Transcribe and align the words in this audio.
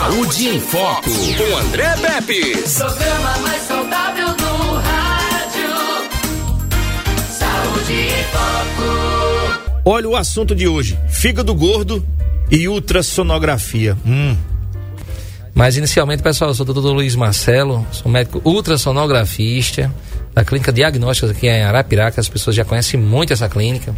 Saúde 0.00 0.48
em 0.48 0.58
Foco, 0.58 1.10
com 1.10 1.56
André 1.58 1.94
Pepe. 1.96 2.56
Programa 2.74 3.38
mais 3.42 3.62
saudável 3.64 4.28
do 4.28 4.72
rádio. 4.78 5.70
Saúde 7.30 7.92
em 7.92 8.24
Foco. 8.32 9.80
Olha 9.84 10.08
o 10.08 10.16
assunto 10.16 10.54
de 10.54 10.66
hoje: 10.66 10.98
fígado 11.10 11.54
gordo 11.54 12.02
e 12.50 12.66
ultrassonografia. 12.66 13.94
Hum. 14.06 14.34
Mas 15.54 15.76
inicialmente, 15.76 16.22
pessoal, 16.22 16.48
eu 16.48 16.54
sou 16.54 16.64
o 16.66 16.72
doutor 16.72 16.94
Luiz 16.94 17.14
Marcelo, 17.14 17.86
sou 17.92 18.10
médico 18.10 18.40
ultrassonografista 18.42 19.92
da 20.32 20.42
clínica 20.42 20.72
Diagnósticos 20.72 21.30
aqui 21.30 21.46
em 21.46 21.62
Arapiraca, 21.62 22.18
as 22.18 22.28
pessoas 22.28 22.56
já 22.56 22.64
conhecem 22.64 22.98
muito 22.98 23.34
essa 23.34 23.50
clínica. 23.50 23.94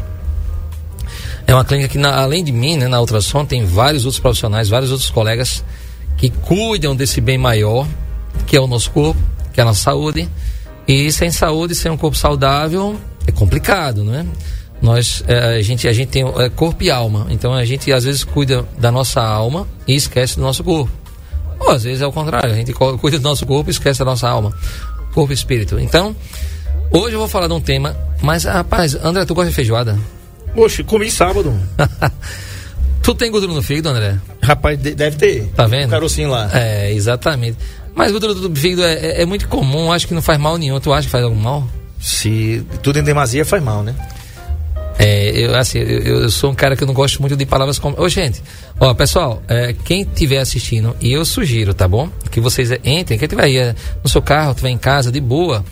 É 1.47 1.55
uma 1.55 1.65
clínica 1.65 1.89
que, 1.91 1.99
na, 1.99 2.21
além 2.21 2.43
de 2.43 2.51
mim, 2.51 2.77
né, 2.77 2.89
na 2.89 3.01
ultrassom, 3.01 3.45
tem 3.45 3.65
vários 3.65 4.05
outros 4.05 4.21
profissionais, 4.21 4.69
vários 4.69 4.91
outros 4.91 5.09
colegas 5.09 5.63
que 6.23 6.31
cuidam 6.31 6.95
desse 6.95 7.21
bem 7.21 7.37
maior, 7.37 7.85
que 8.47 8.57
é 8.57 8.61
o 8.61 8.69
nosso 8.69 8.93
corpo, 8.93 9.21
que 9.53 9.59
é 9.59 9.63
a 9.65 9.67
nossa 9.67 9.83
saúde. 9.83 10.29
E 10.87 11.11
sem 11.11 11.33
saúde, 11.33 11.75
sem 11.75 11.91
um 11.91 11.97
corpo 11.97 12.17
saudável, 12.17 12.97
é 13.27 13.33
complicado, 13.33 14.05
não 14.05 14.15
é? 14.15 14.25
Nós, 14.81 15.25
é, 15.27 15.57
a, 15.57 15.63
gente, 15.63 15.89
a 15.89 15.93
gente 15.93 16.11
tem 16.11 16.25
é, 16.25 16.49
corpo 16.49 16.85
e 16.85 16.93
alma, 16.93 17.27
então 17.29 17.53
a 17.53 17.65
gente 17.65 17.93
às 17.93 18.05
vezes 18.05 18.23
cuida 18.23 18.65
da 18.79 18.93
nossa 18.93 19.21
alma 19.21 19.67
e 19.85 19.97
esquece 19.97 20.37
do 20.37 20.43
nosso 20.43 20.63
corpo. 20.63 20.93
Ou 21.59 21.71
às 21.71 21.83
vezes 21.83 22.01
é 22.01 22.07
o 22.07 22.13
contrário, 22.13 22.53
a 22.53 22.57
gente 22.57 22.73
cuida 22.73 23.19
do 23.19 23.25
nosso 23.25 23.45
corpo 23.45 23.69
e 23.69 23.73
esquece 23.73 23.99
da 23.99 24.05
nossa 24.05 24.29
alma, 24.29 24.57
corpo 25.13 25.33
e 25.33 25.35
espírito. 25.35 25.77
Então, 25.81 26.15
hoje 26.93 27.17
eu 27.17 27.19
vou 27.19 27.29
falar 27.29 27.49
de 27.49 27.55
um 27.55 27.61
tema, 27.61 27.97
mas 28.21 28.45
rapaz, 28.45 28.95
André, 28.95 29.25
tu 29.25 29.35
gosta 29.35 29.51
de 29.51 29.57
feijoada? 29.57 29.99
Oxe, 30.55 30.85
comi 30.85 31.11
sábado. 31.11 31.53
tu 33.03 33.15
tem 33.15 33.31
gordura 33.31 33.53
no 33.53 33.63
fígado, 33.63 33.91
André? 33.91 34.19
Rapaz, 34.43 34.79
deve 34.79 35.17
ter. 35.17 35.47
Tá 35.55 35.67
vendo? 35.67 35.87
Um 35.87 35.91
carocinho 35.91 36.31
lá. 36.31 36.51
É, 36.53 36.93
exatamente. 36.93 37.59
Mas 37.95 38.11
gordura 38.11 38.35
do 38.35 38.55
fígado 38.55 38.85
é, 38.85 38.95
é, 38.95 39.23
é, 39.23 39.27
muito 39.27 39.49
comum, 39.49 39.93
acho 39.93 40.07
que 40.07 40.15
não 40.15 40.23
faz 40.23 40.39
mal 40.39 40.57
nenhum. 40.57 40.79
Tu 40.81 40.93
acha 40.93 41.07
que 41.07 41.11
faz 41.11 41.25
algum 41.25 41.37
mal? 41.37 41.67
Se 42.01 42.65
tudo 42.83 42.99
em 42.99 43.03
demasia 43.03 43.45
faz 43.45 43.63
mal, 43.63 43.83
né? 43.83 43.95
É, 44.99 45.31
eu, 45.31 45.55
assim, 45.57 45.79
eu, 45.79 46.23
eu, 46.23 46.31
sou 46.31 46.51
um 46.51 46.55
cara 46.55 46.77
que 46.77 46.83
eu 46.83 46.87
não 46.87 46.95
gosto 46.95 47.21
muito 47.21 47.37
de 47.37 47.47
palavras 47.47 47.79
como. 47.79 48.01
Ô, 48.01 48.09
gente, 48.09 48.43
ó, 48.79 48.93
pessoal, 48.95 49.43
é, 49.49 49.75
quem 49.85 50.03
estiver 50.03 50.39
assistindo, 50.39 50.95
e 51.01 51.13
eu 51.13 51.25
sugiro, 51.25 51.73
tá 51.75 51.89
bom? 51.89 52.09
Que 52.31 52.41
vocês 52.41 52.71
entrem, 52.85 53.19
quem 53.19 53.27
estiver 53.27 53.45
aí 53.45 53.57
é, 53.57 53.75
no 54.03 54.09
seu 54.09 54.23
carro, 54.23 54.51
estiver 54.51 54.71
em 54.71 54.79
casa, 54.79 55.11
de 55.11 55.21
boa 55.21 55.65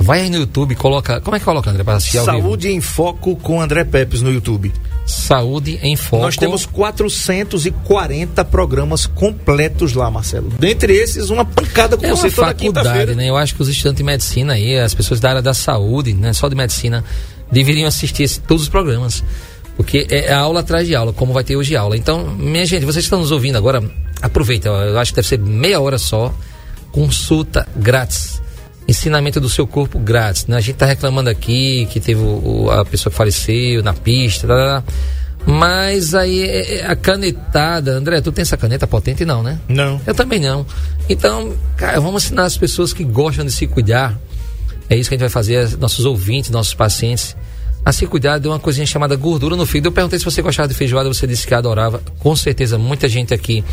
Vai 0.00 0.22
aí 0.22 0.30
no 0.30 0.38
YouTube, 0.38 0.74
coloca. 0.74 1.20
Como 1.20 1.36
é 1.36 1.38
que 1.38 1.44
coloca, 1.44 1.70
André, 1.70 1.84
para 1.84 1.96
assistir 1.96 2.20
Saúde 2.20 2.70
em 2.70 2.80
Foco 2.80 3.36
com 3.36 3.60
André 3.60 3.84
Pepes 3.84 4.22
no 4.22 4.32
YouTube. 4.32 4.72
Saúde 5.10 5.78
em 5.82 5.96
Foco. 5.96 6.22
Nós 6.22 6.36
temos 6.36 6.64
440 6.64 8.44
programas 8.44 9.06
completos 9.06 9.94
lá, 9.94 10.10
Marcelo. 10.10 10.50
Dentre 10.58 10.92
esses, 10.94 11.30
uma 11.30 11.44
pancada 11.44 11.96
com 11.96 12.06
é 12.06 12.10
você 12.10 12.28
uma 12.28 12.32
toda 12.32 12.46
faculdade, 12.48 13.14
né? 13.14 13.28
Eu 13.28 13.36
acho 13.36 13.54
que 13.54 13.62
os 13.62 13.68
estudantes 13.68 13.98
de 13.98 14.04
medicina 14.04 14.54
aí, 14.54 14.78
as 14.78 14.94
pessoas 14.94 15.20
da 15.20 15.30
área 15.30 15.42
da 15.42 15.52
saúde, 15.52 16.14
né? 16.14 16.32
Só 16.32 16.48
de 16.48 16.54
medicina, 16.54 17.04
deveriam 17.50 17.88
assistir 17.88 18.22
esse, 18.22 18.40
todos 18.40 18.62
os 18.64 18.68
programas. 18.68 19.22
Porque 19.76 20.06
é 20.10 20.32
aula 20.32 20.60
atrás 20.60 20.86
de 20.86 20.94
aula, 20.94 21.12
como 21.12 21.32
vai 21.32 21.42
ter 21.42 21.56
hoje 21.56 21.74
aula. 21.74 21.96
Então, 21.96 22.26
minha 22.26 22.64
gente, 22.66 22.84
vocês 22.84 23.04
estão 23.04 23.18
nos 23.18 23.30
ouvindo 23.30 23.56
agora, 23.56 23.82
aproveita. 24.20 24.68
Eu 24.68 24.98
acho 24.98 25.12
que 25.12 25.16
deve 25.16 25.28
ser 25.28 25.38
meia 25.38 25.80
hora 25.80 25.98
só. 25.98 26.34
Consulta 26.92 27.66
grátis 27.76 28.39
ensinamento 28.90 29.40
do 29.40 29.48
seu 29.48 29.66
corpo 29.66 29.98
grátis. 29.98 30.46
Né? 30.46 30.56
A 30.56 30.60
gente 30.60 30.74
está 30.74 30.86
reclamando 30.86 31.30
aqui 31.30 31.86
que 31.90 32.00
teve 32.00 32.20
o, 32.20 32.64
o, 32.64 32.70
a 32.70 32.84
pessoa 32.84 33.10
que 33.10 33.16
faleceu 33.16 33.82
na 33.82 33.94
pista, 33.94 34.46
tá, 34.46 34.54
tá, 34.54 34.82
tá. 34.82 34.92
mas 35.46 36.14
aí 36.14 36.42
é, 36.42 36.74
é, 36.78 36.86
a 36.86 36.96
canetada, 36.96 37.92
André, 37.92 38.20
tu 38.20 38.32
tem 38.32 38.42
essa 38.42 38.56
caneta 38.56 38.86
potente 38.86 39.24
não, 39.24 39.42
né? 39.42 39.58
Não. 39.68 40.00
Eu 40.06 40.14
também 40.14 40.40
não. 40.40 40.66
Então, 41.08 41.54
cara, 41.76 42.00
vamos 42.00 42.24
ensinar 42.24 42.44
as 42.44 42.56
pessoas 42.56 42.92
que 42.92 43.04
gostam 43.04 43.44
de 43.44 43.52
se 43.52 43.66
cuidar. 43.66 44.18
É 44.88 44.96
isso 44.96 45.08
que 45.08 45.14
a 45.14 45.16
gente 45.16 45.22
vai 45.22 45.30
fazer, 45.30 45.78
nossos 45.78 46.04
ouvintes, 46.04 46.50
nossos 46.50 46.74
pacientes, 46.74 47.36
a 47.84 47.92
se 47.92 48.06
cuidar 48.06 48.38
de 48.38 48.48
uma 48.48 48.58
coisinha 48.58 48.84
chamada 48.84 49.14
gordura 49.14 49.54
no 49.54 49.64
fígado. 49.64 49.88
Eu 49.88 49.92
perguntei 49.92 50.18
se 50.18 50.24
você 50.24 50.42
gostava 50.42 50.68
de 50.68 50.74
feijoada, 50.74 51.08
você 51.08 51.28
disse 51.28 51.46
que 51.46 51.54
adorava. 51.54 52.02
Com 52.18 52.34
certeza, 52.34 52.76
muita 52.76 53.08
gente 53.08 53.32
aqui 53.32 53.64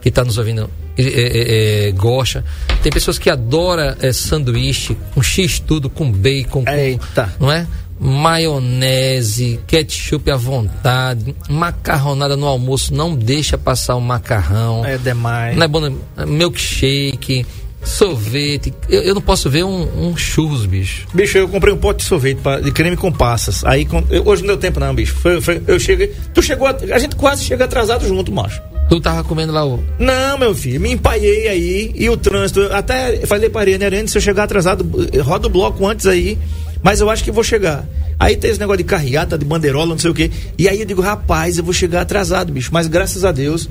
que 0.00 0.08
está 0.08 0.24
nos 0.24 0.38
ouvindo 0.38 0.70
é, 0.96 1.02
é, 1.02 1.88
é, 1.88 1.92
gosta. 1.92 2.44
Tem 2.82 2.90
pessoas 2.90 3.18
que 3.18 3.30
adoram 3.30 3.94
é, 4.00 4.12
sanduíche 4.12 4.96
com 5.14 5.22
x 5.22 5.60
tudo, 5.60 5.88
com 5.88 6.10
bacon, 6.10 6.64
Eita. 6.66 7.32
com, 7.38 7.46
não 7.46 7.52
é? 7.52 7.66
Maionese, 8.00 9.58
ketchup 9.66 10.30
à 10.30 10.36
vontade, 10.36 11.34
macarronada 11.48 12.36
no 12.36 12.46
almoço, 12.46 12.94
não 12.94 13.14
deixa 13.14 13.58
passar 13.58 13.96
o 13.96 14.00
macarrão. 14.00 14.84
É 14.84 14.96
demais. 14.96 15.56
Não 15.56 15.64
é 15.64 15.68
bom, 15.68 15.80
milkshake 16.26 17.44
sorvete. 17.82 18.72
Eu, 18.88 19.02
eu, 19.02 19.14
não 19.14 19.22
posso 19.22 19.48
ver 19.48 19.64
um, 19.64 20.08
um, 20.08 20.16
churros, 20.16 20.66
bicho. 20.66 21.06
Bicho, 21.14 21.38
eu 21.38 21.48
comprei 21.48 21.72
um 21.72 21.78
pote 21.78 22.00
de 22.00 22.04
sorvete 22.04 22.38
pra, 22.38 22.60
de 22.60 22.70
creme 22.70 22.96
com 22.96 23.10
passas. 23.10 23.64
Aí 23.64 23.88
eu, 24.10 24.26
hoje 24.26 24.42
não 24.42 24.48
deu 24.48 24.56
tempo, 24.58 24.78
não, 24.78 24.94
bicho. 24.94 25.14
Foi, 25.14 25.40
foi, 25.40 25.62
eu 25.66 25.78
cheguei. 25.78 26.14
Tu 26.34 26.42
chegou. 26.42 26.66
A, 26.66 26.76
a 26.92 26.98
gente 26.98 27.16
quase 27.16 27.44
chega 27.44 27.64
atrasado 27.64 28.06
junto, 28.06 28.30
macho. 28.30 28.60
Tu 28.88 29.00
tava 29.00 29.22
comendo 29.22 29.52
lá 29.52 29.66
o. 29.66 29.82
Não, 29.98 30.38
meu 30.38 30.54
filho, 30.54 30.80
me 30.80 30.92
empaiei 30.92 31.48
aí 31.48 31.92
e 31.94 32.08
o 32.08 32.16
trânsito. 32.16 32.62
Até 32.72 33.26
falei 33.26 33.50
para 33.50 33.70
a 33.70 33.74
Ariane, 33.74 34.08
se 34.08 34.16
eu 34.16 34.22
chegar 34.22 34.44
atrasado, 34.44 34.84
roda 35.22 35.46
o 35.46 35.50
bloco 35.50 35.86
antes 35.86 36.06
aí. 36.06 36.38
Mas 36.82 37.00
eu 37.00 37.10
acho 37.10 37.22
que 37.24 37.30
vou 37.30 37.44
chegar. 37.44 37.86
Aí 38.18 38.36
tem 38.36 38.50
esse 38.50 38.58
negócio 38.58 38.78
de 38.78 38.84
carreata, 38.84 39.38
de 39.38 39.44
bandeirola, 39.44 39.90
não 39.90 39.98
sei 39.98 40.10
o 40.10 40.14
quê. 40.14 40.30
E 40.56 40.68
aí 40.68 40.80
eu 40.80 40.86
digo, 40.86 41.00
rapaz, 41.02 41.58
eu 41.58 41.64
vou 41.64 41.72
chegar 41.72 42.00
atrasado, 42.00 42.52
bicho. 42.52 42.70
Mas 42.72 42.86
graças 42.86 43.24
a 43.24 43.30
Deus, 43.30 43.68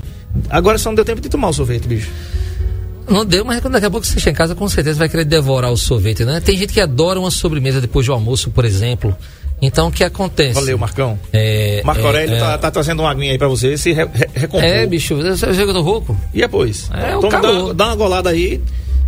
agora 0.48 0.78
só 0.78 0.90
não 0.90 0.94
deu 0.94 1.04
tempo 1.04 1.20
de 1.20 1.28
tomar 1.28 1.48
o 1.48 1.52
sorvete, 1.52 1.86
bicho. 1.86 2.10
Não 3.08 3.24
deu, 3.24 3.44
mas 3.44 3.60
daqui 3.62 3.86
a 3.86 3.90
pouco 3.90 4.06
você 4.06 4.20
chega 4.20 4.32
em 4.32 4.34
casa, 4.34 4.54
com 4.54 4.68
certeza 4.68 4.98
vai 4.98 5.08
querer 5.08 5.24
devorar 5.24 5.72
o 5.72 5.76
sorvete, 5.76 6.24
né? 6.24 6.40
Tem 6.40 6.56
gente 6.56 6.72
que 6.72 6.80
adora 6.80 7.18
uma 7.18 7.30
sobremesa 7.30 7.80
depois 7.80 8.06
do 8.06 8.12
almoço, 8.12 8.50
por 8.50 8.64
exemplo. 8.64 9.16
Então, 9.60 9.88
o 9.88 9.92
que 9.92 10.04
acontece? 10.04 10.54
Valeu, 10.54 10.78
Marcão. 10.78 11.18
É, 11.32 11.82
Marco 11.84 12.06
Aurélio 12.06 12.36
é, 12.36 12.38
tá, 12.38 12.58
tá, 12.58 12.70
trazendo 12.70 13.02
uma 13.02 13.10
aguinha 13.10 13.32
aí 13.32 13.38
pra 13.38 13.48
você, 13.48 13.76
se 13.76 13.92
re, 13.92 14.04
re. 14.04 14.48
É, 14.54 14.86
bicho, 14.86 15.16
você 15.16 15.52
chega 15.52 15.72
do 15.72 15.82
rouco? 15.82 16.16
E 16.32 16.40
depois? 16.40 16.88
É, 16.94 17.16
então, 17.16 17.28
dá, 17.28 17.72
dá, 17.72 17.86
uma 17.86 17.96
golada 17.96 18.30
aí, 18.30 18.60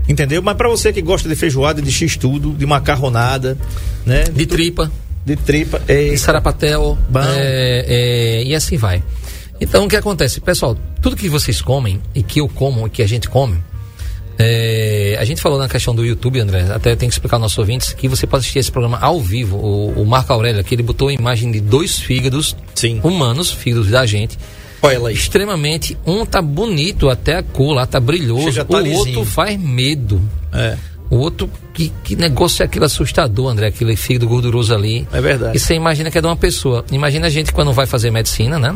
entendeu? 0.08 0.42
Mas 0.42 0.56
pra 0.56 0.68
você 0.68 0.92
que 0.92 1.00
gosta 1.00 1.28
de 1.28 1.36
feijoada, 1.36 1.80
de 1.80 1.92
x-tudo, 1.92 2.52
de 2.52 2.66
macarronada, 2.66 3.56
né? 4.04 4.24
De 4.24 4.44
tripa. 4.44 4.90
De 5.24 5.36
tripa. 5.36 5.80
É... 5.86 6.10
De 6.10 6.18
sarapatel. 6.18 6.98
É, 7.36 7.84
é, 7.86 8.44
e 8.44 8.54
assim 8.54 8.76
vai. 8.76 9.02
Então, 9.60 9.84
o 9.84 9.88
que 9.88 9.96
acontece? 9.96 10.40
Pessoal, 10.40 10.76
tudo 11.00 11.14
que 11.14 11.28
vocês 11.28 11.62
comem, 11.62 12.00
e 12.12 12.22
que 12.22 12.40
eu 12.40 12.48
como, 12.48 12.86
e 12.86 12.90
que 12.90 13.02
a 13.02 13.06
gente 13.06 13.28
come, 13.28 13.58
é, 14.42 15.16
a 15.18 15.24
gente 15.24 15.42
falou 15.42 15.58
na 15.58 15.68
questão 15.68 15.94
do 15.94 16.02
YouTube, 16.02 16.40
André, 16.40 16.62
até 16.72 16.96
tem 16.96 17.10
que 17.10 17.14
explicar 17.14 17.36
aos 17.36 17.42
nossos 17.42 17.58
ouvintes 17.58 17.92
que 17.92 18.08
você 18.08 18.26
pode 18.26 18.40
assistir 18.40 18.58
esse 18.58 18.72
programa 18.72 18.98
ao 18.98 19.20
vivo. 19.20 19.58
O, 19.58 20.00
o 20.00 20.06
Marco 20.06 20.32
Aurélio 20.32 20.58
aqui, 20.58 20.74
ele 20.74 20.82
botou 20.82 21.08
a 21.08 21.12
imagem 21.12 21.52
de 21.52 21.60
dois 21.60 21.98
fígados 21.98 22.56
Sim. 22.74 23.00
humanos, 23.04 23.50
fígados 23.50 23.88
da 23.88 24.06
gente. 24.06 24.38
Olha 24.80 24.94
ela 24.94 25.08
aí. 25.10 25.14
Extremamente. 25.14 25.94
Um 26.06 26.24
tá 26.24 26.40
bonito, 26.40 27.10
até 27.10 27.36
a 27.36 27.42
cor 27.42 27.74
lá 27.74 27.86
tá 27.86 28.00
brilhoso. 28.00 28.64
Tá 28.64 28.78
o 28.78 28.80
lisinho. 28.80 28.98
outro 28.98 29.24
faz 29.26 29.60
medo. 29.60 30.22
É. 30.54 30.78
O 31.10 31.16
outro, 31.16 31.50
que, 31.74 31.92
que 32.02 32.16
negócio 32.16 32.62
é 32.62 32.64
aquele 32.64 32.86
assustador, 32.86 33.48
André, 33.48 33.66
aquele 33.66 33.94
fígado 33.94 34.26
gorduroso 34.26 34.74
ali. 34.74 35.06
É 35.12 35.20
verdade. 35.20 35.54
E 35.54 35.60
você 35.60 35.74
imagina 35.74 36.10
que 36.10 36.16
é 36.16 36.20
de 36.20 36.26
uma 36.26 36.36
pessoa. 36.36 36.82
Imagina 36.90 37.26
a 37.26 37.30
gente 37.30 37.52
quando 37.52 37.72
vai 37.74 37.84
fazer 37.84 38.10
medicina, 38.10 38.58
né? 38.58 38.74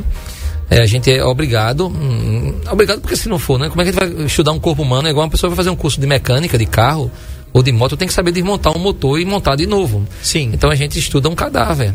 É, 0.71 0.81
a 0.81 0.87
gente 0.87 1.11
é 1.11 1.23
obrigado, 1.23 1.89
hum, 1.89 2.55
obrigado 2.71 3.01
porque 3.01 3.17
se 3.17 3.29
não 3.29 3.39
for, 3.39 3.59
né? 3.59 3.69
Como 3.69 3.81
é 3.83 3.85
que 3.85 3.91
a 3.91 3.93
gente 4.07 4.17
vai 4.17 4.27
estudar 4.27 4.53
um 4.53 4.59
corpo 4.59 4.83
humano? 4.83 5.09
É 5.09 5.11
igual 5.11 5.25
uma 5.25 5.31
pessoa 5.31 5.51
vai 5.51 5.57
fazer 5.57 5.71
um 5.71 5.77
curso 5.77 6.01
de 6.01 6.07
mecânica, 6.07 6.57
de 6.57 6.67
carro 6.67 7.11
ou 7.53 7.63
de 7.63 7.71
moto, 7.71 7.97
tem 7.97 8.09
que 8.09 8.15
saber 8.15 8.33
desmontar 8.33 8.77
um 8.77 8.81
motor 8.81 9.21
e 9.21 9.25
montar 9.25 9.57
de 9.57 9.67
novo. 9.67 10.07
Sim. 10.23 10.51
Então 10.53 10.71
a 10.71 10.75
gente 10.75 10.99
estuda 10.99 11.29
um 11.29 11.35
cadáver. 11.35 11.95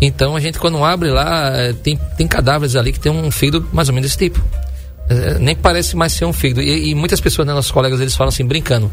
Então 0.00 0.36
a 0.36 0.40
gente 0.40 0.58
quando 0.58 0.82
abre 0.82 1.10
lá, 1.10 1.50
é, 1.56 1.72
tem, 1.72 1.98
tem 2.16 2.26
cadáveres 2.26 2.76
ali 2.76 2.92
que 2.92 3.00
tem 3.00 3.10
um 3.10 3.30
fígado 3.30 3.68
mais 3.72 3.88
ou 3.88 3.94
menos 3.94 4.10
desse 4.10 4.18
tipo. 4.18 4.42
É, 5.10 5.38
nem 5.38 5.56
parece 5.56 5.96
mais 5.96 6.12
ser 6.12 6.24
um 6.24 6.32
fígado. 6.32 6.62
E, 6.62 6.90
e 6.90 6.94
muitas 6.94 7.20
pessoas, 7.20 7.46
né, 7.46 7.52
nossos 7.52 7.72
colegas, 7.72 8.00
eles 8.00 8.14
falam 8.14 8.28
assim, 8.28 8.44
brincando. 8.44 8.90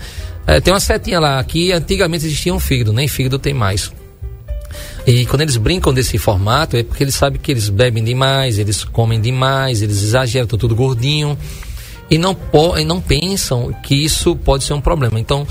É, 0.48 0.60
tem 0.60 0.74
uma 0.74 0.80
setinha 0.80 1.19
lá, 1.19 1.44
que 1.44 1.72
antigamente 1.72 2.25
existia 2.25 2.54
um 2.54 2.60
fígado, 2.60 2.94
nem 2.94 3.08
fígado 3.08 3.38
tem 3.38 3.54
mais. 3.54 3.92
E 5.06 5.25
quando 5.25 5.42
eles 5.42 5.57
brincam 5.57 5.94
desse 5.94 6.18
formato, 6.18 6.75
é 6.75 6.84
porque 6.84 7.04
eles 7.04 7.13
sabem 7.13 7.40
que 7.40 7.52
eles 7.52 7.69
bebem 7.69 8.04
demais, 8.04 8.57
eles 8.57 8.84
comem 8.84 9.22
demais, 9.22 9.81
eles 9.81 10.02
exageram, 10.02 10.46
estão 10.46 10.57
tudo 10.57 10.75
gordinho. 10.75 11.38
E 12.10 12.18
não, 12.18 12.38
e 12.78 12.84
não 12.84 13.02
pensam 13.02 13.74
que 13.84 13.96
isso 13.96 14.36
pode 14.36 14.63
ser 14.63 14.74
um 14.74 14.81
problema. 14.81 15.19
Então, 15.19 15.48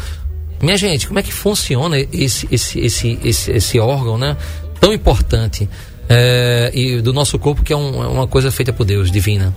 minha 0.61 0.77
gente, 0.77 1.07
como 1.07 1.19
é 1.19 1.23
que 1.23 1.33
funciona 1.33 1.99
esse, 1.99 2.49
esse, 2.51 2.81
esse, 2.81 3.19
esse, 3.23 3.53
esse 3.53 3.79
órgão, 3.79 4.19
né? 4.19 4.37
Tão 4.81 4.93
importante 4.93 5.69
é, 6.09 6.71
e 6.75 7.01
do 7.01 7.13
nosso 7.13 7.39
corpo, 7.39 7.63
que 7.63 7.73
é 7.73 7.77
um, 7.77 8.13
uma 8.13 8.27
coisa 8.27 8.51
feita 8.51 8.73
por 8.73 8.85
Deus, 8.85 9.11
divina. 9.11 9.55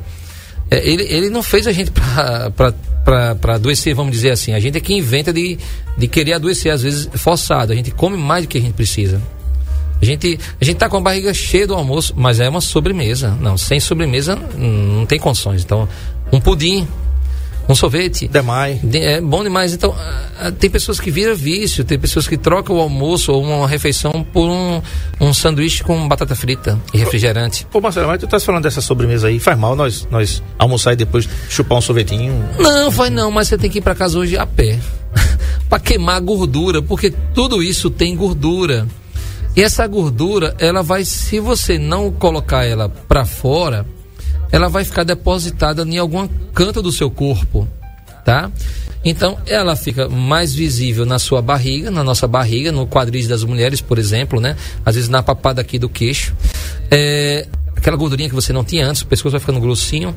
É, 0.69 0.87
ele, 0.87 1.03
ele 1.03 1.29
não 1.29 1.41
fez 1.41 1.65
a 1.65 1.71
gente 1.71 1.91
para 1.91 3.55
adoecer, 3.55 3.95
vamos 3.95 4.11
dizer 4.11 4.31
assim. 4.31 4.53
A 4.53 4.59
gente 4.59 4.77
é 4.77 4.81
que 4.81 4.93
inventa 4.93 5.33
de, 5.33 5.57
de 5.97 6.07
querer 6.07 6.33
adoecer, 6.33 6.71
às 6.71 6.83
vezes 6.83 7.09
forçado. 7.15 7.71
A 7.71 7.75
gente 7.75 7.91
come 7.91 8.17
mais 8.17 8.45
do 8.45 8.47
que 8.47 8.57
a 8.57 8.61
gente 8.61 8.73
precisa. 8.73 9.21
A 10.01 10.05
gente, 10.05 10.39
a 10.61 10.63
gente 10.65 10.77
tá 10.77 10.87
com 10.87 10.97
a 10.97 11.01
barriga 11.01 11.33
cheia 11.33 11.65
do 11.67 11.73
almoço, 11.73 12.13
mas 12.15 12.39
é 12.39 12.47
uma 12.47 12.61
sobremesa. 12.61 13.35
Não, 13.41 13.57
sem 13.57 13.79
sobremesa 13.79 14.35
não 14.57 15.05
tem 15.05 15.19
condições. 15.19 15.63
Então, 15.63 15.87
um 16.31 16.39
pudim, 16.39 16.87
um 17.67 17.73
sorvete. 17.75 18.27
Demais. 18.27 18.79
De- 18.81 18.99
É 18.99 19.19
bom 19.19 19.43
demais. 19.43 19.73
Então, 19.73 19.93
ah, 19.97 20.23
ah, 20.39 20.51
tem 20.51 20.69
pessoas 20.69 20.99
que 20.99 21.09
viram 21.11 21.35
vício, 21.35 21.83
tem 21.83 21.97
pessoas 21.99 22.27
que 22.27 22.37
trocam 22.37 22.77
o 22.77 22.79
almoço 22.79 23.31
ou 23.33 23.43
uma 23.43 23.67
refeição 23.67 24.25
por 24.31 24.47
um, 24.47 24.81
um 25.19 25.33
sanduíche 25.33 25.83
com 25.83 26.07
batata 26.07 26.35
frita 26.35 26.79
e 26.93 26.97
refrigerante. 26.99 27.65
Pô, 27.71 27.81
Marcelo, 27.81 28.07
mas 28.07 28.19
tu 28.19 28.27
tá 28.27 28.39
falando 28.39 28.63
dessa 28.63 28.79
sobremesa 28.81 29.27
aí, 29.27 29.39
faz 29.39 29.57
mal 29.57 29.75
nós, 29.75 30.07
nós 30.11 30.41
almoçar 30.59 30.93
e 30.93 30.95
depois 30.95 31.27
chupar 31.49 31.77
um 31.77 31.81
sorvetinho. 31.81 32.47
Não, 32.59 32.89
vai 32.91 33.09
não, 33.09 33.31
mas 33.31 33.47
você 33.47 33.57
tem 33.57 33.69
que 33.69 33.79
ir 33.79 33.81
para 33.81 33.95
casa 33.95 34.17
hoje 34.19 34.37
a 34.37 34.45
pé. 34.45 34.79
para 35.67 35.79
queimar 35.79 36.21
gordura, 36.21 36.81
porque 36.81 37.11
tudo 37.33 37.61
isso 37.63 37.89
tem 37.89 38.15
gordura. 38.15 38.87
E 39.57 39.63
essa 39.63 39.87
gordura, 39.87 40.55
ela 40.59 40.83
vai, 40.83 41.03
se 41.03 41.39
você 41.39 41.79
não 41.79 42.11
colocar 42.11 42.63
ela 42.63 42.87
para 42.87 43.25
fora, 43.25 43.87
ela 44.51 44.69
vai 44.69 44.83
ficar 44.83 45.03
depositada 45.03 45.81
em 45.81 45.97
algum 45.97 46.27
canto 46.53 46.79
do 46.79 46.91
seu 46.91 47.09
corpo, 47.09 47.67
tá? 48.23 48.51
Então, 49.03 49.39
ela 49.47 49.75
fica 49.75 50.07
mais 50.07 50.53
visível 50.53 51.07
na 51.07 51.17
sua 51.17 51.41
barriga, 51.41 51.89
na 51.89 52.03
nossa 52.03 52.27
barriga, 52.27 52.71
no 52.71 52.85
quadris 52.85 53.27
das 53.27 53.43
mulheres, 53.43 53.81
por 53.81 53.97
exemplo, 53.97 54.39
né? 54.39 54.55
Às 54.85 54.93
vezes 54.93 55.09
na 55.09 55.23
papada 55.23 55.59
aqui 55.59 55.79
do 55.79 55.89
queixo. 55.89 56.35
É, 56.91 57.47
aquela 57.75 57.97
gordurinha 57.97 58.29
que 58.29 58.35
você 58.35 58.53
não 58.53 58.63
tinha 58.63 58.85
antes, 58.85 59.01
o 59.01 59.07
pescoço 59.07 59.31
vai 59.31 59.39
ficando 59.39 59.59
grossinho. 59.59 60.15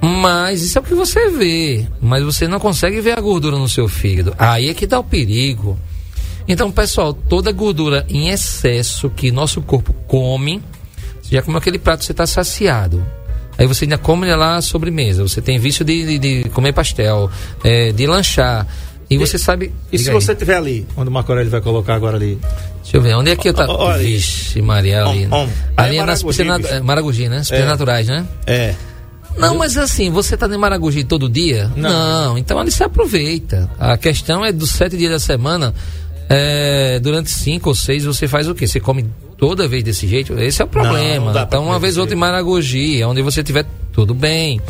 Mas 0.00 0.62
isso 0.62 0.78
é 0.78 0.80
o 0.80 0.84
que 0.84 0.94
você 0.94 1.28
vê. 1.30 1.88
Mas 2.00 2.22
você 2.22 2.46
não 2.46 2.60
consegue 2.60 3.00
ver 3.00 3.18
a 3.18 3.20
gordura 3.20 3.58
no 3.58 3.68
seu 3.68 3.88
fígado. 3.88 4.32
Aí 4.38 4.68
é 4.68 4.74
que 4.74 4.86
dá 4.86 5.00
o 5.00 5.02
perigo. 5.04 5.76
Então, 6.48 6.70
pessoal, 6.70 7.12
toda 7.12 7.50
gordura 7.52 8.04
em 8.08 8.28
excesso 8.28 9.10
que 9.10 9.30
nosso 9.32 9.60
corpo 9.60 9.92
come, 10.06 10.62
você 11.22 11.34
já 11.36 11.42
comeu 11.42 11.58
aquele 11.58 11.78
prato, 11.78 12.04
você 12.04 12.12
está 12.12 12.26
saciado. 12.26 13.04
Aí 13.58 13.66
você 13.66 13.84
ainda 13.84 13.96
come 13.98 14.26
lá 14.34 14.56
a 14.56 14.62
sobremesa. 14.62 15.22
Você 15.22 15.40
tem 15.40 15.58
vício 15.58 15.84
de, 15.84 16.18
de, 16.18 16.42
de 16.44 16.48
comer 16.50 16.72
pastel, 16.72 17.30
é, 17.64 17.90
de 17.90 18.06
lanchar. 18.06 18.66
E 19.08 19.16
você 19.16 19.38
sabe. 19.38 19.72
E 19.90 19.98
se 19.98 20.08
aí. 20.10 20.14
você 20.14 20.34
tiver 20.34 20.56
ali, 20.56 20.86
onde 20.96 21.08
o 21.08 21.12
Marco 21.12 21.30
Aurélio 21.32 21.50
vai 21.50 21.60
colocar 21.60 21.94
agora 21.94 22.16
ali? 22.16 22.38
Deixa 22.82 22.96
eu 22.96 23.00
ver, 23.02 23.14
onde 23.16 23.30
é 23.30 23.36
que 23.36 23.48
eu 23.48 23.54
tá? 23.54 23.64
Olha. 23.68 23.98
Vixe, 24.02 24.60
Maria, 24.60 25.04
ali. 25.04 25.26
Om, 25.26 25.34
om. 25.44 25.48
Ali 25.76 25.96
É 25.96 26.00
é 26.00 26.04
nas 26.04 26.22
Maragogi, 26.22 26.26
piscinas. 26.26 26.58
bicho. 26.62 26.74
é, 26.74 26.80
Maragogi, 26.80 27.28
né? 27.28 27.36
As 27.38 27.50
É. 27.52 27.64
naturais, 27.64 28.06
né? 28.08 28.26
É. 28.46 28.74
Não, 29.38 29.56
mas 29.58 29.76
assim, 29.78 30.10
você 30.10 30.36
tá 30.36 30.46
em 30.46 30.56
Maragogi 30.58 31.04
todo 31.04 31.28
dia? 31.28 31.70
Não. 31.76 32.36
então 32.38 32.58
ali 32.58 32.70
se 32.70 32.82
aproveita. 32.84 33.70
A 33.78 33.96
questão 33.96 34.44
é 34.44 34.50
dos 34.52 34.70
sete 34.70 34.96
dias 34.96 35.12
da 35.12 35.18
semana, 35.20 35.74
é, 36.28 36.98
durante 37.00 37.30
cinco 37.30 37.68
ou 37.68 37.74
seis, 37.74 38.04
você 38.04 38.26
faz 38.26 38.48
o 38.48 38.54
quê? 38.54 38.66
Você 38.66 38.80
come 38.80 39.06
toda 39.38 39.68
vez 39.68 39.84
desse 39.84 40.06
jeito? 40.06 40.38
Esse 40.38 40.62
é 40.62 40.64
o 40.64 40.68
problema. 40.68 41.26
não 41.26 41.32
pra 41.32 41.42
então, 41.42 41.64
uma 41.64 41.78
vez 41.78 41.96
ou 41.96 42.02
outra 42.02 42.16
em. 42.16 42.18
Maragogi, 42.18 43.02
onde 43.04 43.22
você 43.22 43.42
tiver 43.42 43.64
tudo 43.92 44.14
bem. 44.14 44.60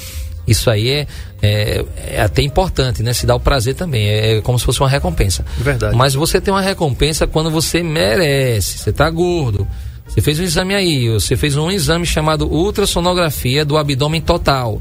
Isso 0.47 0.70
aí 0.70 0.91
é, 0.91 1.06
é, 1.43 1.85
é 2.08 2.23
até 2.23 2.43
importante, 2.43 3.03
né? 3.03 3.12
Se 3.12 3.26
dá 3.26 3.35
o 3.35 3.41
prazer 3.41 3.75
também. 3.75 4.06
É, 4.06 4.41
como 4.43 4.58
se 4.58 4.64
fosse 4.64 4.81
uma 4.81 4.88
recompensa. 4.88 5.44
Verdade. 5.58 5.97
Mas 5.97 6.14
você 6.14 6.41
tem 6.41 6.55
uma 6.55 6.61
recompensa 6.61 7.26
quando 7.26 7.50
você 7.50 7.82
merece. 7.82 8.79
Você 8.79 8.93
tá 8.93 9.11
gordo. 9.11 9.67
Você 10.06 10.20
fez 10.20 10.38
um 10.38 10.44
exame 10.44 10.75
aí. 10.75 11.09
Você 11.09 11.37
fez 11.37 11.56
um 11.56 11.70
exame 11.70 12.06
chamado 12.06 12.47
ultrassonografia 12.47 13.64
do 13.64 13.76
abdômen 13.76 14.20
total. 14.20 14.81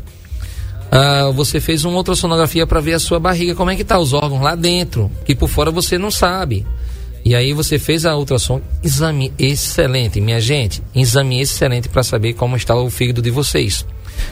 Ah, 0.97 1.30
você 1.31 1.59
fez 1.59 1.83
uma 1.83 1.97
ultrassonografia 1.97 2.65
para 2.65 2.80
ver 2.80 2.94
a 2.94 3.00
sua 3.00 3.19
barriga, 3.19 3.53
como 3.53 3.69
é 3.69 3.75
que 3.75 3.83
tá 3.83 4.00
os 4.00 4.13
órgãos 4.13 4.42
lá 4.42 4.56
dentro, 4.56 5.12
que 5.25 5.36
por 5.36 5.50
fora 5.50 5.69
você 5.69 5.97
não 5.97 6.09
sabe. 6.09 6.65
E 7.25 7.36
aí 7.36 7.51
você 7.51 7.77
fez 7.77 8.06
a 8.06 8.15
ultrassom, 8.15 8.62
exame 8.81 9.33
excelente, 9.38 10.21
minha 10.21 10.39
gente, 10.39 10.81
exame 10.95 11.42
excelente 11.42 11.89
para 11.89 12.01
saber 12.01 12.31
como 12.33 12.56
está 12.56 12.74
o 12.75 12.89
fígado 12.89 13.21
de 13.21 13.30
vocês. 13.30 13.86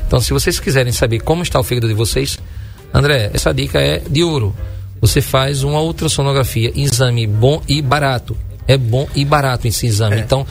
Então, 0.08 0.22
se 0.22 0.32
vocês 0.32 0.58
quiserem 0.58 0.94
saber 0.94 1.20
como 1.20 1.44
está 1.44 1.60
o 1.60 1.64
fígado 1.64 1.90
de 1.90 1.94
vocês, 1.94 2.40
André, 2.94 3.30
essa 3.34 3.54
dica 3.54 3.82
é 3.82 4.02
de 4.10 4.24
ouro. 4.24 4.56
Você 5.02 5.20
faz 5.20 5.64
uma 5.64 5.82
ultrassonografia, 5.82 6.72
exame 6.76 7.28
bom 7.28 7.62
e 7.68 7.82
barato. 7.82 8.38
É 8.66 8.78
bom 8.78 9.06
e 9.14 9.26
barato 9.26 9.68
esse 9.68 9.86
exame. 9.86 10.16
É. 10.16 10.20
Então, 10.20 10.48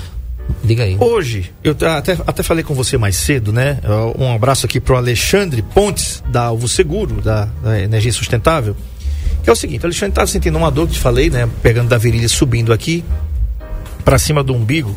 diga 0.64 0.84
aí. 0.84 0.96
Hoje, 0.98 1.52
eu 1.62 1.76
até, 1.96 2.12
até 2.26 2.42
falei 2.42 2.62
com 2.64 2.74
você 2.74 2.96
mais 2.98 3.16
cedo, 3.16 3.52
né? 3.52 3.78
Um 4.18 4.32
abraço 4.34 4.66
aqui 4.66 4.80
pro 4.80 4.96
Alexandre 4.96 5.62
Pontes, 5.62 6.22
da 6.28 6.44
Alvo 6.44 6.68
Seguro, 6.68 7.20
da, 7.20 7.48
da 7.62 7.80
Energia 7.80 8.12
Sustentável. 8.12 8.76
Que 9.42 9.50
é 9.50 9.52
o 9.52 9.56
seguinte, 9.56 9.82
o 9.82 9.86
Alexandre 9.86 10.10
estava 10.12 10.26
sentindo 10.28 10.56
uma 10.56 10.70
dor 10.70 10.86
que 10.86 10.92
te 10.94 11.00
falei, 11.00 11.28
né? 11.30 11.48
Pegando 11.62 11.88
da 11.88 11.98
virilha, 11.98 12.28
subindo 12.28 12.72
aqui, 12.72 13.04
para 14.04 14.18
cima 14.18 14.42
do 14.42 14.54
umbigo. 14.54 14.94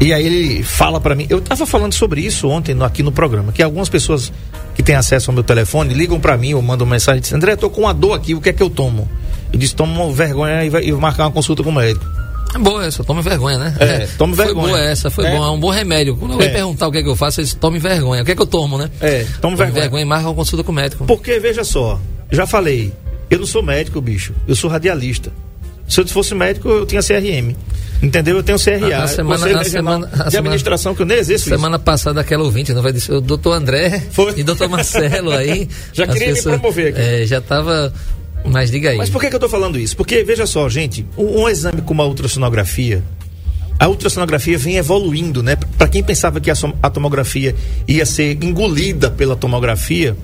E 0.00 0.12
aí 0.12 0.24
ele 0.24 0.62
fala 0.62 1.00
para 1.00 1.16
mim, 1.16 1.26
eu 1.28 1.40
tava 1.40 1.66
falando 1.66 1.92
sobre 1.92 2.20
isso 2.20 2.48
ontem 2.48 2.72
no- 2.72 2.84
aqui 2.84 3.02
no 3.02 3.10
programa, 3.10 3.50
que 3.50 3.60
algumas 3.60 3.88
pessoas 3.88 4.32
que 4.76 4.80
têm 4.84 4.94
acesso 4.94 5.28
ao 5.30 5.34
meu 5.34 5.42
telefone 5.42 5.92
ligam 5.92 6.20
para 6.20 6.36
mim 6.36 6.54
ou 6.54 6.62
mandam 6.62 6.86
mensagem 6.86 7.20
dizem, 7.20 7.36
André, 7.36 7.56
tô 7.56 7.68
com 7.68 7.80
uma 7.80 7.92
dor 7.92 8.12
aqui, 8.14 8.32
o 8.32 8.40
que 8.40 8.50
é 8.50 8.52
que 8.52 8.62
eu 8.62 8.70
tomo? 8.70 9.08
Eu 9.52 9.58
disse, 9.58 9.74
toma 9.74 10.08
vergonha 10.12 10.64
e 10.64 10.70
vai 10.70 10.88
marcar 10.92 11.24
uma 11.24 11.32
consulta 11.32 11.64
com 11.64 11.70
o 11.70 11.72
médico. 11.74 12.06
É 12.54 12.58
boa 12.58 12.84
essa, 12.86 13.04
tome 13.04 13.20
vergonha, 13.22 13.58
né? 13.58 13.74
É, 13.78 14.06
tome 14.16 14.34
Foi 14.34 14.46
vergonha. 14.46 14.68
boa 14.68 14.80
essa, 14.80 15.10
foi 15.10 15.26
É. 15.26 15.36
bom, 15.36 15.44
é 15.44 15.50
um 15.50 15.60
bom 15.60 15.70
remédio. 15.70 16.16
Quando 16.16 16.32
alguém 16.32 16.48
É. 16.48 16.52
perguntar 16.52 16.88
o 16.88 16.92
que 16.92 16.98
é 16.98 17.02
que 17.02 17.08
eu 17.08 17.16
faço, 17.16 17.40
eles 17.40 17.52
tome 17.54 17.78
vergonha. 17.78 18.22
O 18.22 18.24
que 18.24 18.32
é 18.32 18.34
que 18.34 18.42
eu 18.42 18.46
tomo, 18.46 18.78
né? 18.78 18.90
É, 19.00 19.26
tome 19.40 19.54
vergonha. 19.56 20.02
e 20.02 20.04
marca 20.04 20.28
uma 20.28 20.34
consulta 20.34 20.64
com 20.64 20.72
o 20.72 20.74
médico. 20.74 21.04
Porque, 21.04 21.38
veja 21.38 21.62
só, 21.64 22.00
já 22.30 22.46
falei, 22.46 22.92
eu 23.30 23.38
não 23.38 23.46
sou 23.46 23.62
médico, 23.62 24.00
bicho, 24.00 24.32
eu 24.46 24.54
sou 24.56 24.70
radialista. 24.70 25.30
Se 25.86 26.00
eu 26.00 26.06
fosse 26.06 26.34
médico, 26.34 26.68
eu 26.68 26.84
tinha 26.86 27.02
CRM. 27.02 27.56
Entendeu? 28.02 28.36
Eu 28.36 28.42
tenho 28.42 28.58
CRA. 28.58 28.98
A- 28.98 29.04
a 29.04 29.08
semana- 29.08 29.38
Conselho 29.38 29.58
a 29.58 29.64
semana- 29.64 29.96
a 29.96 30.08
de 30.08 30.12
semana- 30.16 30.38
administração, 30.38 30.94
que 30.94 31.02
eu 31.02 31.06
nem 31.06 31.16
exerço 31.18 31.46
isso. 31.48 31.56
Semana 31.56 31.78
passada, 31.78 32.20
aquela 32.20 32.44
ouvinte, 32.44 32.72
não 32.74 32.82
vai 32.82 32.92
dizer, 32.92 33.12
o 33.12 33.20
doutor 33.20 33.54
André 33.54 34.02
Foi. 34.12 34.34
e 34.36 34.42
doutor 34.44 34.68
Marcelo 34.68 35.32
aí. 35.32 35.66
Já 35.92 36.06
queria 36.06 36.32
me 36.34 36.42
promover 36.42 36.88
aqui. 36.92 37.00
É, 37.00 37.26
já 37.26 37.40
tava. 37.40 37.92
Mas 38.44 38.70
diga 38.70 38.90
aí. 38.90 38.96
Mas 38.96 39.10
por 39.10 39.20
que, 39.20 39.28
que 39.28 39.36
eu 39.36 39.40
tô 39.40 39.48
falando 39.48 39.78
isso? 39.78 39.96
Porque, 39.96 40.22
veja 40.24 40.46
só, 40.46 40.68
gente, 40.68 41.04
um, 41.16 41.42
um 41.42 41.48
exame 41.48 41.82
como 41.82 42.02
a 42.02 42.06
ultrassonografia, 42.06 43.02
a 43.78 43.88
ultrassonografia 43.88 44.58
vem 44.58 44.76
evoluindo, 44.76 45.42
né? 45.42 45.56
Para 45.76 45.88
quem 45.88 46.02
pensava 46.02 46.40
que 46.40 46.50
a, 46.50 46.54
a 46.82 46.90
tomografia 46.90 47.54
ia 47.86 48.04
ser 48.04 48.42
engolida 48.42 49.10
pela 49.10 49.36
tomografia, 49.36 50.16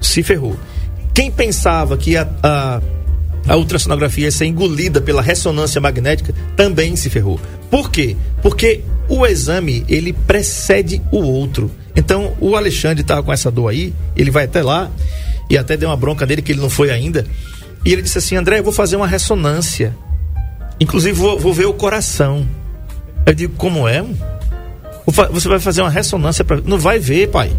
se 0.00 0.22
ferrou. 0.22 0.56
Quem 1.14 1.30
pensava 1.30 1.96
que 1.96 2.16
a, 2.16 2.28
a, 2.42 2.80
a 3.48 3.56
ultrassonografia 3.56 4.24
ia 4.24 4.30
ser 4.30 4.46
engolida 4.46 5.00
pela 5.00 5.22
ressonância 5.22 5.80
magnética, 5.80 6.34
também 6.56 6.94
se 6.96 7.08
ferrou. 7.08 7.40
Por 7.70 7.90
quê? 7.90 8.16
Porque 8.42 8.82
o 9.08 9.26
exame, 9.26 9.84
ele 9.88 10.12
precede 10.12 11.02
o 11.10 11.18
outro. 11.18 11.70
Então, 11.96 12.36
o 12.40 12.54
Alexandre 12.54 13.00
estava 13.00 13.22
com 13.22 13.32
essa 13.32 13.50
dor 13.50 13.68
aí, 13.68 13.92
ele 14.14 14.30
vai 14.30 14.44
até 14.44 14.62
lá, 14.62 14.90
e 15.48 15.58
até 15.58 15.76
deu 15.76 15.88
uma 15.88 15.96
bronca 15.96 16.24
dele 16.24 16.42
que 16.42 16.52
ele 16.52 16.60
não 16.60 16.70
foi 16.70 16.90
ainda. 16.90 17.26
E 17.84 17.92
ele 17.92 18.02
disse 18.02 18.18
assim: 18.18 18.36
André, 18.36 18.58
eu 18.58 18.64
vou 18.64 18.72
fazer 18.72 18.96
uma 18.96 19.06
ressonância. 19.06 19.96
Inclusive, 20.78 21.12
vou, 21.18 21.38
vou 21.38 21.52
ver 21.52 21.66
o 21.66 21.72
coração. 21.72 22.46
Eu 23.26 23.34
digo: 23.34 23.54
Como 23.56 23.88
é? 23.88 24.04
Você 25.06 25.48
vai 25.48 25.58
fazer 25.58 25.82
uma 25.82 25.90
ressonância 25.90 26.44
para. 26.44 26.60
Não 26.60 26.78
vai 26.78 26.98
ver, 26.98 27.28
pai. 27.28 27.52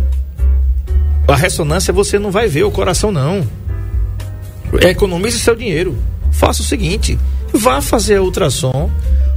A 1.28 1.36
ressonância 1.36 1.94
você 1.94 2.20
não 2.20 2.32
vai 2.32 2.48
ver 2.48 2.64
o 2.64 2.72
coração, 2.72 3.12
não. 3.12 3.48
Economize 4.82 5.40
seu 5.40 5.56
dinheiro. 5.56 5.98
Faça 6.32 6.62
o 6.62 6.66
seguinte: 6.66 7.18
vá 7.54 7.82
fazer 7.82 8.18
a 8.18 8.22
ultrassom. 8.22 8.90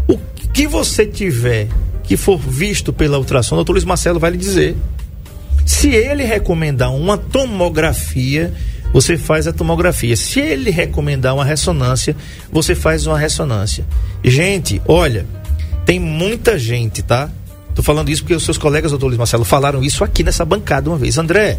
O 0.08 0.18
que 0.52 0.66
você 0.66 1.06
tiver 1.06 1.68
que 2.02 2.16
for 2.16 2.38
visto 2.38 2.92
pela 2.92 3.18
ultrassom, 3.18 3.54
o 3.54 3.58
doutor 3.58 3.72
Luiz 3.72 3.84
Marcelo 3.84 4.20
vai 4.20 4.30
lhe 4.30 4.36
dizer. 4.36 4.76
Se 5.64 5.88
ele 5.94 6.24
recomendar 6.24 6.94
uma 6.94 7.16
tomografia, 7.16 8.52
você 8.94 9.18
faz 9.18 9.48
a 9.48 9.52
tomografia. 9.52 10.16
Se 10.16 10.38
ele 10.38 10.70
recomendar 10.70 11.34
uma 11.34 11.44
ressonância, 11.44 12.14
você 12.50 12.76
faz 12.76 13.06
uma 13.08 13.18
ressonância. 13.18 13.84
Gente, 14.22 14.80
olha, 14.86 15.26
tem 15.84 15.98
muita 15.98 16.56
gente, 16.56 17.02
tá? 17.02 17.28
Tô 17.74 17.82
falando 17.82 18.08
isso 18.08 18.22
porque 18.22 18.36
os 18.36 18.44
seus 18.44 18.56
colegas, 18.56 18.92
doutor 18.92 19.08
Luiz 19.08 19.18
Marcelo, 19.18 19.44
falaram 19.44 19.82
isso 19.82 20.04
aqui 20.04 20.22
nessa 20.22 20.44
bancada 20.44 20.88
uma 20.88 20.96
vez. 20.96 21.18
André, 21.18 21.58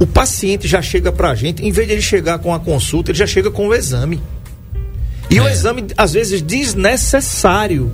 o 0.00 0.06
paciente 0.06 0.66
já 0.66 0.80
chega 0.80 1.12
pra 1.12 1.34
gente, 1.34 1.62
em 1.62 1.70
vez 1.70 1.86
de 1.86 1.92
ele 1.92 2.02
chegar 2.02 2.38
com 2.38 2.54
a 2.54 2.58
consulta, 2.58 3.10
ele 3.10 3.18
já 3.18 3.26
chega 3.26 3.50
com 3.50 3.68
o 3.68 3.74
exame. 3.74 4.18
E 5.28 5.38
o 5.38 5.46
É. 5.46 5.52
exame, 5.52 5.84
às 5.98 6.14
vezes, 6.14 6.40
desnecessário, 6.40 7.92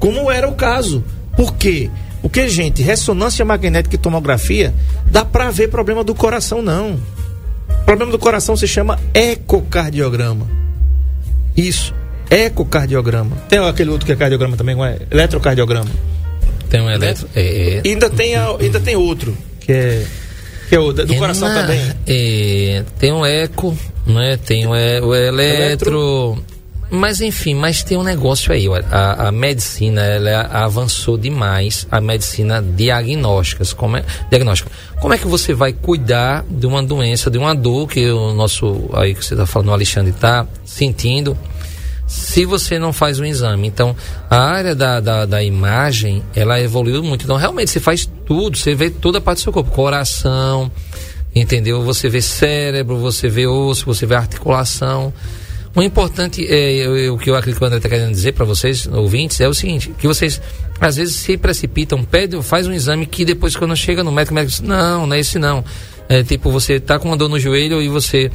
como 0.00 0.28
era 0.28 0.48
o 0.48 0.54
caso. 0.56 1.04
Por 1.36 1.54
quê? 1.54 1.88
Porque, 2.20 2.48
gente, 2.48 2.82
ressonância 2.82 3.44
magnética 3.44 3.94
e 3.94 3.98
tomografia 3.98 4.74
dá 5.06 5.24
pra 5.24 5.50
ver 5.52 5.68
problema 5.68 6.02
do 6.02 6.14
coração, 6.14 6.60
não. 6.62 6.98
O 7.84 7.86
problema 7.86 8.10
do 8.10 8.18
coração 8.18 8.56
se 8.56 8.66
chama 8.66 8.98
ecocardiograma. 9.12 10.46
Isso, 11.56 11.94
ecocardiograma. 12.30 13.36
Tem 13.48 13.58
aquele 13.58 13.90
outro 13.90 14.06
que 14.06 14.12
é 14.12 14.16
cardiograma 14.16 14.56
também, 14.56 14.74
não 14.74 14.84
é? 14.84 14.98
Eletrocardiograma. 15.10 15.90
Tem 16.70 16.80
um 16.80 16.90
eletro. 16.90 17.28
É, 17.36 17.82
E 17.84 17.88
ainda 17.90 18.08
tem, 18.10 18.34
a- 18.34 18.56
ainda 18.58 18.80
tem 18.80 18.96
outro, 18.96 19.36
que 19.60 19.70
é, 19.70 20.04
que 20.68 20.74
é 20.74 20.80
o 20.80 20.92
do 20.92 21.12
é 21.12 21.16
coração 21.18 21.46
na- 21.48 21.60
também. 21.60 21.80
é, 22.06 22.82
tem 22.98 23.12
um 23.12 23.24
eco, 23.24 23.76
né? 24.06 24.38
Tem 24.44 24.66
o, 24.66 24.74
e- 24.74 25.00
o 25.00 25.14
eletro. 25.14 26.42
Mas 26.94 27.20
enfim, 27.20 27.54
mas 27.54 27.82
tem 27.82 27.98
um 27.98 28.02
negócio 28.02 28.52
aí, 28.52 28.66
a, 28.90 29.28
a 29.28 29.32
medicina 29.32 30.02
ela 30.02 30.42
avançou 30.52 31.18
demais, 31.18 31.86
a 31.90 32.00
medicina 32.00 32.62
diagnóstica. 32.62 33.64
Como 33.76 33.96
é, 33.96 34.04
diagnóstica. 34.30 34.70
Como 35.00 35.12
é 35.12 35.18
que 35.18 35.26
você 35.26 35.52
vai 35.52 35.72
cuidar 35.72 36.44
de 36.48 36.66
uma 36.66 36.82
doença, 36.82 37.30
de 37.30 37.38
uma 37.38 37.54
dor 37.54 37.88
que 37.88 38.10
o 38.10 38.32
nosso, 38.32 38.88
aí 38.92 39.14
que 39.14 39.24
você 39.24 39.34
está 39.34 39.46
falando, 39.46 39.68
o 39.68 39.72
Alexandre 39.72 40.10
está 40.12 40.46
sentindo, 40.64 41.36
se 42.06 42.44
você 42.44 42.78
não 42.78 42.92
faz 42.92 43.18
um 43.18 43.24
exame. 43.24 43.66
Então, 43.66 43.96
a 44.30 44.38
área 44.38 44.74
da, 44.74 45.00
da, 45.00 45.26
da, 45.26 45.42
imagem, 45.42 46.22
ela 46.34 46.60
evoluiu 46.60 47.02
muito. 47.02 47.24
Então, 47.24 47.36
realmente, 47.36 47.70
você 47.70 47.80
faz 47.80 48.08
tudo, 48.26 48.56
você 48.56 48.74
vê 48.74 48.90
toda 48.90 49.18
a 49.18 49.20
parte 49.20 49.38
do 49.38 49.42
seu 49.42 49.52
corpo, 49.52 49.70
coração, 49.70 50.70
entendeu? 51.34 51.82
Você 51.82 52.08
vê 52.08 52.20
cérebro, 52.20 52.98
você 52.98 53.28
vê 53.28 53.46
osso, 53.46 53.86
você 53.86 54.06
vê 54.06 54.14
articulação. 54.14 55.12
O 55.76 55.82
importante, 55.82 56.46
é, 56.48 57.10
o 57.10 57.18
que 57.18 57.28
eu 57.28 57.34
acredito 57.34 57.58
que 57.58 57.64
o 57.64 57.66
André 57.66 57.78
está 57.78 57.88
querendo 57.88 58.12
dizer 58.12 58.32
para 58.32 58.44
vocês, 58.44 58.86
ouvintes, 58.86 59.40
é 59.40 59.48
o 59.48 59.54
seguinte, 59.54 59.92
que 59.98 60.06
vocês 60.06 60.40
às 60.80 60.96
vezes 60.96 61.16
se 61.16 61.36
precipitam, 61.36 62.04
pede, 62.04 62.40
faz 62.42 62.68
um 62.68 62.72
exame 62.72 63.06
que 63.06 63.24
depois 63.24 63.56
quando 63.56 63.74
chega 63.74 64.04
no 64.04 64.12
médico, 64.12 64.32
o 64.32 64.36
médico 64.36 64.52
diz, 64.52 64.60
não, 64.60 65.04
não 65.04 65.16
é 65.16 65.18
esse 65.18 65.36
não. 65.38 65.64
É 66.08 66.22
tipo, 66.22 66.50
você 66.52 66.78
tá 66.78 66.96
com 66.98 67.08
uma 67.08 67.16
dor 67.16 67.28
no 67.28 67.40
joelho 67.40 67.82
e 67.82 67.88
você 67.88 68.30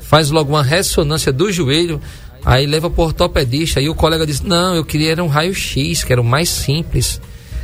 faz 0.00 0.30
logo 0.30 0.50
uma 0.50 0.64
ressonância 0.64 1.32
do 1.32 1.52
joelho, 1.52 2.00
aí 2.44 2.66
leva 2.66 2.90
para 2.90 3.04
ortopedista, 3.04 3.80
e 3.80 3.88
o 3.88 3.94
colega 3.94 4.26
diz, 4.26 4.40
não, 4.40 4.74
eu 4.74 4.84
queria 4.84 5.12
era 5.12 5.22
um 5.22 5.28
raio-x, 5.28 6.02
que 6.02 6.12
era 6.12 6.20
o 6.20 6.24
mais 6.24 6.48
simples. 6.48 7.20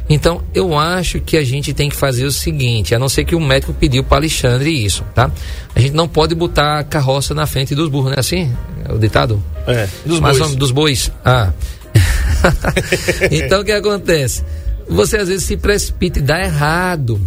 Então, 0.09 0.43
eu 0.55 0.79
acho 0.79 1.21
que 1.21 1.37
a 1.37 1.45
gente 1.45 1.75
tem 1.75 1.89
que 1.89 1.97
fazer 1.97 2.25
o 2.25 2.31
seguinte, 2.31 2.95
a 2.95 2.99
não 2.99 3.09
ser 3.09 3.25
que 3.25 3.35
o 3.35 3.41
médico 3.41 3.75
pediu 3.75 4.05
para 4.05 4.19
Alexandre 4.19 4.71
isso, 4.71 5.05
tá? 5.15 5.31
A 5.75 5.81
gente 5.81 5.95
não 5.95 6.07
pode 6.07 6.35
botar 6.35 6.79
a 6.79 6.85
carroça 6.85 7.35
na 7.35 7.47
frente 7.47 7.75
dos 7.75 7.89
burros, 7.89 8.11
né? 8.11 8.17
Assim, 8.19 8.53
é 8.89 8.93
o 8.93 8.99
ditado? 8.99 9.43
É, 9.67 9.89
dos 10.05 10.21
Mas, 10.21 10.39
bois. 10.39 10.55
Dos 10.55 10.71
bois. 10.71 11.13
Ah. 11.25 11.53
então, 13.31 13.63
o 13.63 13.65
que 13.65 13.73
acontece? 13.73 14.45
Você 14.89 15.17
às 15.17 15.29
vezes 15.29 15.45
se 15.45 15.57
precipita 15.57 16.21
e 16.21 16.23
dá 16.23 16.41
errado. 16.41 17.21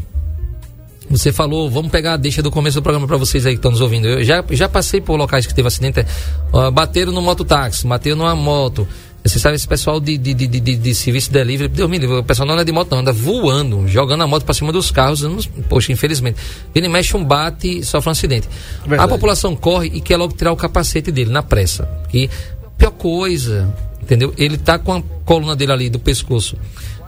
Você 1.10 1.34
falou, 1.34 1.70
vamos 1.70 1.92
pegar 1.92 2.14
a 2.14 2.18
deixa 2.18 2.42
do 2.42 2.52
começo 2.52 2.80
do 2.80 2.84
programa 2.84 3.08
para 3.08 3.18
vocês 3.18 3.46
aí 3.46 3.54
que 3.54 3.58
estão 3.58 3.72
nos 3.72 3.82
ouvindo. 3.82 4.08
Eu 4.08 4.24
já, 4.24 4.44
já 4.52 4.70
passei 4.70 5.02
por 5.02 5.18
locais 5.18 5.46
que 5.48 5.54
teve 5.54 5.68
acidente, 5.68 6.06
uh, 6.54 6.72
bateram 6.72 7.12
no 7.12 7.22
mototáxi, 7.22 7.88
bateram 7.88 8.18
numa 8.18 8.36
moto, 8.36 8.88
você 9.24 9.38
sabe, 9.38 9.56
esse 9.56 9.68
pessoal 9.68 10.00
de, 10.00 10.18
de, 10.18 10.34
de, 10.34 10.48
de, 10.48 10.76
de 10.76 10.96
serviço 10.96 11.32
delivery, 11.32 11.68
Deus 11.68 11.90
me 11.90 11.98
livre, 11.98 12.18
o 12.18 12.24
pessoal 12.24 12.48
não 12.48 12.54
anda 12.54 12.64
de 12.64 12.72
moto, 12.72 12.92
não, 12.92 13.00
anda 13.00 13.12
voando, 13.12 13.88
jogando 13.88 14.24
a 14.24 14.28
moto 14.28 14.44
para 14.44 14.54
cima 14.54 14.72
dos 14.72 14.92
carros. 14.92 15.24
Poxa, 15.68 15.92
infelizmente. 15.92 16.40
Ele 16.74 16.88
mexe 16.88 17.16
um 17.16 17.24
bate 17.24 17.80
e 17.80 17.84
sofre 17.84 18.10
um 18.10 18.12
acidente. 18.12 18.48
Verdade. 18.86 19.04
A 19.04 19.08
população 19.08 19.56
corre 19.56 19.88
e 19.94 20.02
quer 20.02 20.18
logo 20.18 20.34
tirar 20.34 20.52
o 20.52 20.56
capacete 20.56 21.12
dele 21.12 21.32
na 21.32 21.44
pressa. 21.44 21.90
E 22.14 22.30
pior 22.78 22.92
coisa, 22.92 23.74
entendeu? 24.02 24.34
Ele 24.38 24.58
tá 24.58 24.80
com 24.80 24.94
a 24.94 25.02
coluna 25.26 25.56
dele 25.56 25.72
ali 25.72 25.90
do 25.90 26.00
pescoço 26.00 26.58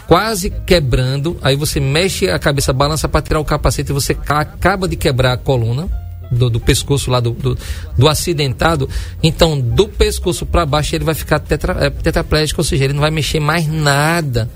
quase 0.08 0.50
quebrando, 0.50 1.38
aí 1.42 1.56
você 1.56 1.80
mexe 1.80 2.30
a 2.30 2.38
cabeça, 2.38 2.74
balança 2.74 3.08
para 3.08 3.22
tirar 3.22 3.40
o 3.40 3.46
capacete 3.46 3.92
e 3.92 3.94
você 3.94 4.12
acaba 4.28 4.86
de 4.86 4.98
quebrar 4.98 5.32
a 5.32 5.38
coluna 5.38 5.88
do, 6.32 6.50
do 6.50 6.60
pescoço 6.60 7.12
lá 7.12 7.20
do, 7.20 7.32
do, 7.32 7.58
do, 7.98 8.08
acidentado, 8.08 8.90
então 9.22 9.60
do 9.60 9.88
pescoço 9.88 10.46
para 10.46 10.66
baixo 10.66 10.96
ele 10.96 11.04
vai 11.04 11.14
ficar 11.14 11.40
tetra, 11.40 11.86
é, 11.86 11.90
tetraplégico, 11.90 12.62
ou 12.62 12.66
seja, 12.66 12.86
ele 12.86 12.94
não 12.94 13.02
vai 13.02 13.12
mexer 13.12 13.40
mais 13.40 13.68
nada. 13.68 14.50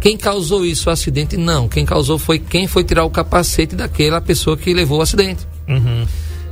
Quem 0.00 0.18
causou 0.18 0.66
isso, 0.66 0.90
o 0.90 0.92
acidente? 0.92 1.34
Não. 1.34 1.66
Quem 1.66 1.86
causou 1.86 2.18
foi 2.18 2.38
quem 2.38 2.66
foi 2.66 2.84
tirar 2.84 3.04
o 3.04 3.10
capacete 3.10 3.74
daquela 3.74 4.20
pessoa 4.20 4.54
que 4.54 4.74
levou 4.74 4.98
o 4.98 5.02
acidente. 5.02 5.46
Uhum. 5.66 6.04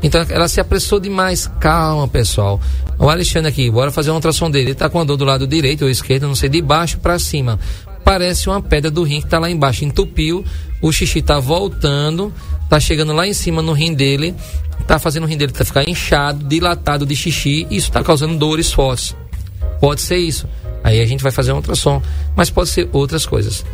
Então 0.02 0.24
ela 0.30 0.48
se 0.48 0.58
apressou 0.58 0.98
demais. 0.98 1.50
Calma, 1.60 2.08
pessoal. 2.08 2.58
O 2.98 3.08
Alexandre 3.08 3.50
aqui, 3.50 3.70
bora 3.70 3.90
fazer 3.92 4.10
uma 4.10 4.16
ultrassom 4.16 4.50
dele. 4.50 4.70
Ele 4.70 4.74
tá 4.74 4.88
com 4.88 5.00
a 5.00 5.04
dor 5.04 5.16
do 5.16 5.24
lado 5.24 5.46
direito 5.46 5.82
ou 5.82 5.90
esquerdo, 5.90 6.26
não 6.26 6.34
sei, 6.34 6.48
de 6.48 6.62
baixo 6.62 6.98
para 6.98 7.18
cima. 7.18 7.58
Parece 8.04 8.48
uma 8.48 8.60
pedra 8.60 8.90
do 8.90 9.02
rim 9.02 9.20
que 9.20 9.28
tá 9.28 9.38
lá 9.38 9.50
embaixo. 9.50 9.84
Entupiu, 9.84 10.44
o 10.80 10.92
xixi 10.92 11.22
tá 11.22 11.38
voltando, 11.38 12.32
tá 12.68 12.80
chegando 12.80 13.12
lá 13.12 13.26
em 13.26 13.32
cima 13.32 13.62
no 13.62 13.72
rim 13.72 13.94
dele 13.94 14.34
está 14.82 14.98
fazendo 14.98 15.24
o 15.24 15.26
rim 15.26 15.36
dele 15.36 15.52
tá 15.52 15.64
ficar 15.64 15.88
inchado, 15.88 16.44
dilatado 16.46 17.06
de 17.06 17.16
xixi, 17.16 17.66
e 17.70 17.76
isso 17.76 17.88
está 17.88 18.02
causando 18.02 18.36
dores 18.36 18.72
fortes. 18.72 19.16
Pode 19.80 20.00
ser 20.00 20.18
isso. 20.18 20.46
Aí 20.84 21.00
a 21.00 21.06
gente 21.06 21.22
vai 21.22 21.32
fazer 21.32 21.52
um 21.52 21.56
ultrassom, 21.56 22.02
mas 22.36 22.50
pode 22.50 22.68
ser 22.68 22.88
outras 22.92 23.24
coisas. 23.24 23.64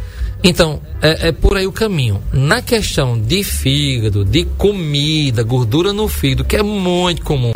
Então, 0.45 0.81
é, 1.03 1.29
é, 1.29 1.33
por 1.33 1.57
aí 1.57 1.67
o 1.67 1.73
caminho. 1.73 2.23
Na 2.33 2.63
questão 2.63 3.19
de 3.19 3.43
fígado, 3.43 4.25
de 4.25 4.45
comida, 4.45 5.43
gordura 5.43 5.93
no 5.93 6.07
fígado, 6.07 6.45
que 6.45 6.57
é 6.57 6.63
muito 6.63 7.23
comum, 7.23 7.55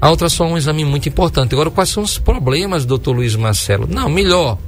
a 0.00 0.10
ultrassom 0.10 0.44
é 0.44 0.52
um 0.52 0.56
exame 0.56 0.84
muito 0.84 1.08
importante. 1.08 1.54
Agora, 1.54 1.70
quais 1.70 1.90
são 1.90 2.02
os 2.02 2.18
problemas, 2.18 2.84
doutor 2.84 3.16
Luiz 3.16 3.34
Marcelo? 3.34 3.86
Não, 3.90 4.08
melhor. 4.08 4.58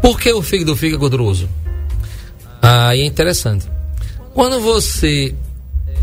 Por 0.00 0.18
que 0.18 0.32
o 0.32 0.42
fígado 0.42 0.76
fica 0.76 0.96
gorduroso? 0.96 1.48
Aí 2.62 3.02
é 3.02 3.04
interessante. 3.04 3.66
Quando 4.34 4.60
você 4.60 5.34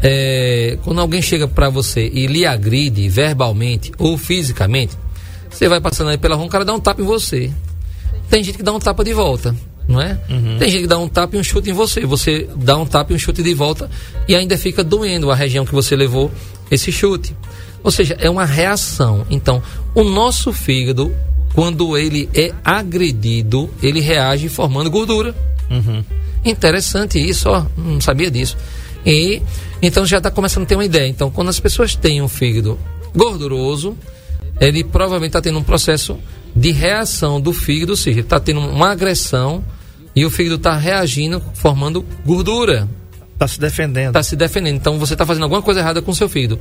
é, 0.02 0.78
quando 0.84 1.02
alguém 1.02 1.22
chega 1.22 1.48
para 1.48 1.70
você 1.70 2.08
e 2.08 2.28
lhe 2.28 2.46
agride 2.46 3.08
verbalmente 3.10 3.92
ou 3.98 4.18
fisicamente, 4.18 4.96
você 5.50 5.68
vai 5.68 5.82
passando 5.82 6.10
aí 6.10 6.18
pela 6.18 6.36
rua, 6.36 6.46
o 6.46 6.50
cara 6.50 6.64
dá 6.64 6.74
um 6.74 6.80
tapa 6.80 7.02
em 7.02 7.06
você. 7.06 7.52
Tem 8.30 8.44
gente 8.44 8.58
que 8.58 8.64
dá 8.64 8.74
um 8.74 8.80
tapa 8.80 9.04
de 9.04 9.14
volta, 9.14 9.56
não 9.88 10.02
é? 10.02 10.20
Uhum. 10.30 10.58
Tem 10.60 10.70
gente 10.70 10.82
que 10.82 10.88
dá 10.88 11.00
um 11.00 11.08
tapa 11.08 11.36
e 11.36 11.40
um 11.40 11.44
chute 11.44 11.70
em 11.70 11.74
você. 11.74 12.06
Você 12.06 12.48
dá 12.56 12.78
um 12.78 12.86
tapa 12.86 13.12
e 13.12 13.16
um 13.16 13.20
chute 13.20 13.42
de 13.42 13.54
volta 13.54 13.90
e 14.28 14.36
ainda 14.36 14.58
fica 14.58 14.84
doendo 14.84 15.32
a 15.32 15.36
região 15.36 15.66
que 15.66 15.74
você 15.74 15.96
levou 15.96 16.32
esse 16.70 16.92
chute. 16.92 17.36
Ou 17.84 17.90
seja, 17.90 18.18
é 18.20 18.30
uma 18.30 18.46
reação. 18.46 19.26
Então, 19.30 19.64
o 19.96 20.04
nosso 20.04 20.52
fígado, 20.52 21.14
quando 21.58 21.98
ele 21.98 22.30
é 22.36 22.54
agredido, 22.64 23.68
ele 23.82 24.00
reage 24.00 24.48
formando 24.48 24.92
gordura. 24.92 25.34
Uhum. 25.72 26.04
Interessante 26.46 27.18
isso, 27.18 27.50
ó. 27.50 27.66
Não 27.76 28.00
sabia 28.00 28.30
disso. 28.30 28.56
E 29.04 29.42
então 29.82 30.06
já 30.06 30.20
está 30.20 30.30
começando 30.30 30.66
a 30.66 30.66
ter 30.68 30.76
uma 30.76 30.86
ideia. 30.86 31.08
Então, 31.08 31.32
quando 31.32 31.48
as 31.48 31.60
pessoas 31.60 31.96
têm 31.96 32.22
um 32.22 32.28
fígado 32.28 32.78
gorduroso, 33.12 33.98
ele 34.62 34.84
provavelmente 34.84 35.30
está 35.30 35.42
tendo 35.42 35.58
um 35.58 35.64
processo 35.64 36.20
de 36.56 36.70
reação 36.72 37.42
do 37.42 37.52
fígado, 37.52 37.94
ou 37.94 37.98
seja, 37.98 38.20
está 38.20 38.40
tendo 38.40 38.60
uma 38.60 38.92
agressão 38.92 39.66
e 40.16 40.28
o 40.28 40.30
fígado 40.30 40.58
está 40.58 40.78
reagindo, 40.78 41.42
formando 41.56 42.06
gordura. 42.24 42.88
Está 43.34 43.48
se 43.48 43.60
defendendo. 43.60 44.10
Está 44.10 44.22
se 44.22 44.36
defendendo. 44.36 44.76
Então 44.76 45.00
você 45.00 45.16
está 45.16 45.26
fazendo 45.26 45.42
alguma 45.42 45.64
coisa 45.64 45.80
errada 45.80 46.04
com 46.04 46.12
o 46.12 46.16
seu 46.16 46.30
fígado. 46.30 46.60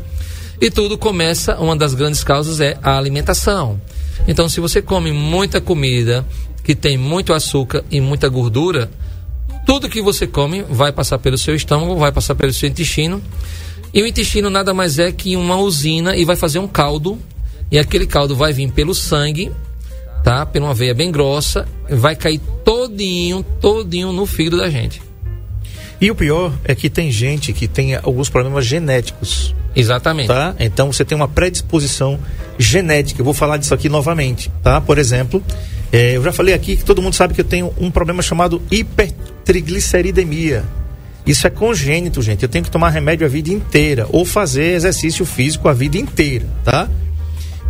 E 0.60 0.70
tudo 0.70 0.96
começa, 0.96 1.56
uma 1.58 1.76
das 1.76 1.94
grandes 1.94 2.25
causas 2.25 2.60
é 2.60 2.78
a 2.82 2.96
alimentação. 2.96 3.80
Então, 4.26 4.48
se 4.48 4.60
você 4.60 4.80
come 4.80 5.12
muita 5.12 5.60
comida 5.60 6.25
que 6.64 6.75
tem 6.75 6.96
muito 6.96 7.32
açúcar 7.32 7.84
e 7.90 8.00
muita 8.00 8.28
gordura, 8.28 8.90
tudo 9.66 9.88
que 9.88 10.00
você 10.00 10.26
come 10.26 10.62
vai 10.62 10.92
passar 10.92 11.18
pelo 11.18 11.36
seu 11.36 11.54
estômago, 11.54 11.96
vai 11.96 12.10
passar 12.10 12.34
pelo 12.34 12.52
seu 12.52 12.68
intestino. 12.68 13.22
E 13.92 14.02
o 14.02 14.06
intestino 14.06 14.48
nada 14.48 14.72
mais 14.72 14.98
é 14.98 15.12
que 15.12 15.36
uma 15.36 15.56
usina 15.56 16.16
e 16.16 16.25
vai 16.25 16.36
fazer 16.36 16.58
um 16.58 16.68
caldo. 16.68 17.18
E 17.70 17.78
aquele 17.78 18.06
caldo 18.06 18.34
vai 18.34 18.52
vir 18.52 18.70
pelo 18.70 18.94
sangue, 18.94 19.50
tá? 20.22 20.46
Pela 20.46 20.66
uma 20.66 20.75
veia 20.75 20.94
bem 20.94 21.10
grossa, 21.10 21.66
vai 21.90 22.14
cair 22.14 22.40
todinho, 22.64 23.44
todinho 23.60 24.12
no 24.12 24.25
fígado 24.25 24.58
da 24.58 24.70
gente. 24.70 25.02
E 26.00 26.10
o 26.10 26.14
pior 26.14 26.52
é 26.64 26.75
que 26.75 26.88
tem 26.88 27.10
gente 27.10 27.52
que 27.52 27.66
tem 27.66 27.96
alguns 27.96 28.28
problemas 28.28 28.64
genéticos. 28.66 29.54
Exatamente. 29.76 30.28
Tá? 30.28 30.54
Então 30.59 30.90
você 30.90 31.04
tem 31.04 31.14
uma 31.14 31.28
predisposição 31.28 32.18
genética. 32.59 33.21
Eu 33.21 33.25
vou 33.25 33.35
falar 33.35 33.59
disso 33.59 33.75
aqui 33.75 33.88
novamente, 33.88 34.50
tá? 34.62 34.80
Por 34.80 34.97
exemplo, 34.99 35.42
é, 35.92 36.16
eu 36.16 36.23
já 36.23 36.33
falei 36.33 36.54
aqui 36.54 36.76
que 36.76 36.85
todo 36.85 37.02
mundo 37.02 37.14
sabe 37.14 37.35
que 37.35 37.40
eu 37.42 37.45
tenho 37.45 37.73
um 37.78 37.90
problema 37.90 38.23
chamado 38.23 38.62
hipertrigliceridemia. 38.71 40.64
Isso 41.26 41.47
é 41.47 41.50
congênito, 41.50 42.23
gente. 42.23 42.42
Eu 42.42 42.49
tenho 42.49 42.64
que 42.64 42.71
tomar 42.71 42.88
remédio 42.90 43.26
a 43.26 43.28
vida 43.28 43.50
inteira 43.50 44.06
ou 44.11 44.25
fazer 44.25 44.75
exercício 44.75 45.26
físico 45.26 45.68
a 45.68 45.73
vida 45.73 45.99
inteira, 45.99 46.47
tá? 46.64 46.88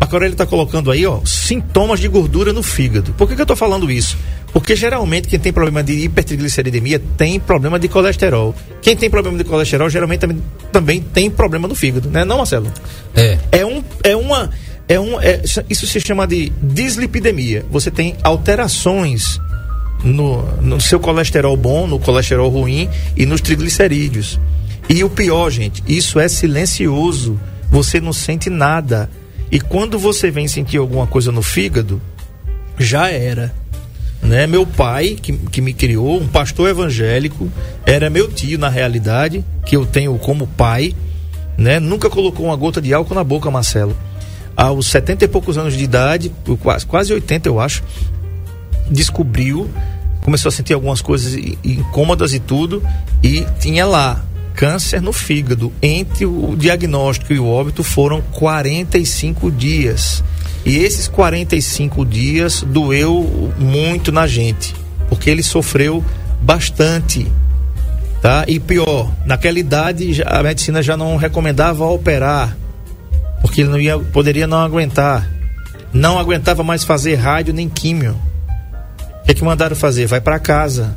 Marco 0.01 0.15
Aurélio 0.15 0.35
está 0.35 0.47
colocando 0.47 0.91
aí, 0.91 1.07
ó, 1.07 1.21
sintomas 1.25 2.01
de 2.01 2.09
gordura 2.09 2.53
no 2.53 2.63
fígado. 2.63 3.13
Por 3.15 3.27
que, 3.29 3.35
que 3.35 3.41
eu 3.41 3.45
estou 3.45 3.57
falando 3.57 3.91
isso? 3.91 4.17
Porque 4.53 4.77
geralmente 4.77 5.29
quem 5.29 5.39
tem 5.39 5.53
problema 5.53 5.83
de 5.83 5.93
hipertrigliceridemia 5.93 7.01
tem 7.17 7.41
problema 7.41 7.79
de 7.79 7.89
colesterol. 7.89 8.55
Quem 8.81 8.97
tem 8.97 9.11
problema 9.11 9.37
de 9.37 9.45
colesterol 9.45 9.89
geralmente 9.91 10.21
também, 10.21 10.43
também 10.73 11.01
tem 11.01 11.31
problema 11.31 11.67
no 11.67 11.75
fígado, 11.75 12.09
né? 12.09 12.25
Não, 12.25 12.39
Marcelo? 12.39 12.73
É. 13.15 13.39
É, 13.53 13.67
um, 13.67 13.83
é 14.03 14.17
uma 14.17 14.51
é 14.89 15.01
um, 15.01 15.21
é, 15.21 15.43
isso 15.69 15.87
se 15.87 16.01
chama 16.01 16.27
de 16.27 16.53
dislipidemia. 16.63 17.65
Você 17.71 17.91
tem 17.91 18.17
alterações 18.23 19.41
no, 20.05 20.43
no 20.63 20.81
seu 20.81 21.01
colesterol 21.01 21.57
bom, 21.57 21.87
no 21.87 21.99
colesterol 21.99 22.49
ruim 22.49 22.89
e 23.17 23.27
nos 23.27 23.41
triglicerídeos. 23.41 24.39
E 24.89 25.03
o 25.03 25.11
pior, 25.11 25.51
gente, 25.51 25.83
isso 25.89 26.21
é 26.21 26.29
silencioso. 26.29 27.39
Você 27.69 28.01
não 28.01 28.13
sente 28.13 28.49
nada. 28.49 29.11
E 29.51 29.61
quando 29.61 29.99
você 29.99 30.31
vem 30.31 30.49
sentir 30.49 30.79
alguma 30.79 31.07
coisa 31.07 31.31
no 31.31 31.43
fígado, 31.43 32.01
já 32.79 33.11
era. 33.11 33.55
Né? 34.23 34.47
Meu 34.47 34.67
pai, 34.67 35.17
que, 35.21 35.33
que 35.33 35.61
me 35.61 35.73
criou, 35.73 36.21
um 36.21 36.27
pastor 36.27 36.69
evangélico, 36.69 37.51
era 37.85 38.11
meu 38.11 38.29
tio 38.29 38.59
na 38.59 38.69
realidade, 38.69 39.45
que 39.65 39.77
eu 39.77 39.87
tenho 39.87 40.17
como 40.19 40.47
pai, 40.47 40.95
né? 41.57 41.79
Nunca 41.79 42.11
colocou 42.11 42.47
uma 42.47 42.57
gota 42.57 42.83
de 42.83 42.93
álcool 42.93 43.15
na 43.15 43.25
boca, 43.25 43.51
Marcelo. 43.51 43.97
aos 44.57 44.87
70 44.89 45.25
e 45.25 45.29
poucos 45.29 45.57
anos 45.57 45.77
de 45.77 45.85
idade, 45.85 46.33
quase, 46.63 46.87
quase 46.87 47.13
80 47.13 47.49
eu 47.49 47.61
acho, 47.61 47.83
descobriu, 48.91 49.71
começou 50.23 50.49
a 50.49 50.53
sentir 50.53 50.75
algumas 50.75 51.01
coisas 51.01 51.35
incômodas 51.63 52.33
e 52.35 52.41
tudo, 52.41 52.83
e 53.23 53.47
tinha 53.61 53.87
lá 53.87 54.25
câncer 54.57 55.01
no 55.01 55.13
fígado. 55.13 55.73
Entre 55.81 56.27
o 56.27 56.57
diagnóstico 56.57 57.33
e 57.33 57.39
o 57.39 57.47
óbito 57.47 57.85
foram 57.85 58.21
45 58.33 59.51
dias. 59.53 60.25
E 60.65 60.79
esses 60.79 61.07
45 61.07 62.05
dias 62.05 62.63
doeu 62.63 63.53
muito 63.57 64.11
na 64.11 64.27
gente, 64.27 64.75
porque 65.09 65.31
ele 65.31 65.43
sofreu 65.43 66.05
bastante 66.43 67.31
tá? 68.27 68.45
E 68.49 68.59
pior, 68.59 69.09
naquela 69.25 69.57
idade 69.57 70.21
a 70.27 70.43
medicina 70.43 70.83
já 70.83 70.97
não 70.97 71.17
recomendava 71.17 71.85
operar, 71.85 72.57
porque 73.41 73.61
ele 73.61 73.71
não 73.71 73.81
ia, 73.81 73.97
poderia 73.99 74.49
não 74.49 74.59
aguentar. 74.59 75.31
Não 75.93 76.19
aguentava 76.19 76.65
mais 76.65 76.83
fazer 76.83 77.15
rádio 77.15 77.55
nem 77.55 77.69
químio. 77.69 78.21
O 79.21 79.25
que, 79.27 79.31
é 79.31 79.35
que 79.35 79.45
mandaram 79.45 79.77
fazer? 79.77 80.07
Vai 80.07 80.21
para 80.21 80.41
casa, 80.41 80.97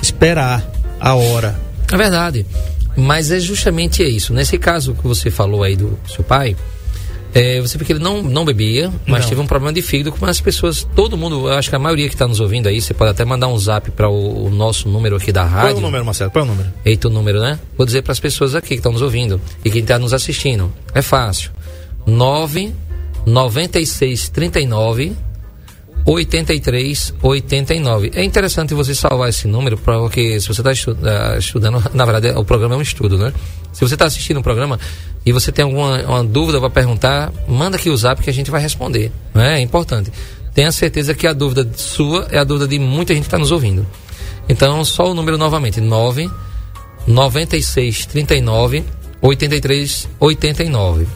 esperar 0.00 0.64
a 1.00 1.14
hora. 1.14 1.65
É 1.96 1.98
verdade. 1.98 2.46
Mas 2.94 3.30
é 3.30 3.40
justamente 3.40 4.02
isso. 4.02 4.34
Nesse 4.34 4.58
caso 4.58 4.94
que 4.94 5.06
você 5.06 5.30
falou 5.30 5.62
aí 5.62 5.76
do 5.76 5.98
seu 6.06 6.22
pai, 6.22 6.54
é, 7.34 7.58
você 7.60 7.76
vê 7.76 7.84
que 7.84 7.92
ele 7.92 8.00
não, 8.00 8.22
não 8.22 8.44
bebia, 8.44 8.92
mas 9.06 9.22
Não. 9.22 9.28
teve 9.30 9.40
um 9.40 9.46
problema 9.46 9.72
de 9.72 9.82
fígado, 9.82 10.12
como 10.12 10.30
as 10.30 10.40
pessoas, 10.40 10.86
todo 10.94 11.16
mundo, 11.16 11.48
eu 11.48 11.54
acho 11.54 11.68
que 11.68 11.76
a 11.76 11.78
maioria 11.78 12.08
que 12.08 12.14
está 12.14 12.26
nos 12.26 12.40
ouvindo 12.40 12.66
aí, 12.66 12.80
você 12.80 12.94
pode 12.94 13.10
até 13.10 13.24
mandar 13.24 13.48
um 13.48 13.58
zap 13.58 13.90
para 13.90 14.08
o, 14.08 14.46
o 14.46 14.50
nosso 14.50 14.88
número 14.88 15.16
aqui 15.16 15.32
da 15.32 15.42
Qual 15.42 15.58
é 15.58 15.62
rádio. 15.62 15.76
o 15.76 15.80
número, 15.80 16.04
Marcelo? 16.04 16.30
Qual 16.30 16.44
é 16.44 16.48
o 16.48 16.50
número? 16.50 16.68
Eita, 16.84 17.08
o 17.08 17.10
número, 17.10 17.40
né? 17.40 17.58
Vou 17.76 17.86
dizer 17.86 18.02
para 18.02 18.12
as 18.12 18.20
pessoas 18.20 18.54
aqui 18.54 18.68
que 18.68 18.74
estão 18.74 18.92
nos 18.92 19.02
ouvindo 19.02 19.40
e 19.64 19.70
quem 19.70 19.82
está 19.82 19.98
nos 19.98 20.14
assistindo. 20.14 20.72
É 20.94 21.02
fácil. 21.02 21.50
9 22.06 22.72
96 23.26 24.28
39 24.30 25.12
83 26.06 27.14
89. 27.20 28.12
É 28.14 28.22
interessante 28.22 28.72
você 28.72 28.94
salvar 28.94 29.28
esse 29.28 29.48
número, 29.48 29.76
porque 29.76 30.40
se 30.40 30.46
você 30.46 30.60
está 30.60 30.72
estudando, 31.36 31.82
na 31.92 32.04
verdade, 32.04 32.38
o 32.38 32.44
programa 32.44 32.76
é 32.76 32.78
um 32.78 32.82
estudo, 32.82 33.18
né? 33.18 33.32
Se 33.72 33.80
você 33.80 33.94
está 33.94 34.06
assistindo 34.06 34.38
o 34.38 34.42
programa 34.42 34.78
e 35.24 35.32
você 35.32 35.50
tem 35.50 35.64
alguma 35.64 36.00
uma 36.04 36.24
dúvida 36.24 36.60
para 36.60 36.70
perguntar, 36.70 37.32
manda 37.48 37.76
aqui 37.76 37.90
o 37.90 37.96
zap 37.96 38.22
que 38.22 38.30
a 38.30 38.32
gente 38.32 38.50
vai 38.50 38.60
responder. 38.60 39.10
Né? 39.34 39.58
É 39.58 39.60
importante. 39.60 40.12
Tenha 40.54 40.70
certeza 40.72 41.12
que 41.12 41.26
a 41.26 41.32
dúvida 41.32 41.68
sua 41.76 42.28
é 42.30 42.38
a 42.38 42.44
dúvida 42.44 42.68
de 42.68 42.78
muita 42.78 43.12
gente 43.12 43.24
que 43.24 43.26
está 43.26 43.38
nos 43.38 43.50
ouvindo. 43.50 43.84
Então, 44.48 44.84
só 44.84 45.10
o 45.10 45.14
número 45.14 45.36
novamente: 45.36 45.80
9 45.80 46.30
96 47.06 48.06
39 48.06 48.84
83 49.20 50.08
89. 50.20 51.06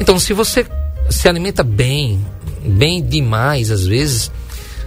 Então, 0.00 0.18
se 0.18 0.32
você 0.32 0.66
se 1.10 1.28
alimenta 1.28 1.62
bem, 1.62 2.24
bem 2.64 3.02
demais 3.02 3.70
às 3.70 3.84
vezes, 3.84 4.30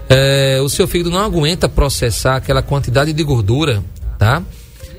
eh, 0.09 0.59
o 0.63 0.69
seu 0.69 0.87
fígado 0.87 1.11
não 1.11 1.19
aguenta 1.19 1.69
processar 1.69 2.37
aquela 2.37 2.61
quantidade 2.61 3.13
de 3.13 3.23
gordura, 3.23 3.83
tá? 4.17 4.41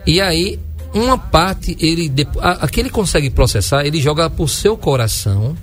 E 0.06 0.20
aí, 0.20 0.58
uma 0.92 1.18
parte, 1.18 1.76
ele, 1.80 2.12
a, 2.40 2.64
a 2.64 2.68
que 2.68 2.80
ele 2.80 2.90
consegue 2.90 3.30
processar, 3.30 3.84
ele 3.84 4.00
joga 4.00 4.28
para 4.30 4.44
o 4.44 4.48
seu 4.48 4.76
coração 4.76 5.56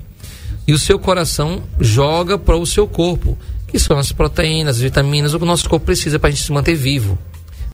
e 0.68 0.74
o 0.74 0.80
seu 0.80 1.00
coração 1.00 1.64
joga 1.80 2.38
para 2.38 2.58
o 2.58 2.66
seu 2.66 2.88
corpo, 2.88 3.38
que 3.68 3.80
são 3.80 3.98
as 3.98 4.12
proteínas, 4.12 4.78
as 4.78 4.82
vitaminas, 4.82 5.34
o 5.34 5.38
que 5.38 5.44
o 5.44 5.48
nosso 5.48 5.70
corpo 5.70 5.86
precisa 5.86 6.20
para 6.20 6.28
a 6.28 6.32
gente 6.32 6.44
se 6.44 6.52
manter 6.52 6.76
vivo, 6.76 7.18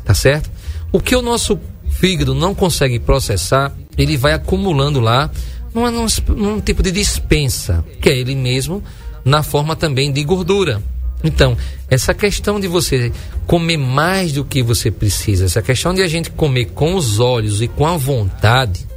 tá 0.05 0.13
certo? 0.13 0.49
O 0.91 0.99
que 0.99 1.15
o 1.15 1.21
nosso 1.21 1.59
fígado 1.89 2.35
não 2.35 2.53
consegue 2.53 2.99
processar, 2.99 3.73
ele 3.97 4.15
vai 4.15 4.33
acumulando 4.33 4.99
lá 4.99 5.31
numa, 5.77 5.91
num, 5.91 6.07
num 6.35 6.59
tipo 6.59 6.81
de 6.81 6.91
dispensa, 6.91 7.85
que 8.01 8.09
é 8.09 8.17
ele 8.17 8.35
mesmo, 8.35 8.83
na 9.23 9.43
forma 9.43 9.75
também 9.75 10.11
de 10.11 10.23
gordura. 10.23 10.81
Então, 11.23 11.57
essa 11.89 12.13
questão 12.13 12.59
de 12.59 12.67
você 12.67 13.11
comer 13.45 13.77
mais 13.77 14.31
do 14.31 14.43
que 14.43 14.61
você 14.61 14.91
precisa, 14.91 15.45
essa 15.45 15.61
questão 15.61 15.93
de 15.93 16.01
a 16.01 16.07
gente 16.07 16.29
comer 16.31 16.65
com 16.65 16.95
os 16.95 17.19
olhos 17.19 17.61
e 17.61 17.67
com 17.67 17.85
a 17.85 17.97
vontade, 17.97 18.87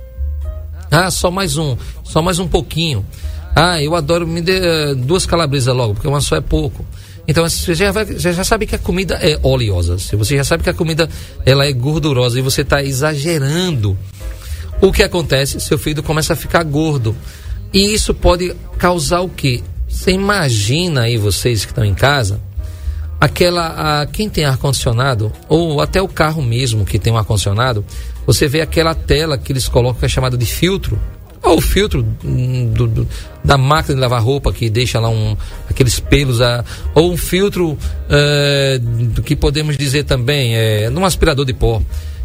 ah, 0.90 1.10
só 1.10 1.30
mais 1.30 1.56
um, 1.56 1.76
só 2.02 2.20
mais 2.20 2.38
um 2.38 2.48
pouquinho. 2.48 3.04
Ah, 3.54 3.82
eu 3.82 3.94
adoro, 3.94 4.26
me 4.26 4.40
dê 4.40 4.58
eh, 4.58 4.94
duas 4.94 5.24
calabresas 5.24 5.74
logo, 5.74 5.94
porque 5.94 6.08
uma 6.08 6.20
só 6.20 6.36
é 6.36 6.40
pouco. 6.40 6.84
Então 7.26 7.48
você 7.48 7.74
já, 7.74 7.92
vai, 7.92 8.06
já 8.18 8.44
sabe 8.44 8.66
que 8.66 8.74
a 8.74 8.78
comida 8.78 9.14
é 9.14 9.38
oleosa. 9.42 9.98
Se 9.98 10.16
você 10.16 10.36
já 10.36 10.44
sabe 10.44 10.64
que 10.64 10.70
a 10.70 10.74
comida 10.74 11.08
ela 11.46 11.64
é 11.64 11.72
gordurosa 11.72 12.38
e 12.38 12.42
você 12.42 12.62
está 12.62 12.82
exagerando, 12.82 13.96
o 14.80 14.92
que 14.92 15.02
acontece? 15.02 15.60
Seu 15.60 15.78
fígado 15.78 16.02
começa 16.02 16.32
a 16.32 16.36
ficar 16.36 16.62
gordo. 16.64 17.14
E 17.72 17.92
isso 17.94 18.12
pode 18.14 18.54
causar 18.78 19.20
o 19.20 19.28
quê? 19.28 19.62
Você 19.88 20.12
imagina 20.12 21.02
aí 21.02 21.16
vocês 21.16 21.64
que 21.64 21.70
estão 21.72 21.84
em 21.84 21.94
casa, 21.94 22.40
aquela 23.20 24.00
a, 24.02 24.06
quem 24.06 24.28
tem 24.28 24.44
ar 24.44 24.56
condicionado 24.56 25.32
ou 25.48 25.80
até 25.80 26.00
o 26.00 26.08
carro 26.08 26.42
mesmo 26.42 26.84
que 26.84 26.98
tem 26.98 27.12
um 27.12 27.18
ar 27.18 27.24
condicionado, 27.24 27.84
você 28.26 28.48
vê 28.48 28.60
aquela 28.60 28.94
tela 28.94 29.36
que 29.36 29.52
eles 29.52 29.68
colocam 29.68 30.00
que 30.00 30.06
é 30.06 30.08
chamada 30.08 30.36
de 30.36 30.46
filtro 30.46 30.98
ou 31.42 31.58
o 31.58 31.60
filtro 31.60 32.06
hum, 32.24 32.70
do- 32.72 32.86
do- 32.86 33.08
da 33.44 33.56
máquina 33.58 33.94
de 33.94 34.00
lavar 34.00 34.22
roupa 34.22 34.52
que 34.52 34.68
deixa 34.70 34.98
lá 35.00 35.08
um, 35.08 35.36
aqueles 35.68 35.98
pelos 36.00 36.40
ah, 36.40 36.64
ou 36.94 37.12
um 37.12 37.16
filtro 37.16 37.76
do 39.14 39.22
que 39.22 39.34
podemos 39.36 39.76
dizer 39.76 40.04
também 40.04 40.54
é 40.54 40.90
num 40.90 41.04
aspirador 41.04 41.44
de 41.44 41.52
pó 41.54 41.80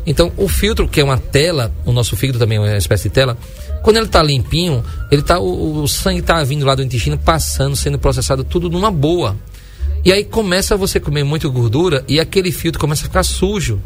então 0.05 0.31
o 0.37 0.47
filtro 0.47 0.87
que 0.87 1.01
é 1.01 1.03
uma 1.03 1.17
tela 1.17 1.71
o 1.85 1.91
nosso 1.91 2.15
fígado 2.15 2.39
também 2.39 2.57
é 2.57 2.61
uma 2.61 2.77
espécie 2.77 3.09
de 3.09 3.15
tela 3.15 3.37
quando 3.81 3.97
ele 3.97 4.05
está 4.05 4.21
limpinho 4.21 4.83
ele 5.11 5.21
tá 5.21 5.39
o, 5.39 5.83
o 5.83 5.87
sangue 5.87 6.19
está 6.19 6.43
vindo 6.43 6.65
lá 6.65 6.75
do 6.75 6.83
intestino 6.83 7.17
passando 7.17 7.75
sendo 7.75 7.97
processado 7.97 8.43
tudo 8.43 8.69
numa 8.69 8.91
boa 8.91 9.35
e 10.05 10.13
aí 10.13 10.23
começa 10.23 10.77
você 10.77 10.99
comer 10.99 11.23
muito 11.23 11.51
gordura 11.51 12.05
e 12.07 12.19
aquele 12.19 12.51
filtro 12.51 12.79
começa 12.79 13.01
a 13.01 13.07
ficar 13.07 13.23
sujo, 13.23 13.81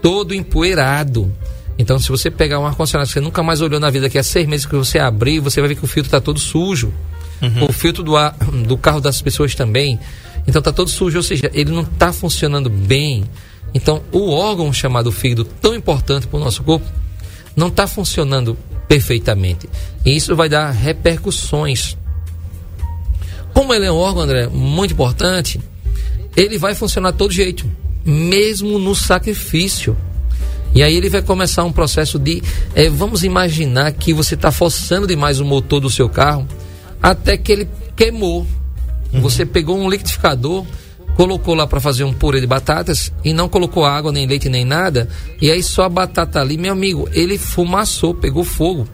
todo 0.00 0.32
empoeirado. 0.32 1.34
Então, 1.76 1.98
se 1.98 2.08
você 2.10 2.30
pegar 2.30 2.60
um 2.60 2.66
ar-condicionado 2.66 3.08
que 3.08 3.14
você 3.14 3.20
nunca 3.20 3.42
mais 3.42 3.60
olhou 3.60 3.80
na 3.80 3.90
vida, 3.90 4.08
que 4.08 4.16
é 4.16 4.22
seis 4.22 4.46
meses 4.46 4.64
que 4.64 4.76
você 4.76 5.00
abrir, 5.00 5.40
você 5.40 5.60
vai 5.60 5.68
ver 5.68 5.74
que 5.74 5.84
o 5.84 5.88
filtro 5.88 6.06
está 6.06 6.20
todo 6.20 6.38
sujo. 6.38 6.94
O 7.68 7.72
filtro 7.72 8.04
do, 8.04 8.16
ar, 8.16 8.36
do 8.66 8.78
carro 8.78 9.00
das 9.00 9.20
pessoas 9.20 9.52
também. 9.56 9.98
Então, 10.46 10.60
está 10.60 10.72
todo 10.72 10.90
sujo, 10.90 11.18
ou 11.18 11.22
seja, 11.24 11.50
ele 11.52 11.72
não 11.72 11.82
está 11.82 12.12
funcionando 12.12 12.70
bem. 12.70 13.24
Então, 13.74 14.02
o 14.12 14.30
órgão 14.30 14.72
chamado 14.72 15.12
fígado, 15.12 15.44
tão 15.44 15.74
importante 15.74 16.26
para 16.26 16.38
o 16.38 16.44
nosso 16.44 16.62
corpo, 16.62 16.86
não 17.54 17.68
está 17.68 17.86
funcionando 17.86 18.56
perfeitamente. 18.86 19.68
E 20.04 20.16
isso 20.16 20.34
vai 20.34 20.48
dar 20.48 20.70
repercussões 20.70 21.96
como 23.58 23.74
ele 23.74 23.86
é 23.86 23.90
um 23.90 23.96
órgão, 23.96 24.22
André, 24.22 24.46
muito 24.46 24.92
importante, 24.92 25.60
ele 26.36 26.58
vai 26.58 26.76
funcionar 26.76 27.10
de 27.10 27.18
todo 27.18 27.32
jeito, 27.32 27.68
mesmo 28.04 28.78
no 28.78 28.94
sacrifício. 28.94 29.96
E 30.72 30.80
aí 30.80 30.94
ele 30.94 31.10
vai 31.10 31.22
começar 31.22 31.64
um 31.64 31.72
processo 31.72 32.20
de, 32.20 32.40
eh, 32.72 32.88
vamos 32.88 33.24
imaginar 33.24 33.90
que 33.90 34.12
você 34.12 34.36
está 34.36 34.52
forçando 34.52 35.08
demais 35.08 35.40
o 35.40 35.44
motor 35.44 35.80
do 35.80 35.90
seu 35.90 36.08
carro, 36.08 36.46
até 37.02 37.36
que 37.36 37.50
ele 37.50 37.68
queimou. 37.96 38.46
Você 39.12 39.44
pegou 39.44 39.76
um 39.76 39.90
liquidificador, 39.90 40.64
colocou 41.18 41.52
lá 41.52 41.66
para 41.66 41.80
fazer 41.80 42.04
um 42.04 42.12
purê 42.12 42.40
de 42.40 42.46
batatas 42.46 43.12
e 43.24 43.32
não 43.32 43.48
colocou 43.48 43.84
água, 43.84 44.12
nem 44.12 44.24
leite, 44.24 44.48
nem 44.48 44.64
nada, 44.64 45.08
e 45.42 45.50
aí 45.50 45.64
só 45.64 45.82
a 45.82 45.88
batata 45.88 46.40
ali, 46.40 46.56
meu 46.56 46.72
amigo, 46.72 47.08
ele 47.12 47.36
fumaçou, 47.36 48.14
pegou 48.14 48.44
fogo 48.44 48.86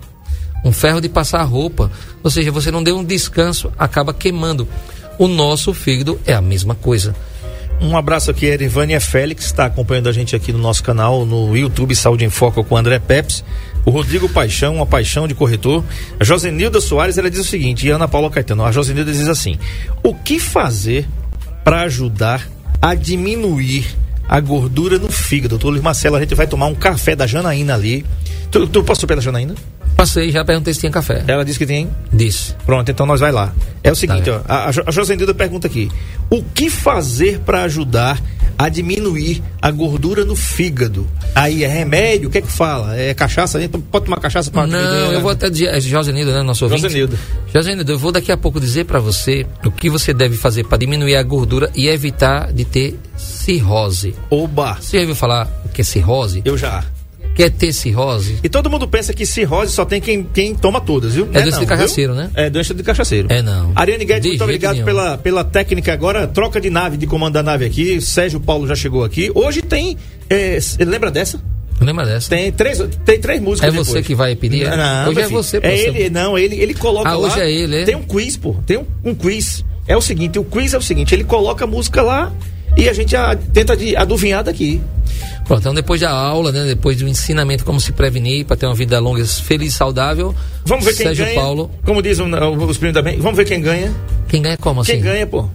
um 0.65 0.73
ferro 0.73 1.03
de 1.03 1.11
passar 1.11 1.43
roupa. 1.43 1.93
Ou 2.23 2.31
seja, 2.31 2.51
você 2.51 2.71
não 2.71 2.83
deu 2.83 2.97
um 2.97 3.05
descanso, 3.05 3.71
acaba 3.79 4.15
queimando. 4.15 4.67
O 5.19 5.29
nosso 5.29 5.75
fígado 5.75 6.19
é 6.25 6.33
a 6.33 6.41
mesma 6.41 6.75
coisa. 6.75 7.15
Um 7.79 7.95
abraço 7.95 8.31
aqui, 8.31 8.47
Erivânia 8.47 8.99
Félix, 9.01 9.45
está 9.45 9.67
acompanhando 9.67 10.09
a 10.09 10.13
gente 10.13 10.35
aqui 10.35 10.51
no 10.51 10.59
nosso 10.59 10.83
canal, 10.83 11.27
no 11.27 11.55
YouTube 11.55 11.95
Saúde 11.95 12.25
em 12.25 12.31
Foco 12.31 12.65
com 12.65 12.75
André 12.75 12.99
Peps. 12.99 13.45
O 13.85 13.91
Rodrigo 13.91 14.31
Paixão, 14.31 14.77
uma 14.77 14.87
paixão 14.87 15.29
de 15.29 15.35
corretor. 15.35 15.85
A 16.19 16.25
Josenilda 16.25 16.81
Soares, 16.81 17.19
ela 17.19 17.31
diz 17.31 17.41
o 17.41 17.45
seguinte, 17.45 17.87
e 17.87 17.91
Ana 17.91 18.09
Paula 18.09 18.31
Caetano, 18.31 18.65
a 18.65 18.73
Josenilda 18.73 19.13
diz 19.13 19.29
assim, 19.29 19.59
o 20.03 20.15
que 20.15 20.41
fazer 20.41 21.07
para 21.65 21.81
ajudar 21.83 22.47
a 22.81 22.95
diminuir 22.95 23.87
a 24.29 24.39
gordura 24.39 24.99
no 24.99 25.11
fígado? 25.11 25.51
Doutor 25.51 25.71
Luiz 25.71 25.83
Marcelo, 25.83 26.17
a 26.17 26.21
gente 26.21 26.35
vai 26.35 26.47
tomar 26.47 26.67
um 26.67 26.75
café 26.75 27.17
da 27.17 27.27
Janaína 27.27 27.75
ali. 27.75 28.05
Tu, 28.51 28.67
tu 28.69 28.85
passou 28.85 29.09
pela 29.09 29.21
Janaína? 29.21 29.55
Passei, 30.05 30.31
já 30.31 30.45
perguntei 30.45 30.75
se 30.75 30.81
tinha 30.81 30.93
café. 30.93 31.25
Ela 31.27 31.45
disse 31.45 31.59
que 31.59 31.65
tem, 31.67 31.89
Disse. 32.13 32.55
Pronto, 32.67 32.91
então 32.91 33.07
nós 33.07 33.21
vai 33.21 33.33
lá. 33.33 33.55
É 33.83 33.91
o 33.91 33.97
seguinte, 33.97 34.25
Tá. 34.31 34.43
ó, 34.47 34.53
a, 34.53 34.69
a 34.69 34.73
Jo- 34.73 34.83
a 34.87 34.91
Josenilda 34.91 35.33
pergunta 35.33 35.67
aqui: 35.67 35.91
o 36.31 36.43
que 36.43 36.69
fazer 36.69 37.39
para 37.41 37.63
ajudar 37.63 38.21
a 38.59 38.69
diminuir 38.69 39.43
a 39.63 39.71
gordura 39.71 40.25
no 40.25 40.37
fígado? 40.37 41.07
Aí 41.35 41.65
é 41.65 41.67
remédio? 41.67 42.29
O 42.29 42.31
que 42.31 42.39
é 42.39 42.43
que 42.43 42.53
fala? 42.53 42.95
É 42.97 43.15
cachaça? 43.15 43.59
né? 43.59 43.67
Pode 43.69 44.05
tomar 44.05 44.21
cachaça 44.21 44.51
para 44.51 44.67
Não, 44.67 44.79
eu 45.13 45.21
vou 45.23 45.31
até 45.31 45.49
dizer, 45.49 45.67
é 45.69 45.81
Josenildo, 45.81 46.33
né, 46.33 46.43
nosso 46.43 46.65
ouvinte? 46.67 46.83
Josenildo. 46.83 47.19
Josenildo, 47.53 47.93
eu 47.93 47.99
vou 47.99 48.13
daqui 48.13 48.31
a 48.31 48.37
pouco 48.37 48.61
dizer 48.61 48.85
para 48.85 49.01
você 49.01 49.47
o 49.65 49.71
que 49.71 49.89
você 49.89 50.13
deve 50.13 50.37
fazer 50.37 50.65
para 50.65 50.77
diminuir 50.79 51.17
a 51.17 51.23
gordura 51.23 51.71
e 51.75 51.89
evitar 51.89 52.53
de 52.53 52.65
ter 52.67 52.99
cirrose. 53.17 54.15
Oba! 54.31 54.77
Você 54.81 54.97
já 54.99 55.01
ouviu 55.01 55.17
falar 55.17 55.49
o 55.65 55.69
que 55.71 55.81
é 55.81 55.85
cirrose? 55.85 56.43
Eu 56.45 56.57
já. 56.59 56.85
Quer 57.35 57.51
ter 57.51 57.73
cirrose, 57.73 58.39
E 58.43 58.49
todo 58.49 58.71
mundo 58.71 58.87
pensa 58.87 59.13
que 59.13 59.27
cirrose 59.27 59.73
só 59.73 59.85
tem 59.85 60.01
quem, 60.01 60.23
quem 60.23 60.55
toma 60.55 60.81
todas, 60.81 61.15
viu? 61.15 61.27
Não 61.27 61.33
doença 61.33 61.51
de 61.51 61.67
não, 61.67 61.67
cachaceiro, 61.67 62.15
viu? 62.15 62.23
né? 62.23 62.31
É 62.35 62.49
doença 62.51 62.73
de 62.75 62.83
cachaceiro. 62.83 63.29
É, 63.31 63.43
não. 63.43 63.73
Ariane 63.75 64.05
Guedes, 64.05 64.23
De 64.23 64.29
muito 64.31 64.45
obrigado 64.45 64.75
nenhum. 64.75 64.85
pela, 64.87 65.19
pela 65.19 65.45
técnica 65.45 65.93
agora. 65.93 66.27
Troca 66.27 66.61
de 66.61 66.71
nave, 66.71 66.97
de 66.97 67.07
comando 67.07 67.35
da 67.35 67.43
nave 67.43 67.65
aqui. 67.65 68.01
Sérgio 68.01 68.39
Paulo 68.41 68.67
já 68.67 68.75
chegou 68.75 69.03
aqui. 69.05 69.31
Hoje 69.35 69.63
tem. 69.63 69.97
é, 70.31 70.59
lembra 70.81 71.11
dessa? 71.11 71.41
lembra 71.81 72.07
dessa? 72.07 72.31
Tem 72.31 72.51
três, 72.53 72.81
tem 73.05 73.19
três 73.21 73.41
músicas. 73.43 73.75
É 73.75 73.77
você 73.77 73.91
depois. 73.91 74.07
que 74.07 74.15
vai 74.15 74.35
pedir, 74.37 74.63
é? 74.65 74.77
Não, 74.77 75.11
Hoje 75.11 75.21
é 75.21 75.25
filho. 75.25 75.37
você, 75.43 75.61
pô, 75.61 75.67
É 75.67 75.77
você- 75.77 75.89
ele, 75.89 76.11
não, 76.11 76.39
ele, 76.39 76.57
ele 76.57 76.73
coloca. 76.73 77.09
Ah, 77.09 77.17
lá, 77.17 77.19
hoje 77.27 77.41
é 77.41 77.51
ele, 77.51 77.77
é? 77.77 77.85
Tem 77.85 77.97
um 77.97 78.03
quiz, 78.03 78.37
pô. 78.37 78.55
Tem 78.65 78.79
um, 78.79 78.85
um 79.05 79.15
quiz. 79.15 79.65
É 79.87 79.97
o 79.97 80.01
seguinte: 80.01 80.39
o 80.39 80.45
quiz 80.45 80.73
é 80.73 80.79
o 80.79 80.83
seguinte: 80.83 81.15
ele 81.15 81.25
coloca 81.25 81.65
a 81.65 81.67
música 81.67 82.01
lá 82.01 82.33
e 82.77 82.89
a 82.89 82.93
gente 82.93 83.15
a- 83.17 83.37
tenta 83.53 83.77
de 83.77 83.97
adivinhar 83.97 84.43
daqui. 84.45 84.81
Pronto, 85.47 85.61
então 85.61 85.75
depois 85.75 86.01
da 86.01 86.11
aula, 86.11 86.51
né, 86.51 86.65
depois 86.65 86.97
do 86.97 87.07
ensinamento 87.07 87.65
como 87.65 87.79
se 87.79 87.93
prevenir 87.93 88.47
para 88.47 88.57
ter 88.57 88.67
uma 88.67 88.75
vida 88.75 88.99
longa, 88.99 89.25
feliz 89.27 89.75
e 89.75 89.77
saudável, 89.77 90.35
Vamos 90.65 90.85
ver 90.85 90.95
quem 90.95 91.07
Sérgio 91.07 91.25
ganha. 91.27 91.39
Paulo, 91.41 91.71
Como 91.85 92.01
diz 92.01 92.19
o- 92.19 92.25
os 92.25 92.79
primos 92.79 92.95
da 92.95 93.03
bem. 93.03 93.19
Vamos 93.19 93.37
ver 93.37 93.45
quem 93.45 93.61
ganha. 93.61 93.93
quem 94.29 94.41
ganha 94.41 94.57
como 94.57 94.81
assim? 94.81 94.93
Quem 94.93 95.01
ganha, 95.03 95.27
pô? 95.27 95.47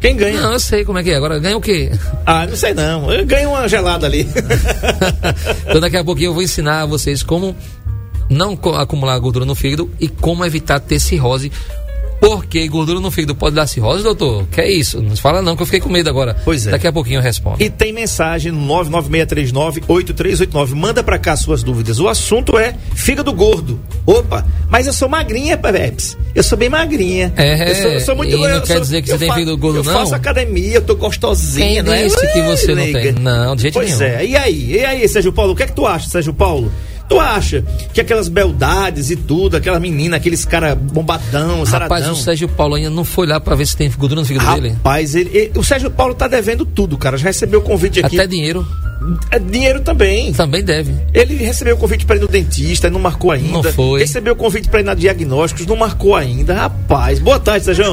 Quem 0.00 0.16
ganha? 0.16 0.40
Não, 0.40 0.52
eu 0.52 0.58
sei 0.60 0.84
como 0.84 0.98
é 0.98 1.02
que 1.02 1.10
é. 1.10 1.14
Agora 1.16 1.38
ganha 1.38 1.56
o 1.56 1.60
quê? 1.60 1.90
Ah, 2.26 2.44
não 2.46 2.56
sei 2.56 2.74
não. 2.74 3.10
Eu 3.12 3.24
ganho 3.24 3.50
uma 3.50 3.66
gelada 3.68 4.04
ali. 4.06 4.26
então 5.66 5.80
daqui 5.80 5.96
a 5.96 6.04
pouquinho 6.04 6.28
eu 6.30 6.34
vou 6.34 6.42
ensinar 6.42 6.82
a 6.82 6.86
vocês 6.86 7.22
como 7.22 7.54
não 8.28 8.58
acumular 8.78 9.18
gordura 9.18 9.44
no 9.44 9.54
fígado 9.54 9.90
e 10.00 10.08
como 10.08 10.44
evitar 10.44 10.80
ter 10.80 10.98
cirrose. 11.00 11.50
Porque 12.22 12.68
gordura 12.68 13.00
no 13.00 13.10
fígado 13.10 13.34
pode 13.34 13.56
dar 13.56 13.66
cirrose, 13.66 14.04
doutor? 14.04 14.46
Que 14.46 14.60
é 14.60 14.70
isso? 14.70 15.02
Não 15.02 15.16
fala 15.16 15.42
não, 15.42 15.56
que 15.56 15.62
eu 15.62 15.66
fiquei 15.66 15.80
com 15.80 15.88
medo 15.88 16.08
agora. 16.08 16.36
Pois 16.44 16.66
é. 16.68 16.70
Daqui 16.70 16.86
a 16.86 16.92
pouquinho 16.92 17.18
eu 17.18 17.22
respondo. 17.22 17.56
E 17.60 17.68
tem 17.68 17.92
mensagem 17.92 18.52
no 18.52 18.60
996398389. 18.84 20.74
Manda 20.74 21.02
pra 21.02 21.18
cá 21.18 21.34
suas 21.36 21.62
dúvidas. 21.62 21.98
O 21.98 22.08
assunto 22.08 22.56
é 22.58 22.74
fígado 22.94 23.32
gordo. 23.32 23.80
Opa, 24.06 24.46
mas 24.70 24.86
eu 24.86 24.92
sou 24.92 25.08
magrinha, 25.08 25.56
Peps. 25.56 26.16
Eu 26.34 26.42
sou 26.42 26.56
bem 26.56 26.68
magrinha. 26.68 27.32
É, 27.36 27.70
eu 27.70 27.74
sou, 27.74 27.90
eu 27.90 28.00
sou 28.00 28.16
muito 28.16 28.36
não 28.38 28.48
eu 28.48 28.60
quer 28.62 28.74
sou- 28.74 28.80
dizer 28.80 29.02
que 29.02 29.10
eu 29.10 29.18
você 29.18 29.26
tem 29.26 29.34
fígado 29.34 29.56
gordo, 29.58 29.78
eu 29.80 29.84
não? 29.84 29.92
faço 29.92 30.14
academia, 30.14 30.74
eu 30.74 30.82
tô 30.82 30.94
gostosinha, 30.94 31.66
Quem 31.66 31.82
não 31.82 31.92
é? 31.92 32.04
disse 32.04 32.32
que 32.32 32.42
você 32.42 32.68
não 32.68 32.84
nega. 32.84 33.00
tem? 33.00 33.12
Não, 33.12 33.56
de 33.56 33.62
jeito 33.62 33.74
pois 33.74 33.98
nenhum. 33.98 34.12
é. 34.14 34.24
E 34.26 34.36
aí? 34.36 34.70
E 34.72 34.84
aí, 34.84 35.08
Sérgio 35.08 35.32
Paulo? 35.32 35.52
O 35.52 35.56
que 35.56 35.64
é 35.64 35.66
que 35.66 35.72
tu 35.74 35.86
acha, 35.86 36.08
Sérgio 36.08 36.32
Paulo? 36.32 36.70
Tu 37.12 37.20
acha 37.20 37.64
que 37.92 38.00
aquelas 38.00 38.28
beldades 38.28 39.10
e 39.10 39.16
tudo, 39.16 39.56
aquela 39.56 39.78
menina, 39.78 40.16
aqueles 40.16 40.44
cara 40.44 40.74
bombadão, 40.74 41.64
saradão... 41.66 41.96
Rapaz, 41.98 42.08
o 42.08 42.16
Sérgio 42.16 42.48
Paulo 42.48 42.74
ainda 42.74 42.90
não 42.90 43.04
foi 43.04 43.26
lá 43.26 43.38
para 43.40 43.54
ver 43.54 43.66
se 43.66 43.76
tem 43.76 43.90
gordura 43.90 44.20
no 44.20 44.26
fígado 44.26 44.54
dele. 44.54 44.70
Rapaz, 44.74 45.14
ele, 45.14 45.30
ele- 45.32 45.52
o 45.58 45.62
Sérgio 45.62 45.90
Paulo 45.90 46.14
tá 46.14 46.26
devendo 46.28 46.64
tudo, 46.64 46.96
cara. 46.96 47.16
Já 47.16 47.24
recebeu 47.26 47.60
o 47.60 47.62
convite 47.62 48.00
aqui. 48.00 48.18
Até 48.18 48.26
dinheiro 48.26 48.66
dinheiro 49.50 49.80
também. 49.80 50.32
também 50.32 50.62
deve. 50.62 50.94
Ele 51.12 51.34
recebeu 51.36 51.74
o 51.74 51.78
convite 51.78 52.04
para 52.06 52.16
ir 52.16 52.20
no 52.20 52.28
dentista, 52.28 52.88
não 52.90 53.00
marcou 53.00 53.30
ainda. 53.30 53.48
Não 53.52 53.62
foi. 53.62 54.00
Recebeu 54.00 54.32
o 54.34 54.36
convite 54.36 54.68
para 54.68 54.80
ir 54.80 54.84
na 54.84 54.94
diagnósticos, 54.94 55.66
não 55.66 55.76
marcou 55.76 56.14
ainda. 56.16 56.54
Rapaz, 56.54 57.18
boa 57.18 57.38
tarde, 57.40 57.64
Sérgio. 57.66 57.84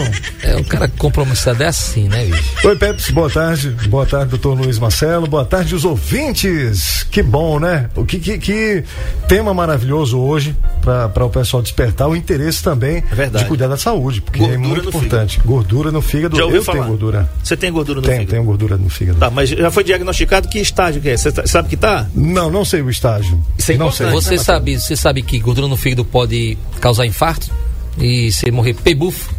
É, 0.44 0.56
o 0.56 0.64
cara 0.66 0.88
compromissado 0.98 1.64
é 1.64 1.68
assim, 1.68 2.08
né, 2.08 2.26
bicho? 2.26 2.68
Oi, 2.68 2.76
Peps, 2.76 3.10
boa 3.12 3.30
tarde. 3.30 3.70
Boa 3.90 4.06
tarde, 4.06 4.30
doutor 4.32 4.58
Luiz 4.58 4.78
Marcelo. 4.80 5.28
Boa 5.28 5.46
tarde, 5.46 5.76
os 5.76 5.86
ouvintes. 5.86 7.06
Que 7.10 7.22
bom, 7.24 7.60
né? 7.60 7.90
O 7.96 8.06
que, 8.06 8.20
que, 8.20 8.38
que 8.38 8.84
tema 9.28 9.54
maravilhoso 9.54 10.20
hoje 10.20 10.56
para 10.82 11.26
o 11.26 11.30
pessoal 11.30 11.62
despertar 11.62 12.08
o 12.08 12.16
interesse 12.16 12.64
também 12.64 13.04
É 13.12 13.16
verdade. 13.16 13.44
de 13.44 13.48
cuidar 13.50 13.68
da 13.68 13.78
saúde, 13.78 14.22
porque 14.22 14.40
Gordura 14.40 14.56
é 14.56 14.68
muito 14.68 14.90
importante. 14.90 15.40
Gordura 15.46 15.92
no 15.92 16.02
fígado. 16.02 16.38
Já 16.38 16.44
ouviu 16.46 16.60
Eu 16.60 16.64
falar? 16.64 16.80
tenho 16.80 16.90
gordura. 16.90 17.30
Você 17.44 17.58
tem 17.58 17.72
gordura 17.72 17.98
no 18.02 18.06
Tenho, 18.06 18.18
fígado? 18.20 18.32
tenho 18.32 18.44
gordura 18.44 18.78
no 18.78 18.90
fígado. 18.90 19.20
Tá, 19.20 19.30
mas 19.30 19.50
já 19.50 19.72
foi 19.72 19.84
diagnosticado 19.84 20.48
que 20.48 20.60
estágio 20.60 20.99
que 21.00 21.10
é? 21.10 21.18
Você 21.18 21.32
tá- 21.32 21.46
sabe 21.48 21.70
que 21.70 21.78
tá? 21.78 22.08
Não, 22.14 22.50
não 22.52 22.64
sei 22.66 22.82
o 22.82 22.90
estágio. 22.90 23.42
Isso 23.58 23.72
é 23.72 23.78
não 23.78 23.92
sei. 23.92 24.08
Você 24.12 24.38
sabe, 24.38 24.80
você 24.80 24.96
sabe 24.96 25.22
que 25.22 25.40
gordura 25.40 25.68
no 25.68 25.78
fígado 25.78 26.04
pode 26.06 26.58
causar 26.80 27.06
infarto 27.06 27.50
e 27.98 28.32
você 28.32 28.52
morrer 28.52 28.74
pebufo? 28.74 29.34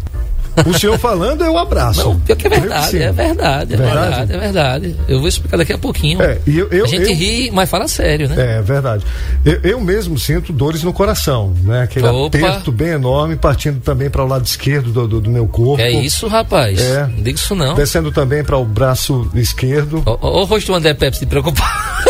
O 0.66 0.78
senhor 0.78 0.98
falando, 0.98 1.44
eu 1.44 1.56
abraço. 1.56 2.00
Não, 2.04 2.20
pior 2.20 2.36
que 2.36 2.46
é 2.46 2.50
Creio 2.50 2.62
verdade, 2.62 3.02
é 3.02 3.12
verdade, 3.12 3.74
é 3.74 3.76
Verdade? 3.76 4.32
é 4.32 4.38
verdade. 4.38 4.96
Eu 5.08 5.18
vou 5.20 5.28
explicar 5.28 5.56
daqui 5.56 5.72
a 5.72 5.78
pouquinho. 5.78 6.20
É, 6.22 6.38
eu- 6.46 6.68
eu- 6.70 6.84
a 6.84 6.88
gente 6.88 7.10
eu- 7.10 7.16
ri, 7.16 7.50
mas 7.52 7.68
fala 7.70 7.86
sério, 7.88 8.28
né? 8.28 8.58
É 8.58 8.62
verdade. 8.62 9.04
Eu, 9.44 9.60
eu 9.62 9.80
mesmo 9.80 10.18
sinto 10.18 10.52
dores 10.52 10.82
no 10.82 10.92
coração, 10.92 11.54
né? 11.64 11.82
Aquele 11.82 12.06
Opa. 12.06 12.36
aperto 12.38 12.70
bem 12.72 12.88
enorme, 12.88 13.36
partindo 13.36 13.80
também 13.80 14.10
para 14.10 14.24
o 14.24 14.26
lado 14.28 14.44
esquerdo 14.44 14.90
do, 14.92 15.06
do- 15.08 15.20
do 15.20 15.30
meu 15.30 15.46
corpo. 15.46 15.82
É 15.82 15.90
isso, 15.90 16.26
rapaz. 16.28 16.80
É. 16.80 17.06
Não 17.06 17.16
diga 17.22 17.30
isso 17.30 17.54
não. 17.54 17.74
Descendo 17.74 18.10
também 18.12 18.42
para 18.44 18.56
o 18.56 18.64
braço 18.64 19.30
esquerdo. 19.34 20.02
Ó 20.06 20.40
o 20.40 20.44
rosto 20.44 20.68
do 20.68 20.74
André 20.74 20.94
Pepe 20.94 21.16
se 21.16 21.26
preocupar. 21.26 22.04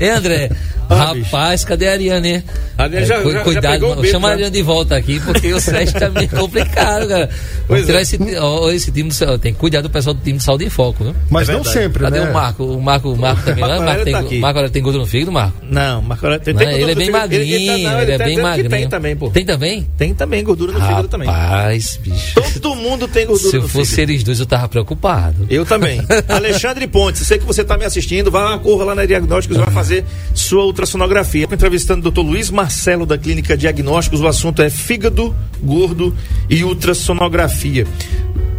é, 0.00 0.10
André? 0.14 0.50
Rapaz, 0.88 1.64
cadê 1.64 1.88
a 1.88 1.92
Ariane? 1.92 2.28
hein? 2.28 2.44
A 2.76 2.84
Ariane 2.84 3.06
já- 3.06 3.20
cu- 3.22 3.30
já- 3.30 3.38
já 3.38 3.44
cuidado, 3.44 3.72
pegou 3.72 3.92
o 3.92 3.96
mano. 3.96 4.08
chama 4.08 4.28
a 4.28 4.30
já. 4.30 4.34
Ariane 4.36 4.52
de 4.56 4.62
volta 4.62 4.96
aqui, 4.96 5.20
porque 5.20 5.52
o 5.52 5.60
Sérgio 5.60 5.98
tá 5.98 6.08
meio 6.10 6.28
complicado, 6.30 7.08
cara. 7.08 7.28
Pois 7.66 7.88
é. 7.88 8.00
esse, 8.02 8.18
ó, 8.40 8.70
esse 8.70 8.90
time 8.90 9.10
do, 9.10 9.38
tem 9.38 9.52
que 9.52 9.58
cuidar 9.58 9.80
do 9.82 9.90
pessoal 9.90 10.14
do 10.14 10.22
time 10.22 10.38
de 10.38 10.44
saúde 10.44 10.64
em 10.64 10.70
foco, 10.70 11.04
viu? 11.04 11.14
Mas 11.28 11.48
É 11.48 11.52
não 11.52 11.64
sempre, 11.64 12.02
Cadê 12.04 12.20
né? 12.20 12.30
o 12.30 12.32
Marco? 12.32 12.64
O 12.64 12.80
Marco, 12.80 13.10
o 13.12 13.16
Marco 13.16 13.42
também. 13.42 13.60
Marco 13.60 13.68
Marco, 13.68 13.84
Marco, 13.84 13.88
Aurélio 13.90 14.04
tem, 14.04 14.12
tá 14.14 14.18
aqui. 14.20 14.38
Marco 14.38 14.58
Aurélio 14.58 14.72
tem 14.72 14.82
gordura 14.82 15.04
no 15.04 15.10
fígado, 15.10 15.32
Marco? 15.32 15.58
Não, 15.62 16.02
mas 16.02 16.18
agora 16.18 16.38
tem, 16.38 16.54
Não, 16.54 16.58
tem 16.60 16.68
ele 16.68 16.78
gordura 16.78 16.92
é 16.92 16.94
bem 16.94 17.06
no 17.06 17.12
fígado. 17.12 17.28
magrinho, 17.32 17.54
Ele, 17.54 17.66
tá- 17.66 17.90
não, 17.90 18.00
ele, 18.02 18.12
é 18.12 18.18
tá 18.18 18.24
bem 18.24 18.28
dizendo 18.34 18.36
que 18.36 18.42
magrinho. 18.42 18.70
Tem 18.70 18.88
também, 18.88 19.16
pô. 19.16 19.30
Tem 19.30 19.44
também? 19.44 19.86
Tem 19.98 20.14
também 20.14 20.44
gordura 20.44 20.72
no 20.72 20.80
fígado 20.80 21.08
também. 21.08 21.28
Rapaz, 21.28 22.00
bicho. 22.02 22.34
Todo 22.60 22.74
mundo 22.76 23.06
tem 23.08 23.26
gordura 23.26 23.50
Se 23.50 23.56
eu 23.56 23.62
no 23.62 23.68
fosse 23.68 23.90
fígado. 23.96 24.12
eles 24.12 24.22
dois, 24.22 24.40
eu 24.40 24.46
tava 24.46 24.68
preocupado. 24.68 25.46
Eu 25.50 25.66
também. 25.66 26.00
Alexandre 26.28 26.86
Pontes, 26.86 27.26
sei 27.26 27.38
que 27.38 27.44
você 27.44 27.62
está 27.62 27.76
me 27.76 27.84
assistindo, 27.84 28.30
vá 28.30 28.56
corra 28.58 28.84
lá 28.84 28.94
na 28.94 29.04
Diagnósticos, 29.04 29.56
vai 29.58 29.70
fazer 29.70 30.04
sua 30.34 30.64
ultrassonografia. 30.78 31.48
Entrevistando 31.50 32.08
o 32.08 32.10
Dr. 32.10 32.20
Luiz 32.20 32.50
Marcelo 32.50 33.04
da 33.04 33.18
Clínica 33.18 33.56
Diagnósticos. 33.56 34.20
O 34.20 34.28
assunto 34.28 34.62
é 34.62 34.70
fígado, 34.70 35.34
gordo 35.60 36.14
e 36.48 36.62
ultrassonografia. 36.62 37.86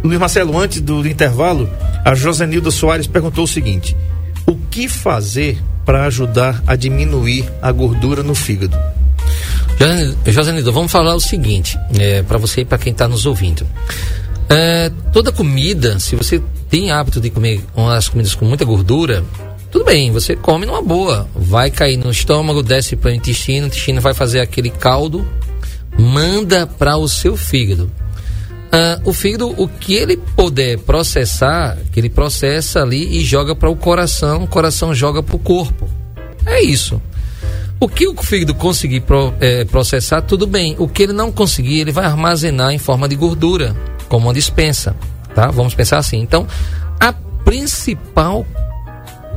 Luiz 0.04 0.18
Marcelo, 0.18 0.58
antes 0.58 0.80
do 0.80 1.06
intervalo, 1.06 1.68
a 2.04 2.14
Josenilda 2.14 2.70
Soares 2.70 3.06
perguntou 3.06 3.44
o 3.44 3.48
seguinte: 3.48 3.96
o 4.46 4.54
que 4.70 4.88
fazer 4.88 5.58
para 5.84 6.04
ajudar 6.04 6.62
a 6.66 6.76
diminuir 6.76 7.50
a 7.60 7.72
gordura 7.72 8.22
no 8.22 8.34
fígado? 8.34 8.76
Josenildo, 10.26 10.72
vamos 10.72 10.92
falar 10.92 11.14
o 11.14 11.20
seguinte, 11.20 11.78
é, 11.98 12.22
para 12.22 12.36
você 12.36 12.60
e 12.60 12.64
para 12.66 12.76
quem 12.76 12.92
está 12.92 13.08
nos 13.08 13.24
ouvindo. 13.24 13.66
É, 14.48 14.90
toda 15.12 15.32
comida, 15.32 15.98
se 15.98 16.16
você 16.16 16.42
tem 16.68 16.90
hábito 16.90 17.20
de 17.20 17.30
comer 17.30 17.64
umas 17.74 18.08
comidas 18.08 18.34
com 18.34 18.44
muita 18.44 18.64
gordura, 18.64 19.24
tudo 19.70 19.84
bem, 19.84 20.10
você 20.10 20.34
come 20.34 20.66
numa 20.66 20.82
boa. 20.82 21.28
Vai 21.34 21.70
cair 21.70 21.96
no 21.96 22.10
estômago, 22.10 22.62
desce 22.62 22.96
para 22.96 23.10
o 23.10 23.14
intestino, 23.14 23.64
o 23.64 23.68
intestino 23.68 24.00
vai 24.00 24.14
fazer 24.14 24.40
aquele 24.40 24.70
caldo, 24.70 25.26
manda 25.98 26.66
para 26.66 26.96
o 26.96 27.08
seu 27.08 27.36
fígado. 27.36 27.90
Ah, 28.72 29.00
o 29.04 29.12
fígado, 29.12 29.48
o 29.60 29.68
que 29.68 29.94
ele 29.94 30.16
puder 30.16 30.78
processar, 30.78 31.76
que 31.92 31.98
ele 31.98 32.08
processa 32.08 32.82
ali 32.82 33.18
e 33.18 33.24
joga 33.24 33.54
para 33.54 33.68
o 33.68 33.76
coração, 33.76 34.44
o 34.44 34.46
coração 34.46 34.94
joga 34.94 35.22
para 35.22 35.36
o 35.36 35.40
corpo. 35.40 35.88
É 36.46 36.62
isso. 36.62 37.00
O 37.80 37.88
que 37.88 38.06
o 38.06 38.14
fígado 38.22 38.54
conseguir 38.54 39.00
pro- 39.00 39.32
eh, 39.40 39.64
processar, 39.64 40.20
tudo 40.22 40.46
bem. 40.46 40.76
O 40.78 40.86
que 40.86 41.02
ele 41.04 41.12
não 41.12 41.32
conseguir, 41.32 41.80
ele 41.80 41.90
vai 41.90 42.04
armazenar 42.04 42.72
em 42.72 42.78
forma 42.78 43.08
de 43.08 43.16
gordura, 43.16 43.74
como 44.08 44.26
uma 44.26 44.34
dispensa. 44.34 44.94
Tá? 45.34 45.50
Vamos 45.50 45.74
pensar 45.74 45.98
assim. 45.98 46.18
Então, 46.18 46.46
a 47.00 47.12
principal 47.44 48.46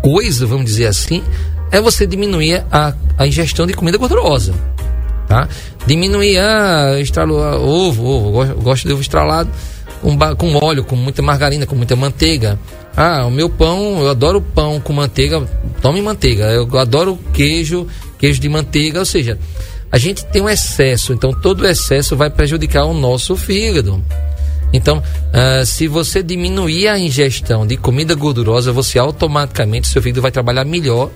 coisa, 0.04 0.46
vamos 0.46 0.66
dizer 0.66 0.88
assim, 0.88 1.24
é 1.72 1.80
você 1.80 2.06
diminuir 2.06 2.64
a, 2.70 2.94
a 3.18 3.26
ingestão 3.26 3.66
de 3.66 3.74
comida 3.74 3.98
gordurosa. 3.98 4.54
Tá? 5.28 5.48
Diminuir 5.88 6.38
a 6.38 7.00
estralo, 7.00 7.42
a 7.42 7.58
ovo, 7.58 8.06
ovo, 8.06 8.32
gosto, 8.32 8.56
gosto 8.56 8.88
de 8.88 8.94
ovo 8.94 9.02
estralado 9.02 9.50
com, 10.04 10.36
com 10.36 10.66
óleo, 10.66 10.84
com 10.84 10.98
muita 10.98 11.22
margarina, 11.22 11.66
com 11.66 11.76
muita 11.76 11.96
manteiga. 11.96 12.60
Ah, 12.96 13.26
o 13.26 13.32
meu 13.32 13.50
pão, 13.50 14.02
eu 14.02 14.10
adoro 14.10 14.42
pão 14.42 14.80
com 14.80 14.92
manteiga, 14.94 15.42
tome 15.82 16.02
manteiga. 16.02 16.52
Eu 16.52 16.68
adoro 16.78 17.18
queijo, 17.34 17.88
queijo 18.20 18.40
de 18.40 18.50
manteiga, 18.50 19.00
ou 19.00 19.06
seja, 19.06 19.40
a 19.90 19.98
gente 19.98 20.26
tem 20.26 20.42
um 20.42 20.50
excesso, 20.50 21.14
então 21.14 21.32
todo 21.32 21.62
o 21.62 21.68
excesso 21.68 22.16
vai 22.16 22.30
prejudicar 22.30 22.84
o 22.84 22.94
nosso 22.94 23.36
fígado. 23.36 24.04
Então, 24.74 25.02
ah, 25.32 25.64
se 25.66 25.88
você 25.88 26.24
diminuir 26.24 26.88
a 26.88 26.98
ingestão 26.98 27.66
de 27.66 27.78
comida 27.78 28.16
gordurosa, 28.16 28.72
você 28.72 28.98
automaticamente, 28.98 29.88
seu 29.88 30.02
fígado 30.02 30.22
vai 30.22 30.32
trabalhar 30.32 30.66
melhor, 30.66 31.12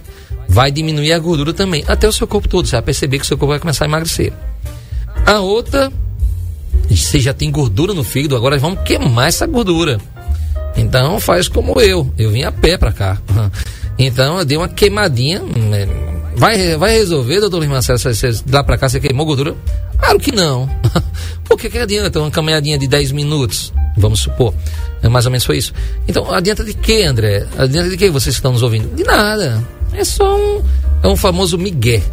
vai 0.47 0.71
diminuir 0.71 1.11
a 1.11 1.19
gordura 1.19 1.53
também, 1.53 1.83
até 1.87 2.07
o 2.07 2.11
seu 2.13 2.27
corpo 2.27 2.47
todo. 2.47 2.67
Você 2.67 2.75
vai 2.75 2.83
perceber 2.83 3.17
que 3.17 3.25
o 3.25 3.27
seu 3.27 3.37
corpo 3.37 3.51
vai 3.51 3.59
começar 3.59 3.85
a 3.85 3.87
emagrecer. 3.87 4.31
A 5.25 5.39
outra, 5.39 5.91
você 6.89 7.19
já 7.19 7.33
tem 7.33 7.51
gordura 7.51 7.93
no 7.93 8.03
fígado, 8.03 8.35
agora 8.35 8.57
vamos 8.59 8.81
queimar 8.83 9.27
essa 9.27 9.47
gordura. 9.47 9.99
Então 10.75 11.19
faz 11.19 11.47
como 11.47 11.81
eu, 11.81 12.13
eu 12.17 12.29
vim 12.29 12.43
a 12.43 12.51
pé 12.51 12.77
pra 12.77 12.91
cá. 12.91 13.17
Então 13.99 14.37
eu 14.37 14.45
dei 14.45 14.55
uma 14.55 14.69
queimadinha. 14.69 15.39
né? 15.39 15.87
Vai, 16.35 16.77
vai 16.77 16.91
resolver, 16.91 17.39
doutor 17.39 17.57
Luiz 17.57 17.69
Marcelo, 17.71 17.99
lá 18.51 18.63
pra 18.63 18.77
cá 18.77 18.87
você 18.87 18.99
queimou 18.99 19.25
gordura? 19.25 19.55
Claro 19.97 20.19
que 20.19 20.31
não. 20.31 20.69
Por 21.45 21.57
que, 21.57 21.69
que 21.69 21.77
adianta 21.77 22.19
uma 22.19 22.31
caminhadinha 22.31 22.77
de 22.77 22.87
10 22.87 23.11
minutos? 23.11 23.73
Vamos 23.97 24.19
supor. 24.19 24.53
É 25.01 25.09
mais 25.09 25.25
ou 25.25 25.31
menos 25.31 25.45
foi 25.45 25.57
isso. 25.57 25.73
Então, 26.07 26.31
adianta 26.31 26.63
de 26.63 26.73
quê, 26.73 27.03
André? 27.03 27.45
Adianta 27.57 27.89
de 27.89 27.97
quê 27.97 28.09
vocês 28.09 28.35
que 28.35 28.39
estão 28.39 28.51
nos 28.51 28.63
ouvindo? 28.63 28.93
De 28.95 29.03
nada. 29.03 29.65
É 29.93 30.03
só 30.03 30.37
um, 30.37 30.61
é 31.03 31.07
um 31.07 31.15
famoso 31.15 31.57
migué. 31.57 32.03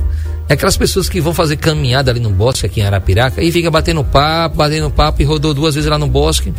É 0.49 0.55
aquelas 0.55 0.77
pessoas 0.77 1.09
que 1.09 1.21
vão 1.21 1.33
fazer 1.33 1.57
caminhada 1.57 2.11
ali 2.11 2.21
no 2.21 2.31
bosque, 2.31 2.67
aqui 2.67 2.81
em 2.81 2.85
Arapiraca, 2.85 3.43
e 3.43 3.51
fica 3.51 3.71
batendo 3.71 4.05
papo, 4.05 4.57
batendo 4.57 4.91
papo, 4.91 5.23
e 5.23 5.25
rodou 5.25 5.55
duas 5.55 5.75
vezes 5.75 5.89
lá 5.89 5.99
no 5.99 6.07
bosque, 6.07 6.53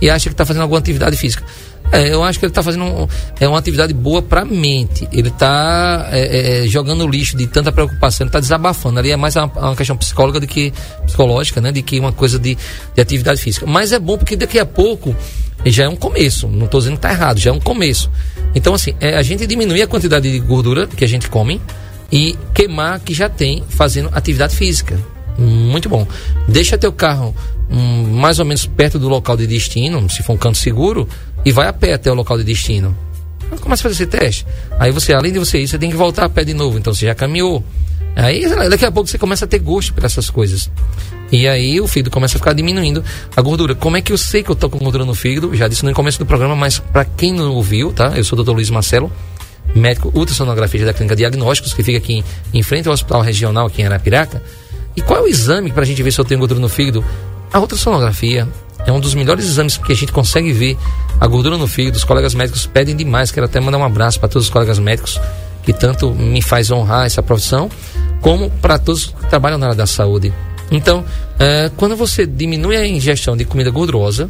e 0.00 0.08
acha 0.08 0.28
que 0.28 0.34
está 0.34 0.46
fazendo 0.46 0.62
alguma 0.62 0.78
atividade 0.78 1.16
física. 1.16 1.44
É, 1.92 2.12
eu 2.12 2.24
acho 2.24 2.38
que 2.38 2.46
ele 2.46 2.50
está 2.50 2.62
fazendo 2.62 2.84
um, 2.84 3.06
é 3.38 3.46
uma 3.46 3.58
atividade 3.58 3.92
boa 3.92 4.22
para 4.22 4.40
a 4.40 4.44
mente. 4.46 5.06
Ele 5.12 5.28
está 5.28 6.08
é, 6.10 6.64
é, 6.64 6.66
jogando 6.66 7.06
lixo 7.06 7.36
de 7.36 7.46
tanta 7.46 7.70
preocupação, 7.70 8.24
ele 8.24 8.30
está 8.30 8.40
desabafando. 8.40 8.98
Ali 8.98 9.10
é 9.10 9.16
mais 9.16 9.36
uma, 9.36 9.44
uma, 9.44 9.76
questão 9.76 9.94
psicóloga 9.96 10.40
do 10.40 10.46
que 10.46 10.72
psicológica, 11.04 11.60
né? 11.60 11.70
De 11.70 11.82
que 11.82 12.00
uma 12.00 12.10
coisa 12.10 12.38
de, 12.38 12.56
de 12.94 13.00
atividade 13.00 13.42
física. 13.42 13.66
Mas 13.66 13.92
é 13.92 13.98
bom 13.98 14.16
porque 14.16 14.36
daqui 14.36 14.58
a 14.58 14.64
pouco 14.64 15.14
já 15.66 15.84
é 15.84 15.88
um 15.88 15.96
começo. 15.96 16.48
Não 16.48 16.64
estou 16.64 16.80
dizendo 16.80 16.94
que 16.94 17.06
está 17.06 17.12
errado, 17.12 17.38
já 17.38 17.50
é 17.50 17.52
um 17.52 17.60
começo. 17.60 18.10
Então, 18.54 18.72
assim, 18.72 18.94
é, 18.98 19.18
a 19.18 19.22
gente 19.22 19.46
diminui 19.46 19.82
a 19.82 19.86
quantidade 19.86 20.32
de 20.32 20.38
gordura 20.40 20.86
que 20.86 21.04
a 21.04 21.08
gente 21.08 21.28
come 21.28 21.60
e 22.10 22.38
queimar 22.54 23.00
que 23.00 23.12
já 23.12 23.28
tem 23.28 23.62
fazendo 23.68 24.08
atividade 24.12 24.56
física. 24.56 24.98
Muito 25.38 25.88
bom. 25.88 26.06
Deixa 26.48 26.78
teu 26.78 26.92
carro 26.92 27.34
um, 27.70 28.18
mais 28.18 28.38
ou 28.38 28.44
menos 28.44 28.66
perto 28.66 28.98
do 28.98 29.08
local 29.08 29.36
de 29.36 29.46
destino, 29.46 30.08
se 30.10 30.22
for 30.22 30.34
um 30.34 30.36
canto 30.36 30.58
seguro, 30.58 31.08
e 31.44 31.52
vai 31.52 31.66
a 31.66 31.72
pé 31.72 31.94
até 31.94 32.10
o 32.10 32.14
local 32.14 32.38
de 32.38 32.44
destino. 32.44 32.96
Começa 33.60 33.82
a 33.82 33.90
fazer 33.90 34.04
esse 34.04 34.06
teste. 34.06 34.46
Aí 34.78 34.90
você, 34.90 35.12
além 35.12 35.32
de 35.32 35.38
você 35.38 35.58
ir, 35.58 35.68
você 35.68 35.78
tem 35.78 35.90
que 35.90 35.96
voltar 35.96 36.24
a 36.24 36.28
pé 36.28 36.44
de 36.44 36.54
novo. 36.54 36.78
Então 36.78 36.94
você 36.94 37.06
já 37.06 37.14
caminhou. 37.14 37.62
Aí 38.16 38.46
daqui 38.68 38.84
a 38.84 38.92
pouco 38.92 39.08
você 39.08 39.18
começa 39.18 39.44
a 39.44 39.48
ter 39.48 39.58
gosto 39.58 39.92
por 39.92 40.04
essas 40.04 40.30
coisas. 40.30 40.70
E 41.30 41.48
aí 41.48 41.80
o 41.80 41.86
fígado 41.86 42.10
começa 42.10 42.36
a 42.36 42.38
ficar 42.38 42.52
diminuindo 42.52 43.04
a 43.34 43.42
gordura. 43.42 43.74
Como 43.74 43.96
é 43.96 44.02
que 44.02 44.12
eu 44.12 44.18
sei 44.18 44.42
que 44.42 44.50
eu 44.50 44.54
tô 44.54 44.68
com 44.68 44.78
gordura 44.78 45.04
no 45.04 45.14
fígado? 45.14 45.54
Já 45.54 45.68
disse 45.68 45.84
no 45.84 45.92
começo 45.94 46.18
do 46.18 46.26
programa, 46.26 46.54
mas 46.56 46.78
para 46.78 47.04
quem 47.04 47.32
não 47.32 47.52
ouviu, 47.52 47.92
tá? 47.92 48.12
Eu 48.16 48.24
sou 48.24 48.38
o 48.38 48.42
Dr. 48.42 48.52
Luiz 48.52 48.70
Marcelo 48.70 49.10
médico 49.74 50.10
ultrassonografista 50.14 50.86
da 50.86 50.92
Clínica 50.92 51.16
Diagnósticos, 51.16 51.72
que 51.72 51.82
fica 51.82 51.98
aqui 51.98 52.24
em 52.52 52.62
frente 52.62 52.88
ao 52.88 52.94
Hospital 52.94 53.22
Regional, 53.22 53.66
aqui 53.66 53.82
em 53.82 53.86
Arapiraca. 53.86 54.42
E 54.94 55.00
qual 55.00 55.20
é 55.20 55.22
o 55.22 55.28
exame 55.28 55.72
para 55.72 55.82
a 55.82 55.86
gente 55.86 56.02
ver 56.02 56.12
se 56.12 56.20
eu 56.20 56.24
tenho 56.24 56.40
gordura 56.40 56.60
no 56.60 56.68
fígado? 56.68 57.04
A 57.52 57.60
ultrassonografia 57.60 58.48
é 58.86 58.92
um 58.92 59.00
dos 59.00 59.14
melhores 59.14 59.44
exames 59.44 59.76
que 59.76 59.92
a 59.92 59.96
gente 59.96 60.12
consegue 60.12 60.52
ver 60.52 60.76
a 61.20 61.26
gordura 61.26 61.56
no 61.56 61.66
fígado. 61.66 61.96
Os 61.96 62.04
colegas 62.04 62.34
médicos 62.34 62.66
pedem 62.66 62.96
demais. 62.96 63.30
Quero 63.30 63.46
até 63.46 63.60
mandar 63.60 63.78
um 63.78 63.84
abraço 63.84 64.18
para 64.18 64.28
todos 64.28 64.46
os 64.46 64.52
colegas 64.52 64.78
médicos 64.78 65.20
que 65.62 65.72
tanto 65.72 66.12
me 66.12 66.42
faz 66.42 66.70
honrar 66.70 67.06
essa 67.06 67.22
profissão, 67.22 67.70
como 68.20 68.50
para 68.50 68.78
todos 68.78 69.06
que 69.06 69.26
trabalham 69.28 69.58
na 69.58 69.66
área 69.66 69.76
da 69.76 69.86
saúde. 69.86 70.32
Então, 70.72 71.04
é, 71.38 71.70
quando 71.76 71.94
você 71.94 72.26
diminui 72.26 72.76
a 72.76 72.86
ingestão 72.86 73.36
de 73.36 73.44
comida 73.44 73.70
gordurosa, 73.70 74.28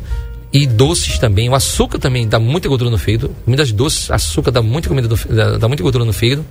e 0.53 0.67
doces 0.67 1.19
também. 1.19 1.49
O 1.49 1.55
açúcar 1.55 1.99
também 1.99 2.29
dá 2.29 2.39
muita 2.39 2.69
gordura 2.69 2.91
no 2.91 2.99
fígado. 2.99 3.35
Comidas 3.45 3.73
doces, 3.73 4.11
açúcar 4.11 4.51
dá 4.51 4.61
muita, 4.61 4.89
comida 4.89 5.09
do, 5.09 5.17
dá, 5.17 5.57
dá 5.57 5.67
muita 5.67 5.83
gordura 5.83 6.05
no 6.05 6.13
fígado. 6.13 6.45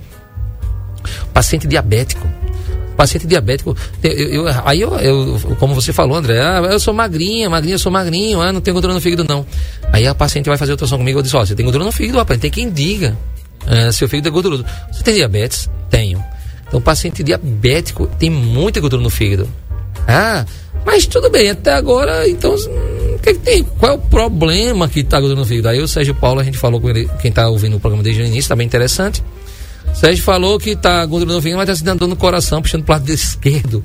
Paciente 1.32 1.66
diabético. 1.66 2.28
Paciente 2.96 3.26
diabético, 3.26 3.76
eu, 4.02 4.12
eu, 4.12 4.44
aí 4.64 4.80
eu, 4.80 4.94
eu, 4.98 5.56
como 5.58 5.74
você 5.74 5.92
falou, 5.92 6.16
André, 6.16 6.40
ah, 6.40 6.60
eu 6.70 6.78
sou 6.78 6.92
magrinha, 6.92 7.48
magrinha, 7.48 7.74
eu 7.74 7.78
sou 7.78 7.90
magrinho, 7.90 8.40
ah, 8.40 8.52
não 8.52 8.60
tenho 8.60 8.74
gordura 8.74 8.94
no 8.94 9.00
fígado, 9.00 9.24
não. 9.24 9.46
Aí 9.92 10.06
a 10.06 10.14
paciente 10.14 10.46
vai 10.48 10.58
fazer 10.58 10.72
ultrassom 10.72 10.98
comigo, 10.98 11.18
eu 11.18 11.22
disse, 11.22 11.36
ó, 11.36 11.44
você 11.44 11.54
tem 11.54 11.64
gordura 11.64 11.84
no 11.84 11.92
fígado, 11.92 12.18
rapaz, 12.18 12.38
tem 12.38 12.50
quem 12.50 12.70
diga. 12.70 13.16
É, 13.66 13.92
seu 13.92 14.08
fígado 14.08 14.28
é 14.28 14.30
gorduroso. 14.30 14.64
Você 14.92 15.02
tem 15.02 15.14
diabetes? 15.14 15.70
Tenho. 15.88 16.22
Então, 16.68 16.80
paciente 16.80 17.22
diabético 17.22 18.06
tem 18.18 18.30
muita 18.30 18.80
gordura 18.80 19.02
no 19.02 19.10
fígado. 19.10 19.48
Ah, 20.06 20.44
mas 20.84 21.06
tudo 21.06 21.30
bem, 21.30 21.50
até 21.50 21.74
agora, 21.74 22.28
então 22.28 22.56
que, 23.22 23.34
que 23.34 23.40
tem? 23.40 23.62
Qual 23.62 23.92
é 23.92 23.94
o 23.94 23.98
problema 23.98 24.88
que 24.88 25.00
está 25.00 25.20
no 25.20 25.46
fígado? 25.46 25.68
Aí 25.68 25.80
o 25.80 25.88
Sérgio 25.88 26.14
Paulo, 26.14 26.40
a 26.40 26.44
gente 26.44 26.58
falou 26.58 26.80
com 26.80 26.90
ele, 26.90 27.08
quem 27.20 27.28
está 27.28 27.48
ouvindo 27.48 27.76
o 27.76 27.80
programa 27.80 28.02
desde 28.02 28.20
o 28.20 28.24
início, 28.24 28.40
está 28.40 28.56
bem 28.56 28.66
interessante. 28.66 29.22
Sérgio 29.94 30.24
falou 30.24 30.58
que 30.58 30.74
no 30.74 31.40
fígado, 31.42 31.58
mas 31.58 31.68
está 31.68 31.76
se 31.76 31.84
dando 31.84 32.06
no 32.08 32.16
coração, 32.16 32.62
puxando 32.62 32.84
para 32.84 32.96
o 32.96 32.98
lado 32.98 33.10
esquerdo. 33.10 33.84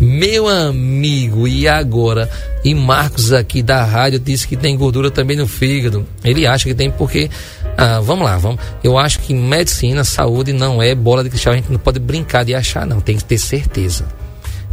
Meu 0.00 0.48
amigo, 0.48 1.46
e 1.46 1.68
agora? 1.68 2.28
E 2.64 2.74
Marcos 2.74 3.32
aqui 3.32 3.62
da 3.62 3.84
rádio 3.84 4.18
disse 4.18 4.48
que 4.48 4.56
tem 4.56 4.76
gordura 4.76 5.10
também 5.10 5.36
no 5.36 5.46
fígado. 5.46 6.06
Ele 6.24 6.46
acha 6.46 6.64
que 6.64 6.74
tem 6.74 6.90
porque. 6.90 7.30
Ah, 7.76 8.00
vamos 8.00 8.24
lá, 8.24 8.36
vamos. 8.36 8.60
Eu 8.82 8.98
acho 8.98 9.20
que 9.20 9.34
medicina, 9.34 10.02
saúde 10.02 10.52
não 10.52 10.82
é 10.82 10.94
bola 10.94 11.22
de 11.22 11.30
cristal, 11.30 11.52
a 11.52 11.56
gente 11.56 11.70
não 11.70 11.78
pode 11.78 12.00
brincar 12.00 12.44
de 12.44 12.54
achar, 12.54 12.86
não. 12.86 13.00
Tem 13.00 13.16
que 13.16 13.24
ter 13.24 13.38
certeza. 13.38 14.04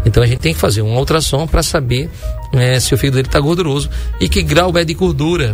Então 0.05 0.23
a 0.23 0.25
gente 0.25 0.39
tem 0.39 0.53
que 0.53 0.59
fazer 0.59 0.81
um 0.81 0.97
ultrassom 0.97 1.45
para 1.45 1.61
saber 1.61 2.09
é, 2.53 2.79
se 2.79 2.93
o 2.93 2.97
fígado 2.97 3.17
dele 3.17 3.27
está 3.27 3.39
gorduroso 3.39 3.89
e 4.19 4.29
que 4.29 4.41
grau 4.41 4.75
é 4.77 4.83
de 4.83 4.93
gordura. 4.93 5.53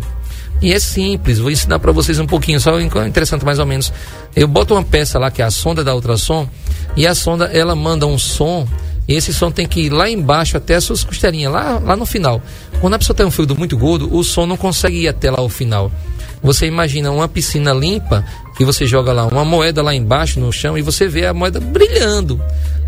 E 0.65 0.73
é 0.73 0.79
simples, 0.79 1.37
vou 1.37 1.51
ensinar 1.51 1.77
para 1.77 1.91
vocês 1.91 2.19
um 2.19 2.25
pouquinho, 2.25 2.59
só 2.59 2.81
interessante 2.81 3.45
mais 3.45 3.59
ou 3.59 3.67
menos. 3.67 3.93
Eu 4.35 4.47
boto 4.47 4.73
uma 4.73 4.81
peça 4.81 5.19
lá 5.19 5.29
que 5.29 5.39
é 5.39 5.45
a 5.45 5.51
sonda 5.51 5.83
da 5.83 5.93
ultrassom 5.93 6.49
e 6.97 7.05
a 7.05 7.13
sonda 7.13 7.45
ela 7.53 7.75
manda 7.75 8.07
um 8.07 8.17
som 8.17 8.67
e 9.07 9.13
esse 9.13 9.31
som 9.31 9.51
tem 9.51 9.67
que 9.67 9.81
ir 9.81 9.91
lá 9.91 10.09
embaixo 10.09 10.57
até 10.57 10.73
as 10.73 10.83
suas 10.83 11.03
costelinhas, 11.03 11.53
lá, 11.53 11.77
lá 11.77 11.95
no 11.95 12.03
final. 12.03 12.41
Quando 12.81 12.95
a 12.95 12.97
pessoa 12.97 13.15
tem 13.15 13.23
um 13.23 13.29
fígado 13.29 13.55
muito 13.55 13.77
gordo, 13.77 14.11
o 14.11 14.23
som 14.23 14.47
não 14.47 14.57
consegue 14.57 15.03
ir 15.03 15.07
até 15.07 15.29
lá 15.29 15.37
ao 15.37 15.49
final. 15.49 15.91
Você 16.41 16.65
imagina 16.65 17.11
uma 17.11 17.27
piscina 17.27 17.71
limpa 17.71 18.25
que 18.57 18.65
você 18.65 18.87
joga 18.87 19.13
lá 19.13 19.27
uma 19.27 19.45
moeda 19.45 19.83
lá 19.83 19.93
embaixo 19.93 20.39
no 20.39 20.51
chão 20.51 20.75
e 20.75 20.81
você 20.81 21.07
vê 21.07 21.27
a 21.27 21.33
moeda 21.33 21.59
brilhando. 21.59 22.41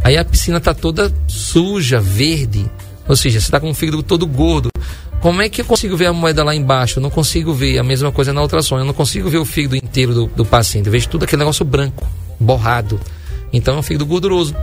Aí 0.04 0.18
a 0.18 0.26
piscina 0.26 0.58
está 0.58 0.74
toda 0.74 1.13
suja, 1.28 2.00
verde. 2.00 2.66
Ou 3.08 3.16
seja, 3.16 3.40
você 3.40 3.46
está 3.46 3.60
com 3.60 3.70
o 3.70 3.76
fígado 3.76 4.02
todo 4.02 4.26
gordo. 4.26 4.70
Como 5.21 5.41
é 5.41 5.49
que 5.49 5.62
eu 5.62 5.65
consigo 5.65 5.97
ver 5.97 6.08
a 6.08 6.13
moeda 6.13 6.43
lá 6.43 6.56
embaixo? 6.56 6.99
Eu 6.99 7.03
não 7.03 7.10
consigo 7.10 7.53
ver 7.53 7.77
a 7.77 7.84
mesma 7.84 8.12
coisa 8.12 8.32
na 8.32 8.41
ultrassom. 8.41 8.80
Eu 8.80 8.86
não 8.86 8.93
consigo 8.93 9.30
ver 9.30 9.38
o 9.38 9.45
fígado 9.45 9.75
inteiro 9.75 10.13
do, 10.13 10.27
do 10.27 10.45
paciente. 10.45 10.86
Eu 10.86 10.91
vejo 10.91 11.10
tudo 11.10 11.23
aquele 11.23 11.39
negócio 11.39 11.65
branco, 11.65 12.08
borrado. 12.39 12.99
Então 13.51 13.75
é 13.75 13.80
um 13.80 13.84
fígado 13.84 14.06
gorduroso. 14.06 14.56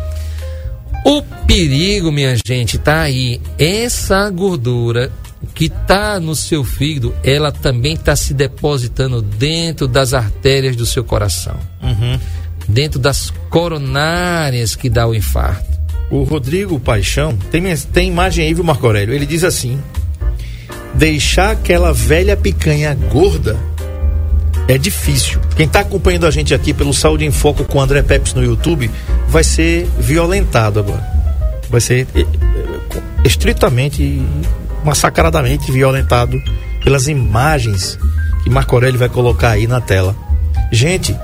O 1.04 1.22
perigo, 1.46 2.10
minha 2.10 2.36
gente, 2.46 2.78
tá 2.78 3.02
aí. 3.02 3.40
Essa 3.58 4.30
gordura 4.30 5.12
que 5.54 5.66
está 5.66 6.18
no 6.18 6.34
seu 6.34 6.64
fígado, 6.64 7.14
ela 7.22 7.52
também 7.52 7.94
está 7.94 8.16
se 8.16 8.32
depositando 8.32 9.20
dentro 9.20 9.86
das 9.86 10.14
artérias 10.14 10.76
do 10.76 10.86
seu 10.86 11.04
coração. 11.04 11.56
Uhum 11.82 12.18
dentro 12.68 12.98
das 12.98 13.30
coronárias 13.50 14.74
que 14.74 14.88
dá 14.88 15.06
o 15.06 15.14
infarto. 15.14 15.74
O 16.10 16.22
Rodrigo 16.22 16.78
Paixão, 16.78 17.36
tem, 17.50 17.62
tem 17.92 18.08
imagem 18.08 18.46
aí, 18.46 18.54
viu, 18.54 18.62
Marco 18.62 18.86
Aurélio? 18.86 19.14
Ele 19.14 19.26
diz 19.26 19.42
assim: 19.42 19.80
deixar 20.94 21.50
aquela 21.52 21.92
velha 21.92 22.36
picanha 22.36 22.94
gorda 22.94 23.56
é 24.66 24.78
difícil. 24.78 25.40
Quem 25.56 25.66
está 25.66 25.80
acompanhando 25.80 26.26
a 26.26 26.30
gente 26.30 26.54
aqui 26.54 26.72
pelo 26.72 26.94
Saúde 26.94 27.24
em 27.24 27.30
Foco 27.30 27.64
com 27.64 27.80
André 27.80 28.02
Peps 28.02 28.32
no 28.34 28.42
YouTube 28.42 28.90
vai 29.28 29.44
ser 29.44 29.86
violentado 29.98 30.80
agora. 30.80 31.04
Vai 31.68 31.80
ser 31.80 32.06
eh, 32.14 32.20
eh, 32.20 33.00
estritamente, 33.24 34.22
massacradamente 34.84 35.70
violentado 35.70 36.40
pelas 36.82 37.08
imagens 37.08 37.98
que 38.42 38.50
Marco 38.50 38.74
Aurélio 38.74 38.98
vai 38.98 39.08
colocar 39.08 39.50
aí 39.50 39.66
na 39.66 39.80
tela. 39.80 40.16
Gente, 40.72 41.14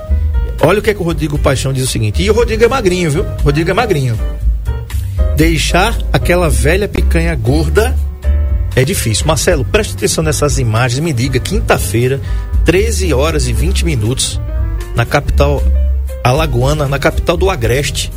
Olha 0.63 0.79
o 0.79 0.81
que, 0.81 0.91
é 0.91 0.93
que 0.93 1.01
o 1.01 1.03
Rodrigo 1.03 1.39
Paixão 1.39 1.73
diz 1.73 1.83
o 1.83 1.87
seguinte. 1.87 2.21
E 2.21 2.29
o 2.29 2.33
Rodrigo 2.33 2.63
é 2.63 2.67
magrinho, 2.67 3.09
viu? 3.09 3.23
O 3.23 3.43
Rodrigo 3.43 3.71
é 3.71 3.73
magrinho. 3.73 4.17
Deixar 5.35 5.97
aquela 6.13 6.49
velha 6.49 6.87
picanha 6.87 7.33
gorda 7.33 7.95
é 8.75 8.83
difícil. 8.83 9.25
Marcelo, 9.25 9.65
preste 9.65 9.93
atenção 9.93 10.23
nessas 10.23 10.59
imagens. 10.59 10.99
Me 10.99 11.13
diga, 11.13 11.39
quinta-feira, 11.39 12.19
13 12.65 13.13
horas 13.13 13.47
e 13.47 13.53
20 13.53 13.85
minutos, 13.85 14.39
na 14.95 15.05
capital 15.05 15.61
alagoana, 16.23 16.87
na 16.87 16.99
capital 16.99 17.35
do 17.35 17.49
Agreste, 17.49 18.11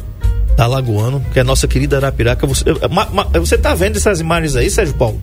Alagoano, 0.56 1.24
que 1.32 1.38
é 1.38 1.42
a 1.42 1.44
nossa 1.44 1.66
querida 1.66 1.96
Arapiraca. 1.96 2.46
Você, 2.46 2.64
ma, 2.90 3.06
ma, 3.06 3.24
você 3.24 3.58
tá 3.58 3.74
vendo 3.74 3.96
essas 3.96 4.20
imagens 4.20 4.54
aí, 4.56 4.70
Sérgio 4.70 4.94
Paulo? 4.94 5.20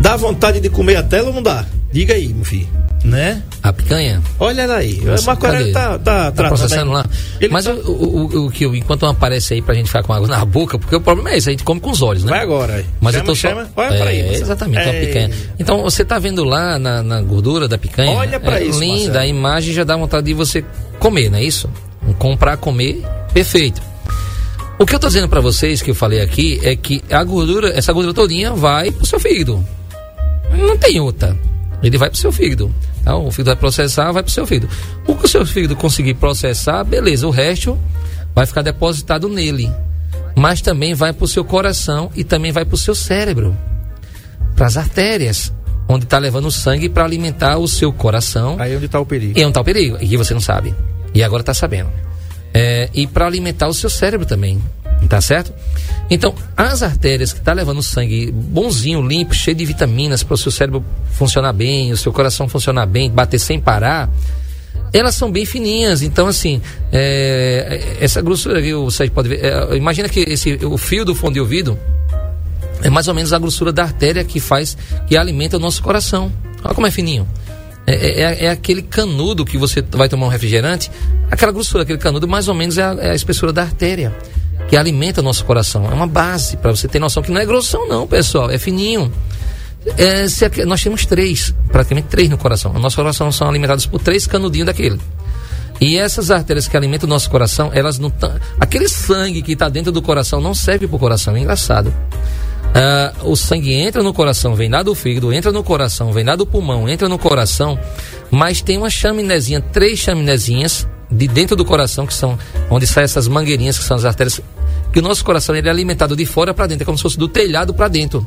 Dá 0.00 0.16
vontade 0.16 0.60
de 0.60 0.68
comer 0.68 0.96
a 0.96 1.02
tela 1.02 1.28
ou 1.28 1.34
não 1.34 1.42
dá? 1.42 1.66
Diga 1.92 2.14
aí, 2.14 2.32
meu 2.32 2.44
filho 2.44 2.68
né? 3.04 3.42
A 3.62 3.72
picanha? 3.72 4.22
Olha 4.38 4.62
ela 4.62 4.76
aí. 4.76 5.00
Nossa, 5.00 5.22
o 5.22 5.26
Marco 5.26 5.46
Aurélio 5.46 5.72
tá, 5.72 5.98
tá, 5.98 6.32
tá 6.32 6.48
processando 6.48 6.92
lá. 6.92 7.04
Ele 7.40 7.52
Mas 7.52 7.64
tá... 7.64 7.72
o, 7.72 7.92
o, 7.92 8.46
o, 8.46 8.50
que 8.50 8.64
eu, 8.64 8.74
enquanto 8.74 9.02
não 9.02 9.10
aparece 9.10 9.54
aí 9.54 9.62
pra 9.62 9.74
gente 9.74 9.86
ficar 9.86 10.02
com 10.02 10.12
água 10.12 10.28
na 10.28 10.44
boca, 10.44 10.78
porque 10.78 10.94
o 10.94 11.00
problema 11.00 11.30
é 11.30 11.38
esse, 11.38 11.48
a 11.48 11.52
gente 11.52 11.64
come 11.64 11.80
com 11.80 11.90
os 11.90 12.02
olhos, 12.02 12.24
né? 12.24 12.30
Vai 12.30 12.40
agora. 12.40 12.84
Mas 13.00 13.14
chama, 13.14 13.22
eu 13.22 13.26
tô 13.26 13.34
só... 13.34 13.48
chama. 13.48 13.68
Olha 13.76 13.94
é, 13.94 13.98
pra 13.98 14.10
aí. 14.10 14.34
Exatamente, 14.34 14.88
é... 14.88 14.90
a 14.90 15.06
picanha. 15.06 15.30
Então 15.58 15.82
você 15.82 16.04
tá 16.04 16.18
vendo 16.18 16.44
lá 16.44 16.78
na, 16.78 17.02
na 17.02 17.20
gordura 17.20 17.68
da 17.68 17.78
picanha? 17.78 18.12
Olha 18.12 18.40
pra 18.40 18.60
é 18.60 18.64
isso. 18.64 18.80
Linda, 18.80 18.96
Marcelo. 18.96 19.18
a 19.18 19.26
imagem 19.26 19.74
já 19.74 19.84
dá 19.84 19.96
vontade 19.96 20.26
de 20.26 20.34
você 20.34 20.64
comer, 20.98 21.30
não 21.30 21.38
é 21.38 21.44
isso? 21.44 21.68
Comprar, 22.18 22.56
comer, 22.56 23.02
perfeito. 23.32 23.82
O 24.78 24.86
que 24.86 24.94
eu 24.94 24.98
tô 24.98 25.08
dizendo 25.08 25.28
para 25.28 25.40
vocês 25.40 25.82
que 25.82 25.90
eu 25.90 25.94
falei 25.94 26.20
aqui 26.20 26.60
é 26.62 26.76
que 26.76 27.02
a 27.10 27.22
gordura, 27.24 27.70
essa 27.76 27.92
gordura 27.92 28.14
todinha 28.14 28.52
vai 28.52 28.90
pro 28.90 29.04
seu 29.04 29.18
fígado. 29.18 29.64
Não 30.56 30.76
tem 30.76 31.00
outra. 31.00 31.36
Ele 31.82 31.96
vai 31.96 32.08
pro 32.10 32.18
seu 32.18 32.32
fígado. 32.32 32.74
Então, 33.00 33.26
o 33.26 33.30
fígado 33.30 33.50
vai 33.50 33.56
processar, 33.56 34.10
vai 34.12 34.22
para 34.22 34.30
o 34.30 34.32
seu 34.32 34.46
fígado. 34.46 34.72
O 35.06 35.14
que 35.14 35.24
o 35.24 35.28
seu 35.28 35.46
fígado 35.46 35.76
conseguir 35.76 36.14
processar, 36.14 36.82
beleza, 36.84 37.26
o 37.26 37.30
resto 37.30 37.78
vai 38.34 38.46
ficar 38.46 38.62
depositado 38.62 39.28
nele. 39.28 39.70
Mas 40.36 40.60
também 40.60 40.94
vai 40.94 41.12
para 41.12 41.24
o 41.24 41.28
seu 41.28 41.44
coração 41.44 42.10
e 42.14 42.24
também 42.24 42.52
vai 42.52 42.64
para 42.64 42.74
o 42.74 42.78
seu 42.78 42.94
cérebro, 42.94 43.56
para 44.54 44.66
as 44.66 44.76
artérias, 44.76 45.52
onde 45.88 46.04
está 46.04 46.18
levando 46.18 46.46
o 46.46 46.52
sangue 46.52 46.88
para 46.88 47.04
alimentar 47.04 47.58
o 47.58 47.66
seu 47.66 47.92
coração. 47.92 48.56
Aí 48.58 48.72
é 48.72 48.76
onde 48.76 48.86
está 48.86 49.00
o 49.00 49.06
perigo. 49.06 49.38
E 49.38 49.42
é 49.42 49.44
onde 49.44 49.50
está 49.50 49.60
o 49.60 49.64
perigo, 49.64 49.96
e 50.00 50.06
que 50.08 50.16
você 50.16 50.34
não 50.34 50.40
sabe. 50.40 50.74
E 51.14 51.22
agora 51.22 51.42
está 51.42 51.54
sabendo. 51.54 51.90
é, 52.54 52.88
e 52.94 53.06
para 53.06 53.26
alimentar 53.26 53.68
o 53.68 53.74
seu 53.74 53.90
cérebro 53.90 54.26
também. 54.26 54.60
Tá 55.06 55.20
certo? 55.20 55.52
Então, 56.10 56.34
as 56.56 56.82
artérias 56.82 57.32
que 57.32 57.40
tá 57.40 57.52
levando 57.52 57.82
sangue 57.82 58.30
bonzinho, 58.32 59.00
limpo, 59.00 59.34
cheio 59.34 59.56
de 59.56 59.64
vitaminas 59.64 60.22
para 60.22 60.34
o 60.34 60.38
seu 60.38 60.50
cérebro 60.50 60.84
funcionar 61.12 61.52
bem, 61.52 61.92
o 61.92 61.96
seu 61.96 62.12
coração 62.12 62.48
funcionar 62.48 62.86
bem, 62.86 63.10
bater 63.10 63.38
sem 63.38 63.60
parar, 63.60 64.10
elas 64.92 65.14
são 65.14 65.30
bem 65.30 65.44
fininhas. 65.44 66.02
Então, 66.02 66.26
assim, 66.26 66.60
é, 66.92 67.96
essa 68.00 68.20
grossura 68.20 68.58
aqui, 68.58 68.72
você 68.74 69.08
pode 69.08 69.28
ver. 69.28 69.44
É, 69.44 69.76
imagina 69.76 70.08
que 70.08 70.20
esse, 70.20 70.54
o 70.64 70.76
fio 70.78 71.04
do 71.04 71.14
fundo 71.14 71.34
de 71.34 71.40
ouvido 71.40 71.78
é 72.82 72.90
mais 72.90 73.08
ou 73.08 73.14
menos 73.14 73.32
a 73.32 73.38
grossura 73.38 73.72
da 73.72 73.82
artéria 73.82 74.24
que 74.24 74.40
faz, 74.40 74.76
que 75.06 75.16
alimenta 75.16 75.56
o 75.56 75.60
nosso 75.60 75.82
coração. 75.82 76.32
Olha 76.64 76.74
como 76.74 76.86
é 76.86 76.90
fininho. 76.90 77.26
É, 77.86 77.94
é, 77.94 78.44
é, 78.44 78.50
aquele 78.50 78.82
canudo 78.82 79.44
que 79.44 79.56
você 79.56 79.82
vai 79.82 80.08
tomar 80.08 80.26
um 80.26 80.28
refrigerante, 80.28 80.90
aquela 81.30 81.50
grossura, 81.52 81.82
aquele 81.82 81.98
canudo, 81.98 82.28
mais 82.28 82.46
ou 82.46 82.54
menos 82.54 82.76
é 82.76 82.82
a, 82.82 82.96
é 83.00 83.10
a 83.10 83.14
espessura 83.14 83.52
da 83.52 83.62
artéria 83.62 84.14
que 84.68 84.76
alimenta 84.76 85.20
o 85.20 85.24
nosso 85.24 85.44
coração. 85.44 85.86
É 85.90 85.94
uma 85.94 86.06
base 86.06 86.56
para 86.56 86.70
você 86.70 86.86
ter 86.86 86.98
noção 86.98 87.22
que 87.22 87.32
não 87.32 87.40
é 87.40 87.46
grossão, 87.46 87.88
não, 87.88 88.06
pessoal, 88.06 88.50
é 88.50 88.58
fininho. 88.58 89.10
É, 89.96 90.28
se, 90.28 90.46
nós 90.66 90.82
temos 90.82 91.06
três, 91.06 91.54
praticamente 91.72 92.08
três 92.08 92.28
no 92.28 92.36
coração. 92.36 92.72
O 92.72 92.78
nosso 92.78 92.96
coração 92.96 93.32
são 93.32 93.48
alimentados 93.48 93.86
por 93.86 94.00
três 94.00 94.26
canudinhos 94.26 94.66
daquele. 94.66 95.00
E 95.80 95.96
essas 95.96 96.30
artérias 96.30 96.66
que 96.66 96.76
alimentam 96.76 97.06
o 97.06 97.10
nosso 97.10 97.30
coração, 97.30 97.70
elas 97.72 97.98
não 97.98 98.08
estão. 98.08 98.34
Aquele 98.58 98.88
sangue 98.88 99.42
que 99.42 99.52
está 99.52 99.68
dentro 99.68 99.92
do 99.92 100.02
coração 100.02 100.40
não 100.40 100.52
serve 100.52 100.86
para 100.86 100.96
o 100.96 100.98
coração, 100.98 101.36
é 101.36 101.40
engraçado. 101.40 101.94
Uh, 102.68 103.30
o 103.30 103.36
sangue 103.36 103.72
entra 103.72 104.02
no 104.02 104.12
coração, 104.12 104.54
vem 104.54 104.68
lá 104.68 104.82
do 104.82 104.94
fígado, 104.94 105.32
entra 105.32 105.50
no 105.50 105.64
coração, 105.64 106.12
vem 106.12 106.24
lá 106.24 106.36
do 106.36 106.44
pulmão, 106.44 106.88
entra 106.88 107.08
no 107.08 107.18
coração, 107.18 107.78
mas 108.30 108.60
tem 108.60 108.76
uma 108.76 108.90
chaminézinha, 108.90 109.60
três 109.60 109.98
chaminézinhas 109.98 110.86
de 111.10 111.26
dentro 111.26 111.56
do 111.56 111.64
coração, 111.64 112.06
que 112.06 112.12
são 112.12 112.38
onde 112.70 112.86
saem 112.86 113.04
essas 113.04 113.26
mangueirinhas, 113.26 113.78
que 113.78 113.84
são 113.84 113.96
as 113.96 114.04
artérias, 114.04 114.40
que 114.92 114.98
o 114.98 115.02
nosso 115.02 115.24
coração 115.24 115.54
ele 115.54 115.68
é 115.68 115.70
alimentado 115.70 116.16
de 116.16 116.24
fora 116.26 116.54
para 116.54 116.66
dentro, 116.66 116.82
é 116.82 116.86
como 116.86 116.96
se 116.96 117.02
fosse 117.02 117.18
do 117.18 117.28
telhado 117.28 117.74
para 117.74 117.88
dentro. 117.88 118.26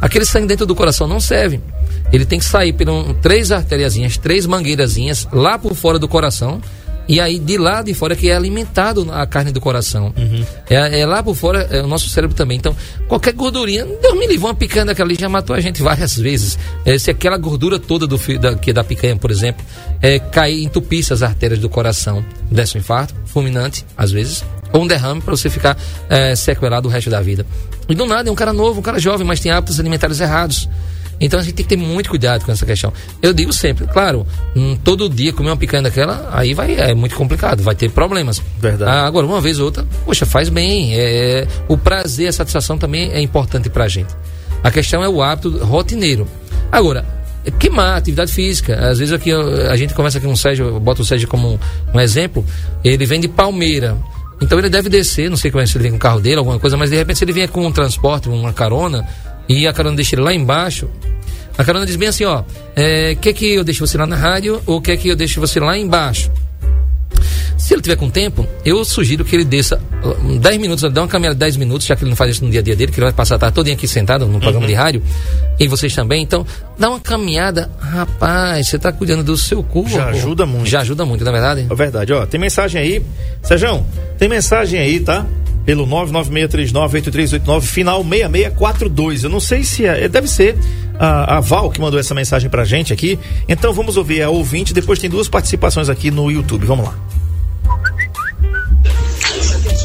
Aquele 0.00 0.24
sangue 0.24 0.46
dentro 0.46 0.64
do 0.64 0.74
coração 0.74 1.06
não 1.06 1.20
serve. 1.20 1.60
Ele 2.12 2.24
tem 2.24 2.38
que 2.38 2.44
sair 2.44 2.72
por 2.72 2.88
um, 2.88 3.14
três 3.14 3.52
artériazinhas, 3.52 4.16
três 4.16 4.46
mangueirazinhas 4.46 5.28
lá 5.32 5.58
por 5.58 5.74
fora 5.74 5.98
do 5.98 6.08
coração 6.08 6.60
e 7.10 7.18
aí 7.18 7.40
de 7.40 7.58
lá 7.58 7.82
de 7.82 7.92
fora 7.92 8.14
que 8.14 8.30
é 8.30 8.36
alimentado 8.36 9.04
a 9.10 9.26
carne 9.26 9.50
do 9.50 9.60
coração. 9.60 10.14
Uhum. 10.16 10.44
É, 10.68 11.00
é, 11.00 11.04
lá 11.04 11.20
por 11.22 11.34
fora 11.34 11.66
é 11.68 11.82
o 11.82 11.86
nosso 11.88 12.08
cérebro 12.08 12.36
também. 12.36 12.56
Então, 12.56 12.74
qualquer 13.08 13.32
gordurinha, 13.32 13.84
Deus 13.84 14.14
me 14.14 14.28
livre, 14.28 14.44
uma 14.46 14.54
picanha 14.54 14.86
daquela 14.86 15.08
ali 15.08 15.16
já 15.18 15.28
matou 15.28 15.56
a 15.56 15.60
gente 15.60 15.82
várias 15.82 16.16
vezes. 16.16 16.56
É, 16.84 16.96
se 16.96 17.10
aquela 17.10 17.36
gordura 17.36 17.80
toda 17.80 18.06
do 18.06 18.16
da, 18.38 18.54
que 18.54 18.70
é 18.70 18.72
da 18.72 18.84
picanha, 18.84 19.16
por 19.16 19.32
exemplo, 19.32 19.66
é, 20.00 20.20
cair, 20.20 20.62
entupisse 20.62 21.12
as 21.12 21.20
artérias 21.20 21.58
do 21.58 21.68
coração, 21.68 22.24
desse 22.48 22.76
um 22.76 22.80
infarto, 22.80 23.12
fulminante, 23.26 23.84
às 23.96 24.12
vezes, 24.12 24.44
ou 24.72 24.82
um 24.82 24.86
derrame 24.86 25.20
para 25.20 25.36
você 25.36 25.50
ficar 25.50 25.76
é, 26.08 26.34
sequelado 26.34 26.88
o 26.88 26.90
resto 26.90 27.10
da 27.10 27.20
vida. 27.20 27.46
E 27.88 27.94
do 27.94 28.06
nada 28.06 28.28
é 28.28 28.32
um 28.32 28.36
cara 28.36 28.52
novo, 28.52 28.80
um 28.80 28.82
cara 28.82 28.98
jovem, 28.98 29.26
mas 29.26 29.40
tem 29.40 29.50
hábitos 29.50 29.80
alimentares 29.80 30.20
errados. 30.20 30.68
Então 31.20 31.38
a 31.38 31.42
gente 31.42 31.54
tem 31.54 31.64
que 31.64 31.68
ter 31.68 31.76
muito 31.76 32.08
cuidado 32.08 32.44
com 32.44 32.50
essa 32.50 32.64
questão. 32.64 32.92
Eu 33.20 33.34
digo 33.34 33.52
sempre, 33.52 33.86
claro, 33.86 34.26
hum, 34.56 34.76
todo 34.82 35.08
dia 35.08 35.32
comer 35.32 35.50
uma 35.50 35.56
picanha 35.56 35.82
daquela, 35.82 36.30
aí 36.32 36.54
vai, 36.54 36.74
é 36.74 36.94
muito 36.94 37.14
complicado, 37.14 37.62
vai 37.62 37.74
ter 37.74 37.90
problemas. 37.90 38.42
Verdade. 38.58 38.90
Ah, 38.90 39.06
agora, 39.06 39.26
uma 39.26 39.40
vez 39.40 39.58
ou 39.58 39.66
outra, 39.66 39.86
poxa, 40.04 40.24
faz 40.24 40.48
bem. 40.48 40.94
É, 40.94 41.46
o 41.68 41.76
prazer, 41.76 42.28
a 42.28 42.32
satisfação 42.32 42.78
também 42.78 43.10
é 43.12 43.20
importante 43.20 43.68
pra 43.68 43.86
gente. 43.86 44.14
A 44.64 44.70
questão 44.70 45.04
é 45.04 45.08
o 45.08 45.22
hábito 45.22 45.62
rotineiro. 45.62 46.26
Agora, 46.72 47.04
queimar, 47.58 47.98
atividade 47.98 48.32
física. 48.32 48.88
Às 48.88 48.98
vezes 48.98 49.12
aqui 49.12 49.30
a 49.32 49.76
gente 49.76 49.92
conversa 49.92 50.18
aqui 50.18 50.26
com 50.26 50.32
o 50.32 50.36
Sérgio, 50.36 50.66
eu 50.66 50.80
boto 50.80 51.02
o 51.02 51.04
Sérgio 51.04 51.28
como 51.28 51.54
um, 51.54 51.58
um 51.94 52.00
exemplo, 52.00 52.44
ele 52.82 53.04
vem 53.04 53.20
de 53.20 53.28
Palmeira. 53.28 53.96
Então 54.40 54.58
ele 54.58 54.68
deve 54.68 54.88
descer, 54.88 55.28
não 55.28 55.36
sei 55.36 55.50
como 55.50 55.62
é 55.62 55.66
se 55.66 55.76
ele 55.76 55.82
vem 55.82 55.90
com 55.92 55.96
o 55.98 56.00
carro 56.00 56.20
dele, 56.20 56.36
alguma 56.36 56.58
coisa, 56.58 56.76
mas 56.76 56.90
de 56.90 56.96
repente 56.96 57.18
se 57.18 57.24
ele 57.24 57.32
vier 57.32 57.48
com 57.48 57.66
um 57.66 57.72
transporte, 57.72 58.28
uma 58.28 58.52
carona, 58.52 59.06
e 59.48 59.66
a 59.66 59.72
carona 59.72 59.96
deixa 59.96 60.14
ele 60.14 60.22
lá 60.22 60.32
embaixo, 60.32 60.88
a 61.58 61.64
carona 61.64 61.84
diz 61.84 61.96
bem 61.96 62.08
assim, 62.08 62.24
ó, 62.24 62.42
é, 62.74 63.14
quer 63.16 63.34
que 63.34 63.54
eu 63.54 63.62
deixe 63.62 63.80
você 63.80 63.98
lá 63.98 64.06
na 64.06 64.16
rádio 64.16 64.62
ou 64.64 64.80
quer 64.80 64.96
que 64.96 65.08
eu 65.08 65.16
deixe 65.16 65.38
você 65.38 65.60
lá 65.60 65.76
embaixo? 65.76 66.30
Se 67.60 67.74
ele 67.74 67.82
tiver 67.82 67.96
com 67.96 68.08
tempo, 68.08 68.46
eu 68.64 68.82
sugiro 68.86 69.22
que 69.22 69.36
ele 69.36 69.44
desça 69.44 69.78
10 70.40 70.56
minutos, 70.56 70.90
dá 70.90 71.02
uma 71.02 71.06
caminhada 71.06 71.34
de 71.34 71.40
10 71.40 71.58
minutos, 71.58 71.86
já 71.86 71.94
que 71.94 72.02
ele 72.02 72.08
não 72.08 72.16
faz 72.16 72.30
isso 72.30 72.42
no 72.44 72.50
dia 72.50 72.60
a 72.60 72.62
dia 72.62 72.74
dele, 72.74 72.90
que 72.90 72.98
ele 72.98 73.04
vai 73.04 73.12
passar 73.12 73.34
a 73.34 73.38
tarde 73.38 73.54
todinha 73.54 73.76
aqui 73.76 73.86
sentado 73.86 74.26
no 74.26 74.40
programa 74.40 74.64
uhum. 74.64 74.66
de 74.66 74.74
rádio, 74.74 75.02
e 75.58 75.68
vocês 75.68 75.94
também. 75.94 76.22
Então, 76.22 76.44
dá 76.78 76.88
uma 76.88 76.98
caminhada, 76.98 77.70
rapaz, 77.78 78.66
você 78.66 78.76
está 78.76 78.90
cuidando 78.90 79.22
do 79.22 79.36
seu 79.36 79.62
corpo. 79.62 79.90
Já 79.90 80.06
ajuda 80.06 80.46
muito. 80.46 80.66
Já 80.70 80.80
ajuda 80.80 81.04
muito, 81.04 81.22
na 81.22 81.30
é 81.30 81.32
verdade? 81.34 81.66
É 81.68 81.74
verdade, 81.74 82.12
ó. 82.14 82.24
Tem 82.24 82.40
mensagem 82.40 82.80
aí. 82.80 83.02
Sejão, 83.42 83.84
tem 84.18 84.26
mensagem 84.26 84.80
aí, 84.80 84.98
tá? 84.98 85.26
Pelo 85.66 85.86
996398389, 85.86 87.60
final 87.60 88.02
6642. 88.02 89.24
Eu 89.24 89.30
não 89.30 89.38
sei 89.38 89.64
se 89.64 89.84
é. 89.84 90.08
Deve 90.08 90.28
ser 90.28 90.56
a, 90.98 91.36
a 91.36 91.40
Val 91.40 91.70
que 91.70 91.78
mandou 91.78 92.00
essa 92.00 92.14
mensagem 92.14 92.48
pra 92.48 92.64
gente 92.64 92.90
aqui. 92.90 93.18
Então 93.46 93.70
vamos 93.74 93.98
ouvir 93.98 94.22
a 94.22 94.30
ouvinte. 94.30 94.72
Depois 94.72 94.98
tem 94.98 95.10
duas 95.10 95.28
participações 95.28 95.90
aqui 95.90 96.10
no 96.10 96.30
YouTube. 96.30 96.64
Vamos 96.64 96.86
lá. 96.86 97.09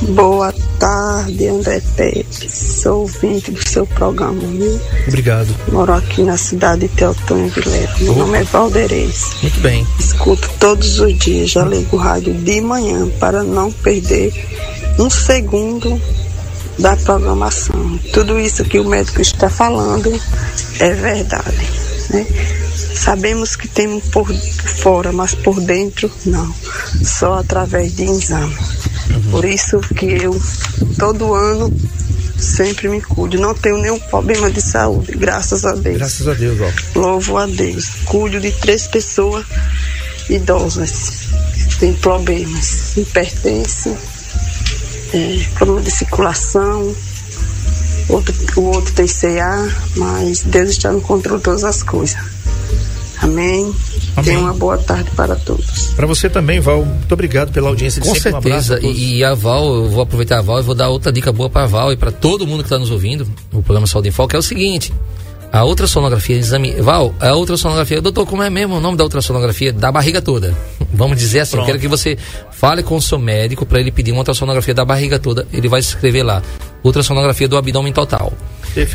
Boa 0.01 0.53
tarde, 0.77 1.47
André 1.47 1.81
Pepe. 1.95 2.49
Sou 2.49 3.01
ouvinte 3.01 3.51
do 3.51 3.67
seu 3.67 3.88
programa, 3.88 4.39
viu? 4.41 4.79
Obrigado. 5.08 5.47
Moro 5.71 5.93
aqui 5.93 6.21
na 6.23 6.38
cidade 6.38 6.81
de 6.81 6.89
Teotônio 6.89 7.49
Vilela. 7.49 7.95
Meu 7.99 8.12
Opa. 8.12 8.19
nome 8.19 8.38
é 8.39 8.43
Valderez. 8.43 9.31
Muito 9.41 9.60
bem. 9.62 9.88
Escuto 9.99 10.49
todos 10.60 10.99
os 10.99 11.17
dias, 11.17 11.51
já 11.51 11.63
ligo 11.63 11.95
o 11.95 11.99
rádio 11.99 12.34
de 12.34 12.62
manhã 12.62 13.08
para 13.19 13.43
não 13.43 13.71
perder 13.71 14.34
um 14.99 15.10
segundo 15.10 15.99
da 16.77 16.97
programação. 16.97 17.99
Tudo 18.12 18.39
isso 18.39 18.65
que 18.65 18.79
o 18.79 18.86
médico 18.86 19.21
está 19.21 19.49
falando 19.49 20.12
é 20.79 20.89
verdade. 20.93 21.69
Né? 22.10 22.27
Sabemos 22.93 23.55
que 23.55 23.67
temos 23.67 24.03
por 24.05 24.27
fora, 24.34 25.12
mas 25.12 25.34
por 25.34 25.60
dentro 25.62 26.12
não. 26.25 26.53
Só 27.03 27.36
através 27.36 27.95
de 27.95 28.03
exame. 28.03 28.55
Por 29.32 29.46
isso 29.46 29.80
que 29.80 30.06
eu 30.06 30.39
todo 30.98 31.34
ano 31.34 31.72
sempre 32.38 32.88
me 32.88 33.02
cuido. 33.02 33.39
Não 33.39 33.54
tenho 33.54 33.78
nenhum 33.78 34.00
problema 34.00 34.50
de 34.50 34.62
saúde, 34.62 35.13
graças 35.13 35.65
a 35.65 35.74
Deus. 35.76 35.98
Graças 35.98 36.28
a 36.28 36.34
Deus, 36.34 36.60
ó. 36.62 37.00
Louvo 37.00 37.38
a 37.38 37.46
Deus. 37.46 37.89
Cuido 38.06 38.39
de 38.39 38.52
três 38.52 38.88
pessoas 38.88 39.46
idosas 40.30 41.30
que 41.70 41.80
têm 41.80 41.94
problemas, 41.94 42.98
hipertensão 42.98 43.98
é, 45.15 45.46
problema 45.56 45.82
de 45.82 45.91
circulação, 45.91 46.96
outro, 48.10 48.36
o 48.58 48.62
outro 48.65 48.94
tem 48.94 49.08
CA, 49.08 49.68
mas 49.96 50.41
Deus 50.44 50.72
está 50.72 50.91
no 50.91 51.02
controle 51.02 51.38
de 51.38 51.44
todas 51.44 51.63
as 51.63 51.84
coisas. 51.84 52.18
Amém. 53.22 53.74
Amém. 54.15 54.32
Tenha 54.32 54.39
uma 54.39 54.54
boa 54.54 54.78
tarde 54.78 55.10
para 55.12 55.36
todos. 55.36 55.93
Para 55.93 56.08
você 56.08 56.30
também, 56.30 56.60
Val. 56.60 56.86
Muito 56.86 57.12
obrigado 57.12 57.51
pela 57.51 57.67
audiência. 57.69 58.01
Com 58.01 58.15
certeza. 58.15 58.80
Um 58.82 58.91
e, 58.91 59.17
e, 59.17 59.23
a 59.23 59.34
Val, 59.34 59.65
eu 59.75 59.89
vou 59.89 60.01
aproveitar 60.01 60.39
a 60.39 60.41
Val 60.41 60.60
e 60.60 60.63
vou 60.63 60.75
dar 60.75 60.89
outra 60.89 61.12
dica 61.12 61.32
boa 61.32 61.49
para 61.49 61.63
a 61.63 61.67
Val 61.67 61.91
e 61.91 61.97
para 61.97 62.12
todo 62.12 62.47
mundo 62.47 62.60
que 62.60 62.67
está 62.67 62.80
nos 62.80 62.91
ouvindo, 62.91 63.28
o 63.51 63.62
programa 63.62 63.88
Saúde 63.88 64.10
em 64.10 64.12
Foco, 64.12 64.36
é 64.36 64.39
o 64.39 64.41
seguinte. 64.41 64.93
A 65.51 65.63
ultrassonografia, 65.63 66.36
exame. 66.36 66.71
Val, 66.82 67.13
a 67.19 67.34
ultrassonografia, 67.36 68.01
doutor, 68.01 68.25
como 68.25 68.41
é 68.43 68.49
mesmo 68.49 68.75
o 68.75 68.80
nome 68.82 68.97
da 68.97 69.04
ultrassonografia? 69.04 69.71
Da 69.71 69.91
barriga 69.91 70.21
toda. 70.21 70.56
Vamos 70.93 71.17
dizer 71.17 71.41
assim, 71.41 71.58
Pronto. 71.58 71.65
quero 71.65 71.80
que 71.80 71.88
você 71.88 72.17
fale 72.51 72.84
com 72.84 72.95
o 72.95 73.01
seu 73.01 73.19
médico 73.19 73.65
para 73.65 73.80
ele 73.80 73.91
pedir 73.91 74.12
uma 74.12 74.19
ultrassonografia 74.19 74.73
da 74.73 74.86
barriga 74.86 75.19
toda. 75.19 75.47
Ele 75.54 75.67
vai 75.67 75.80
escrever 75.80 76.23
lá, 76.23 76.41
ultrassonografia 76.84 77.47
do 77.47 77.58
abdômen 77.58 77.93
total. 77.93 78.34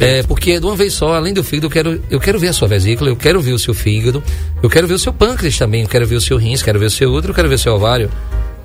É, 0.00 0.22
porque 0.22 0.58
de 0.58 0.66
uma 0.66 0.76
vez 0.76 0.92
só, 0.92 1.14
além 1.14 1.32
do 1.32 1.42
fígado, 1.42 1.66
eu 1.66 1.70
quero, 1.70 2.02
eu 2.10 2.20
quero 2.20 2.38
ver 2.38 2.48
a 2.48 2.52
sua 2.52 2.68
vesícula, 2.68 3.10
eu 3.10 3.16
quero 3.16 3.40
ver 3.40 3.52
o 3.52 3.58
seu 3.58 3.72
fígado, 3.72 4.22
eu 4.62 4.68
quero 4.68 4.86
ver 4.86 4.94
o 4.94 4.98
seu 4.98 5.12
pâncreas 5.12 5.56
também, 5.56 5.82
eu 5.82 5.88
quero 5.88 6.06
ver 6.06 6.16
o 6.16 6.20
seu 6.20 6.36
rins, 6.36 6.62
quero 6.62 6.78
ver 6.78 6.86
o 6.86 6.90
seu 6.90 7.10
útero, 7.12 7.30
eu 7.30 7.34
quero 7.34 7.48
ver 7.48 7.54
o 7.54 7.58
seu 7.58 7.74
ovário. 7.74 8.10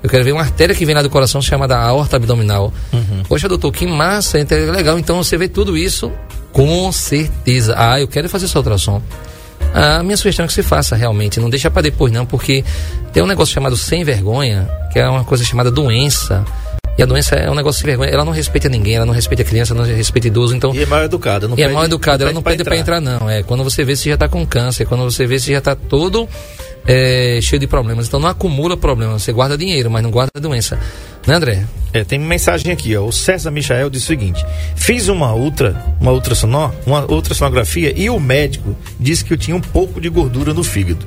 Eu 0.02 0.10
quero 0.10 0.22
ver 0.22 0.32
uma 0.32 0.42
artéria 0.42 0.74
que 0.74 0.84
vem 0.84 0.94
lá 0.94 1.02
do 1.02 1.10
coração 1.10 1.40
chamada 1.42 1.76
aorta 1.76 2.16
abdominal. 2.16 2.72
Uhum. 2.92 3.22
Poxa, 3.28 3.48
doutor, 3.48 3.72
que 3.72 3.86
massa, 3.86 4.38
é 4.38 4.44
legal. 4.70 4.98
Então 4.98 5.16
você 5.16 5.36
vê 5.36 5.48
tudo 5.48 5.76
isso 5.76 6.12
com 6.52 6.92
certeza. 6.92 7.74
Ah, 7.76 8.00
eu 8.00 8.06
quero 8.06 8.28
fazer 8.28 8.44
essa 8.44 8.58
ultrassom. 8.58 9.02
A 9.74 10.02
minha 10.02 10.16
sugestão 10.16 10.44
é 10.44 10.46
que 10.46 10.54
você 10.54 10.62
faça 10.62 10.96
realmente, 10.96 11.38
não 11.40 11.50
deixa 11.50 11.70
para 11.70 11.82
depois 11.82 12.12
não, 12.12 12.24
porque 12.24 12.64
tem 13.12 13.22
um 13.22 13.26
negócio 13.26 13.52
chamado 13.52 13.76
sem 13.76 14.04
vergonha, 14.04 14.68
que 14.92 14.98
é 14.98 15.08
uma 15.08 15.24
coisa 15.24 15.44
chamada 15.44 15.70
doença. 15.70 16.44
E 16.98 17.02
a 17.02 17.06
doença 17.06 17.34
é 17.36 17.50
um 17.50 17.54
negócio 17.54 17.80
sem 17.80 17.86
vergonha. 17.86 18.10
Ela 18.10 18.24
não 18.24 18.32
respeita 18.32 18.68
ninguém, 18.68 18.96
ela 18.96 19.06
não 19.06 19.12
respeita 19.12 19.44
criança, 19.44 19.74
não 19.74 19.84
respeita 19.84 20.28
idoso. 20.28 20.56
Então, 20.56 20.74
e 20.74 20.82
é 20.82 20.86
mal 20.86 21.02
educada. 21.02 21.46
Não 21.46 21.58
e 21.58 21.62
é 21.62 21.68
mal 21.68 21.84
educada, 21.84 22.24
ela 22.24 22.32
não 22.32 22.42
pede 22.42 22.64
para 22.64 22.76
entrar. 22.76 22.98
entrar. 22.98 23.20
não. 23.20 23.28
É 23.28 23.42
quando 23.42 23.62
você 23.62 23.84
vê 23.84 23.94
se 23.94 24.08
já 24.08 24.14
está 24.14 24.28
com 24.28 24.46
câncer, 24.46 24.86
quando 24.86 25.04
você 25.04 25.26
vê 25.26 25.38
se 25.38 25.52
já 25.52 25.58
está 25.58 25.74
todo 25.74 26.26
é, 26.86 27.38
cheio 27.42 27.60
de 27.60 27.66
problemas. 27.66 28.06
Então 28.06 28.18
não 28.18 28.28
acumula 28.28 28.76
problemas, 28.76 29.22
você 29.22 29.32
guarda 29.32 29.58
dinheiro, 29.58 29.90
mas 29.90 30.02
não 30.02 30.10
guarda 30.10 30.40
doença. 30.40 30.78
Né, 31.26 31.34
André? 31.34 31.64
É, 31.92 32.04
tem 32.04 32.18
mensagem 32.18 32.70
aqui, 32.72 32.94
ó. 32.96 33.04
O 33.06 33.12
César 33.12 33.50
Michael 33.50 33.88
diz 33.90 34.02
o 34.02 34.06
seguinte: 34.06 34.44
fiz 34.74 35.08
uma 35.08 35.32
ultra, 35.34 35.82
uma 36.00 36.12
ultrassonó, 36.12 36.70
uma 36.86 37.10
ultrassonografia 37.10 37.92
e 37.98 38.10
o 38.10 38.20
médico 38.20 38.76
disse 39.00 39.24
que 39.24 39.32
eu 39.32 39.38
tinha 39.38 39.56
um 39.56 39.60
pouco 39.60 40.00
de 40.00 40.08
gordura 40.08 40.52
no 40.52 40.62
fígado. 40.62 41.06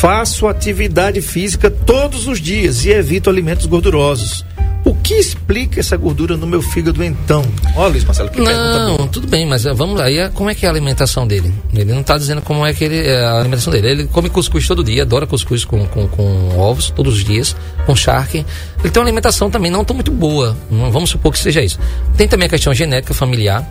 Faço 0.00 0.46
atividade 0.46 1.20
física 1.22 1.70
todos 1.70 2.26
os 2.26 2.40
dias 2.40 2.84
e 2.84 2.90
evito 2.90 3.30
alimentos 3.30 3.66
gordurosos. 3.66 4.44
O 4.84 4.94
que 4.94 5.14
explica 5.14 5.80
essa 5.80 5.96
gordura 5.98 6.34
no 6.36 6.46
meu 6.46 6.62
fígado 6.62 7.04
então? 7.04 7.42
Olha, 7.76 7.88
Luiz 7.90 8.04
Marcelo, 8.04 8.30
que 8.30 8.40
Não, 8.40 8.96
boa. 8.96 9.08
tudo 9.08 9.26
bem, 9.26 9.44
mas 9.44 9.66
eh, 9.66 9.74
vamos 9.74 9.98
lá. 9.98 10.04
Aí, 10.06 10.16
é- 10.16 10.28
como 10.30 10.48
é 10.48 10.54
que 10.54 10.64
é 10.64 10.68
a 10.68 10.72
alimentação 10.72 11.26
dele? 11.26 11.52
Ele 11.74 11.92
não 11.92 12.00
está 12.00 12.16
dizendo 12.16 12.40
como 12.40 12.64
é 12.64 12.72
que 12.72 12.84
ele, 12.84 13.06
é 13.06 13.22
a 13.22 13.38
alimentação 13.40 13.70
dele. 13.70 13.88
Ele 13.88 14.04
come 14.06 14.30
cuscuz 14.30 14.66
todo 14.66 14.82
dia, 14.82 15.02
adora 15.02 15.26
cuscuz 15.26 15.62
com, 15.64 15.84
com, 15.88 16.08
com 16.08 16.58
ovos 16.58 16.88
todos 16.90 17.16
os 17.16 17.24
dias, 17.24 17.54
com 17.84 17.94
charque. 17.94 18.46
Ele 18.80 18.90
tem 18.90 19.00
uma 19.02 19.06
alimentação 19.08 19.47
também 19.50 19.70
não 19.70 19.84
tão 19.84 19.94
muito 19.94 20.10
boa. 20.10 20.56
Vamos 20.70 21.10
supor 21.10 21.32
que 21.32 21.38
seja 21.38 21.62
isso. 21.62 21.78
Tem 22.16 22.28
também 22.28 22.46
a 22.46 22.48
questão 22.48 22.72
genética 22.74 23.14
familiar. 23.14 23.66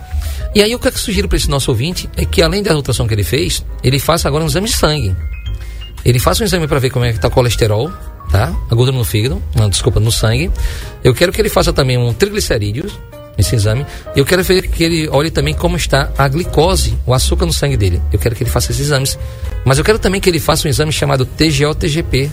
E 0.56 0.62
aí 0.62 0.74
o 0.74 0.80
que 0.80 0.88
eu 0.88 0.92
sugiro 0.94 1.28
para 1.28 1.38
esse 1.38 1.50
nosso 1.50 1.70
ouvinte 1.72 2.10
é 2.16 2.26
que 2.26 2.42
além 2.42 2.64
da 2.64 2.76
ultrassom 2.76 3.08
que 3.08 3.14
ele 3.14 3.24
fez, 3.24 3.64
ele 3.84 4.00
faça 4.00 4.28
agora 4.28 4.44
um 4.44 4.48
exame 4.48 4.68
de 4.68 4.76
sangue. 4.76 5.16
Ele 6.06 6.20
faça 6.20 6.44
um 6.44 6.46
exame 6.46 6.68
para 6.68 6.80
ver 6.80 6.90
como 6.90 7.06
é 7.06 7.10
que 7.10 7.18
está 7.18 7.28
o 7.28 7.32
colesterol, 7.32 7.92
tá? 8.32 8.54
A 8.70 8.76
gordura 8.76 8.98
no 8.98 9.04
fígado, 9.04 9.42
não, 9.56 9.70
desculpa, 9.70 10.00
no 10.00 10.12
sangue. 10.12 10.50
Eu 11.04 11.14
quero 11.14 11.32
que 11.32 11.42
ele 11.42 11.50
faça 11.50 11.74
também 11.74 11.98
um 11.98 12.14
triglicerídeos, 12.14 12.98
esse 13.38 13.56
exame. 13.56 13.86
Eu 14.16 14.26
quero 14.26 14.44
ver 14.44 14.68
que 14.68 14.84
ele 14.84 15.08
olhe 15.10 15.30
também 15.30 15.54
como 15.54 15.76
está 15.76 16.12
a 16.18 16.28
glicose, 16.28 16.98
o 17.06 17.14
açúcar 17.14 17.46
no 17.46 17.54
sangue 17.54 17.78
dele. 17.78 18.02
Eu 18.12 18.18
quero 18.18 18.36
que 18.36 18.44
ele 18.44 18.50
faça 18.50 18.72
esses 18.72 18.88
exames. 18.88 19.20
Mas 19.66 19.78
eu 19.78 19.84
quero 19.84 20.00
também 20.00 20.20
que 20.22 20.30
ele 20.30 20.40
faça 20.40 20.68
um 20.68 20.72
exame 20.72 20.92
chamado 20.92 21.26
TGO-TGP, 21.26 22.32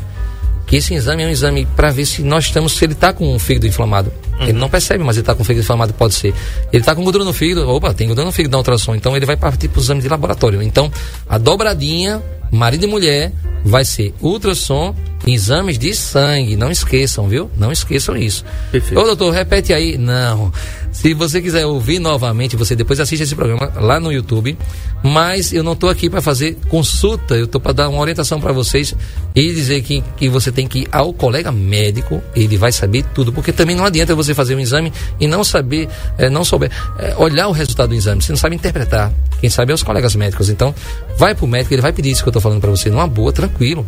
que 0.67 0.77
esse 0.77 0.95
exame 0.95 1.23
é 1.23 1.27
um 1.27 1.31
exame 1.31 1.67
para 1.77 1.91
ver 1.91 2.07
se 2.07 2.23
nós 2.23 2.45
estamos, 2.45 2.73
se 2.73 2.85
ele 2.85 2.93
está 2.95 3.13
com 3.13 3.35
o 3.35 3.39
fígado 3.39 3.67
inflamado. 3.67 4.13
Ele 4.41 4.53
não 4.53 4.69
percebe, 4.69 5.05
mas 5.05 5.17
ele 5.17 5.23
está 5.23 5.35
com 5.35 5.43
o 5.43 5.45
fígado 5.45 5.63
inflamado, 5.63 5.93
pode 5.95 6.15
ser. 6.15 6.35
Ele 6.73 6.83
está 6.83 6.95
com 6.95 7.05
gordura 7.05 7.25
no 7.25 7.33
fígado, 7.33 7.69
opa, 7.69 7.95
tem 7.95 8.07
gordura 8.07 8.27
no 8.27 8.33
fígado 8.33 8.53
na 8.53 8.59
ultrassom, 8.59 8.95
então 8.95 9.17
ele 9.17 9.27
vai 9.27 9.37
partir 9.37 9.69
para 9.69 9.79
o 9.79 9.83
exame 9.83 10.03
de 10.03 10.09
laboratório. 10.09 10.63
Então, 10.63 10.91
a 11.29 11.39
dobradinha, 11.39 12.23
marido 12.55 12.85
e 12.85 12.87
mulher, 12.87 13.33
vai 13.65 13.85
ser 13.85 14.15
ultrassom 14.21 14.95
exames 15.27 15.79
de 15.79 15.95
sangue. 15.95 16.57
Não 16.57 16.71
esqueçam, 16.71 17.29
viu? 17.29 17.51
Não 17.57 17.73
esqueçam 17.73 18.17
isso. 18.17 18.45
Perfeito. 18.71 19.01
Ô, 19.01 19.05
doutor, 19.05 19.33
repete 19.33 19.73
aí. 19.73 19.97
Não. 19.97 20.53
Se 20.93 21.13
você 21.13 21.43
quiser 21.43 21.67
ouvir 21.67 21.99
novamente, 21.99 22.57
você 22.57 22.77
depois 22.77 23.01
assiste 23.01 23.23
esse 23.23 23.35
programa 23.35 23.73
lá 23.77 23.99
no 23.99 24.13
YouTube. 24.13 24.57
Mas 25.03 25.53
eu 25.53 25.63
não 25.63 25.73
estou 25.73 25.91
aqui 25.91 26.09
para 26.09 26.23
fazer 26.23 26.57
consulta, 26.69 27.35
eu 27.35 27.45
estou 27.45 27.61
para 27.61 27.73
dar 27.73 27.89
uma 27.89 28.01
orientação 28.01 28.41
para 28.41 28.53
vocês 28.53 28.95
e 29.35 29.53
dizer 29.53 29.83
que, 29.83 30.03
que 30.17 30.31
você 30.31 30.51
tem 30.51 30.67
que 30.67 30.81
ir 30.81 30.89
ao 30.91 31.13
colega 31.13 31.53
médico, 31.53 32.23
ele 32.35 32.57
vai 32.57 32.73
saber 32.73 33.05
tudo, 33.13 33.31
porque 33.31 33.53
também 33.53 33.77
não 33.77 33.85
adianta 33.85 34.15
você 34.15 34.33
fazer 34.33 34.55
um 34.55 34.61
exame 34.61 34.91
e 35.21 35.27
não 35.27 35.45
saber, 35.45 35.89
eh, 36.17 36.31
não 36.31 36.43
souber, 36.43 36.71
eh, 36.99 37.15
olhar 37.19 37.49
o 37.49 37.53
resultado 37.53 37.91
do 37.91 37.95
exame, 37.95 38.23
você 38.23 38.33
não 38.33 38.39
sabe 38.39 38.57
interpretar. 38.57 39.13
Quem 39.41 39.51
sabe 39.51 39.73
é 39.73 39.75
os 39.75 39.83
colegas 39.83 40.17
médicos. 40.17 40.49
Então, 40.49 40.75
vai 41.19 41.35
pro 41.35 41.47
médico, 41.47 41.75
ele 41.75 41.83
vai 41.83 41.93
pedir 41.93 42.11
isso 42.11 42.23
que 42.23 42.29
eu 42.29 42.31
estou 42.31 42.41
falando 42.45 42.61
para 42.61 42.71
você, 42.71 42.91
numa 42.91 43.07
boa, 43.07 43.33
tranquilo. 43.33 43.87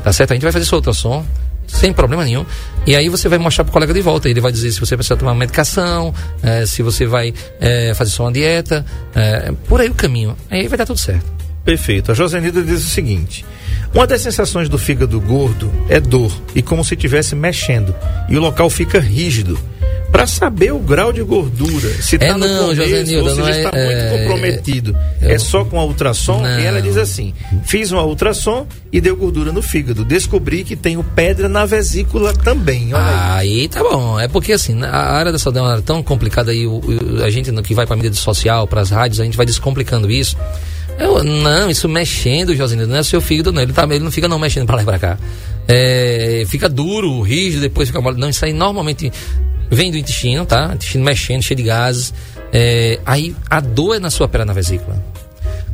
Tá 0.00 0.12
certo? 0.12 0.30
A 0.30 0.34
gente 0.34 0.44
vai 0.44 0.52
fazer 0.52 0.64
sua 0.64 0.78
ultrassom, 0.78 1.26
sem 1.66 1.92
problema 1.92 2.24
nenhum. 2.24 2.46
E 2.86 2.96
aí 2.96 3.08
você 3.08 3.28
vai 3.28 3.38
mostrar 3.38 3.64
pro 3.64 3.72
colega 3.72 3.92
de 3.92 4.00
volta. 4.00 4.28
Ele 4.28 4.40
vai 4.40 4.52
dizer 4.52 4.70
se 4.72 4.80
você 4.80 4.96
precisa 4.96 5.16
tomar 5.16 5.32
uma 5.32 5.38
medicação, 5.40 6.14
eh, 6.42 6.64
se 6.64 6.82
você 6.82 7.06
vai 7.06 7.34
eh, 7.60 7.92
fazer 7.94 8.10
só 8.10 8.24
uma 8.24 8.32
dieta, 8.32 8.86
eh, 9.14 9.52
por 9.68 9.80
aí 9.80 9.88
o 9.88 9.94
caminho. 9.94 10.36
Aí 10.48 10.68
vai 10.68 10.78
dar 10.78 10.86
tudo 10.86 10.98
certo. 10.98 11.26
Perfeito. 11.64 12.12
A 12.12 12.14
Josenilda 12.14 12.62
diz 12.62 12.84
o 12.84 12.88
seguinte: 12.88 13.44
uma 13.94 14.06
das 14.06 14.20
sensações 14.20 14.68
do 14.68 14.78
fígado 14.78 15.20
gordo 15.20 15.70
é 15.88 15.98
dor 16.00 16.32
e 16.54 16.62
como 16.62 16.84
se 16.84 16.94
estivesse 16.94 17.34
mexendo 17.34 17.94
e 18.28 18.36
o 18.36 18.40
local 18.40 18.68
fica 18.70 18.98
rígido. 19.00 19.58
Para 20.10 20.26
saber 20.26 20.72
o 20.72 20.78
grau 20.78 21.12
de 21.12 21.22
gordura, 21.22 21.86
se 22.02 22.16
É 22.16 22.18
está 22.18 22.38
no 22.38 22.48
não, 22.48 22.68
começo 22.70 22.76
Josenilda, 22.82 23.34
ou 23.42 23.46
é- 23.48 23.58
está 23.62 23.78
é- 23.78 23.84
muito 23.84 24.18
comprometido. 24.18 24.96
eu- 25.20 25.30
É 25.30 25.38
só 25.38 25.66
com 25.66 25.78
a 25.78 25.84
ultrassom? 25.84 26.40
Não. 26.40 26.58
E 26.58 26.64
ela 26.64 26.80
diz 26.80 26.96
assim: 26.96 27.34
fiz 27.66 27.92
uma 27.92 28.02
ultrassom 28.04 28.66
e 28.90 29.02
deu 29.02 29.14
gordura 29.14 29.52
no 29.52 29.60
fígado. 29.60 30.06
Descobri 30.06 30.64
que 30.64 30.74
tenho 30.76 31.04
pedra 31.04 31.46
na 31.46 31.66
vesícula 31.66 32.32
também. 32.32 32.94
Olha 32.94 33.36
aí. 33.36 33.60
Aí 33.60 33.68
tá 33.68 33.82
bom. 33.82 34.18
É 34.18 34.26
porque 34.26 34.54
assim, 34.54 34.82
a 34.82 34.96
área 35.12 35.30
da 35.30 35.38
saúde 35.38 35.58
é 35.58 35.62
uma 35.62 35.72
área 35.72 35.82
tão 35.82 36.02
complicada 36.02 36.54
e 36.54 36.66
o- 36.66 36.80
o- 36.80 37.22
a 37.22 37.28
gente 37.28 37.50
no 37.52 37.62
que 37.62 37.74
vai 37.74 37.86
para 37.86 37.94
mídia 37.94 38.14
social, 38.14 38.66
para 38.66 38.80
as 38.80 38.88
rádios, 38.88 39.20
a 39.20 39.24
gente 39.24 39.36
vai 39.36 39.44
descomplicando 39.44 40.10
isso. 40.10 40.34
Eu, 40.98 41.22
não, 41.22 41.70
isso 41.70 41.88
mexendo, 41.88 42.56
Josinho, 42.56 42.86
não 42.86 42.96
é 42.96 43.02
seu 43.02 43.20
fígado, 43.20 43.52
não. 43.52 43.62
Ele, 43.62 43.72
tá, 43.72 43.84
ele 43.84 44.00
não 44.00 44.10
fica 44.10 44.26
não 44.26 44.38
mexendo 44.38 44.66
para 44.66 44.76
lá 44.76 44.82
e 44.82 44.84
pra 44.84 44.98
cá. 44.98 45.18
É, 45.68 46.44
fica 46.48 46.68
duro, 46.68 47.20
rígido, 47.20 47.60
depois 47.60 47.88
fica 47.88 48.00
mole. 48.00 48.18
Não, 48.18 48.28
isso 48.28 48.44
aí 48.44 48.52
normalmente 48.52 49.12
vem 49.70 49.90
do 49.90 49.96
intestino, 49.96 50.44
tá? 50.44 50.72
Intestino 50.74 51.04
mexendo, 51.04 51.42
cheio 51.42 51.56
de 51.56 51.62
gases. 51.62 52.12
É, 52.52 52.98
aí 53.06 53.34
a 53.48 53.60
dor 53.60 53.96
é 53.96 53.98
na 54.00 54.10
sua 54.10 54.26
perna 54.26 54.46
na 54.46 54.52
vesícula. 54.54 55.00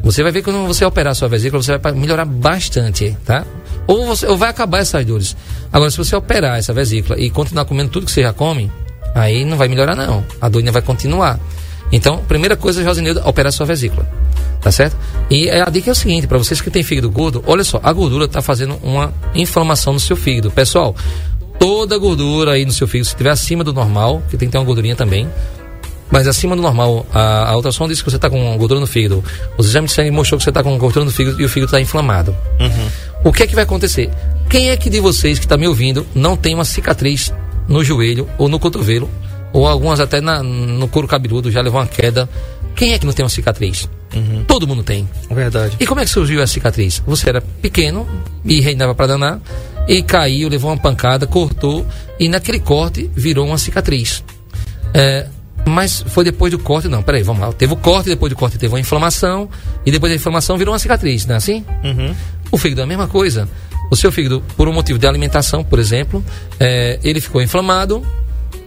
Você 0.03 0.23
vai 0.23 0.31
ver 0.31 0.41
que 0.41 0.51
quando 0.51 0.67
você 0.67 0.85
operar 0.85 1.13
a 1.13 1.15
sua 1.15 1.29
vesícula, 1.29 1.63
você 1.63 1.79
vai 1.79 1.93
melhorar 1.93 2.27
bastante, 2.27 3.17
tá? 3.25 3.47
Ou, 3.87 4.05
você, 4.07 4.27
ou 4.27 4.37
vai 4.37 4.51
acabar 4.51 4.81
essas 4.81 5.05
dores. 5.07 5.35
Agora, 5.73 5.91
se 5.91 5.97
você 5.97 6.15
operar 6.15 6.59
essa 6.59 6.75
vesícula 6.75 7.19
e 7.19 7.31
continuar 7.31 7.65
comendo 7.65 7.91
tudo 7.91 8.05
que 8.05 8.13
você 8.13 8.21
já 8.21 8.33
come, 8.33 8.71
aí 9.15 9.47
não 9.47 9.57
vai 9.57 9.69
melhorar, 9.69 9.97
não. 9.97 10.23
A 10.41 10.49
dor 10.51 10.59
ainda 10.59 10.73
vai 10.73 10.83
continuar. 10.83 11.41
Então, 11.93 12.19
primeira 12.27 12.57
coisa, 12.57 12.83
Josinilda, 12.83 13.27
operar 13.29 13.49
a 13.49 13.53
sua 13.53 13.67
vesícula. 13.67 14.09
Tá 14.61 14.73
certo? 14.73 14.97
E 15.31 15.51
a 15.51 15.69
dica 15.69 15.91
é 15.91 15.93
o 15.93 15.95
seguinte, 15.95 16.27
para 16.27 16.39
vocês 16.39 16.61
que 16.61 16.71
têm 16.71 16.83
fígado 16.83 17.11
gordo, 17.11 17.45
olha 17.47 17.63
só, 17.63 17.79
a 17.83 17.93
gordura 17.93 18.25
está 18.25 18.41
fazendo 18.41 18.77
uma 18.83 19.13
inflamação 19.35 19.93
no 19.93 20.01
seu 20.01 20.17
fígado. 20.17 20.51
Pessoal, 20.51 20.97
toda 21.59 21.99
gordura 21.99 22.53
aí 22.53 22.65
no 22.65 22.73
seu 22.73 22.89
fígado, 22.89 23.05
se 23.05 23.13
estiver 23.13 23.31
acima 23.31 23.63
do 23.63 23.75
normal, 23.75 24.23
que 24.31 24.39
tem 24.39 24.49
que 24.49 24.53
ter 24.53 24.59
uma 24.59 24.65
gordurinha 24.65 24.97
também, 24.97 25.29
mas 26.11 26.29
acima 26.29 26.55
do 26.55 26.63
normal, 26.63 27.05
a, 27.13 27.51
a 27.51 27.57
ultrassom 27.57 27.89
disse 27.89 28.03
que 28.03 28.11
você 28.11 28.17
está 28.17 28.31
com 28.31 28.57
gordura 28.57 28.81
no 28.81 28.87
fígado. 28.87 29.23
Os 29.59 29.67
exames 29.67 29.91
de 29.91 29.97
sangue 29.97 30.11
mostrou 30.11 30.39
que 30.39 30.45
você 30.45 30.51
está 30.51 30.63
com 30.63 30.79
gordura 30.79 31.05
no 31.05 31.11
fígado 31.11 31.41
e 31.41 31.45
o 31.45 31.49
fígado 31.49 31.67
está 31.67 31.81
inflamado. 31.81 32.37
O 33.25 33.33
que 33.33 33.43
é 33.43 33.47
que 33.47 33.55
vai 33.55 33.65
acontecer? 33.65 34.11
Quem 34.49 34.71
é 34.71 34.77
que 34.77 34.89
de 34.89 35.01
vocês 35.01 35.39
que 35.39 35.45
está 35.45 35.57
me 35.57 35.67
ouvindo 35.67 36.07
não 36.15 36.37
tem 36.37 36.55
uma 36.55 36.65
cicatriz 36.65 37.33
no 37.67 37.83
joelho 37.83 38.29
ou 38.39 38.49
no 38.49 38.61
cotovelo, 38.61 39.11
ou 39.55 39.67
algumas 39.67 40.01
até 40.01 40.21
na- 40.21 40.43
no 40.43 40.87
couro 40.89 41.09
cabeludo, 41.09 41.51
já 41.51 41.63
levou 41.63 41.81
uma 41.81 41.87
queda? 41.87 42.29
Quem 42.77 42.93
é 42.93 42.99
que 42.99 43.07
não 43.07 43.13
tem 43.15 43.25
uma 43.25 43.31
cicatriz? 43.31 43.89
Todo 44.47 44.67
mundo 44.67 44.83
tem. 44.83 45.09
Verdade. 45.31 45.77
E 45.81 45.87
como 45.87 46.01
é 46.01 46.05
que 46.05 46.11
surgiu 46.11 46.43
a 46.43 46.47
cicatriz? 46.47 47.03
Você 47.07 47.29
era 47.29 47.41
pequeno 47.41 48.07
e 48.45 48.61
reinava 48.61 48.95
para 48.95 49.07
danar, 49.07 49.41
e 49.89 50.03
caiu, 50.03 50.49
levou 50.49 50.71
uma 50.71 50.77
pancada, 50.77 51.27
cortou, 51.27 51.87
e 52.19 52.29
naquele 52.29 52.59
corte 52.61 53.11
virou 53.15 53.47
uma 53.47 53.59
cicatriz. 53.59 54.23
É, 54.93 55.27
mas 55.67 56.05
foi 56.09 56.25
depois 56.25 56.51
do 56.53 56.59
corte, 56.59 56.87
não, 56.89 57.03
peraí, 57.03 57.23
vamos 57.23 57.41
lá. 57.43 57.53
Teve 57.53 57.73
o 57.73 57.77
corte, 57.77 58.09
depois 58.09 58.31
do 58.31 58.37
corte 58.37 58.59
teve 58.59 58.73
uma 58.73 58.81
inflamação, 58.81 59.49
e 59.85 59.91
depois 59.91 60.13
da 60.13 60.17
inflamação 60.17 60.57
virou 60.59 60.73
uma 60.73 60.79
cicatriz, 60.79 61.27
não 61.27 61.35
é 61.35 61.39
assim? 61.39 61.65
O 62.51 62.59
fígado 62.59 62.81
é 62.83 62.85
a 62.85 62.87
mesma 62.87 63.09
coisa. 63.09 63.49
O 63.91 63.97
seu 63.97 64.11
fígado, 64.13 64.43
por 64.57 64.69
um 64.69 64.73
motivo 64.73 64.99
de 64.99 65.07
alimentação, 65.07 65.63
por 65.65 65.79
exemplo, 65.79 66.25
é, 66.61 66.99
ele 67.03 67.21
ficou 67.21 67.43
inflamado, 67.43 68.05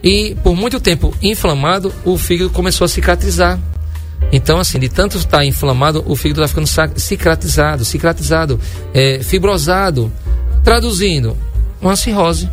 e 0.04 0.36
por 0.44 0.56
muito 0.56 0.80
tempo 0.80 1.14
inflamado, 1.22 1.94
o 2.06 2.18
fígado 2.18 2.50
começou 2.50 2.86
a 2.86 2.88
cicatrizar. 2.88 3.60
Então, 4.32 4.60
assim, 4.60 4.80
de 4.80 4.90
tanto 4.90 5.18
estar 5.18 5.46
inflamado, 5.46 6.04
o 6.08 6.16
fígado 6.16 6.44
está 6.44 6.48
ficando 6.48 7.00
cicatrizado, 7.00 7.86
cicatrizado, 7.86 8.60
é, 8.94 9.20
fibrosado. 9.24 10.12
Traduzindo, 10.64 11.38
uma 11.82 11.96
cirrose. 11.96 12.50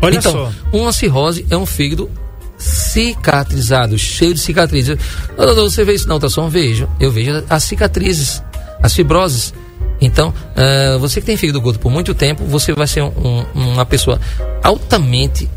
Olha 0.00 0.16
então, 0.16 0.32
só. 0.32 0.52
uma 0.72 0.92
cirrose 0.92 1.44
é 1.50 1.56
um 1.56 1.66
fígado 1.66 2.10
cicatrizado, 2.56 3.98
cheio 3.98 4.32
de 4.34 4.40
cicatrizes. 4.40 4.96
Não, 5.36 5.46
não, 5.54 5.68
você 5.68 5.84
vê 5.84 5.92
isso 5.94 6.08
na 6.08 6.14
ultrassom? 6.14 6.48
Vejo. 6.48 6.88
Eu 6.98 7.10
vejo 7.10 7.44
as 7.50 7.64
cicatrizes, 7.64 8.42
as 8.82 8.94
fibroses. 8.94 9.52
Então, 10.00 10.32
eh, 10.54 10.96
você 10.98 11.20
que 11.20 11.26
tem 11.26 11.36
fígado 11.36 11.60
gordo 11.60 11.78
por 11.78 11.90
muito 11.90 12.14
tempo, 12.14 12.44
você 12.44 12.72
vai 12.72 12.86
ser 12.86 13.02
um- 13.02 13.12
um- 13.54 13.72
uma 13.72 13.84
pessoa 13.86 14.20
altamente 14.62 15.48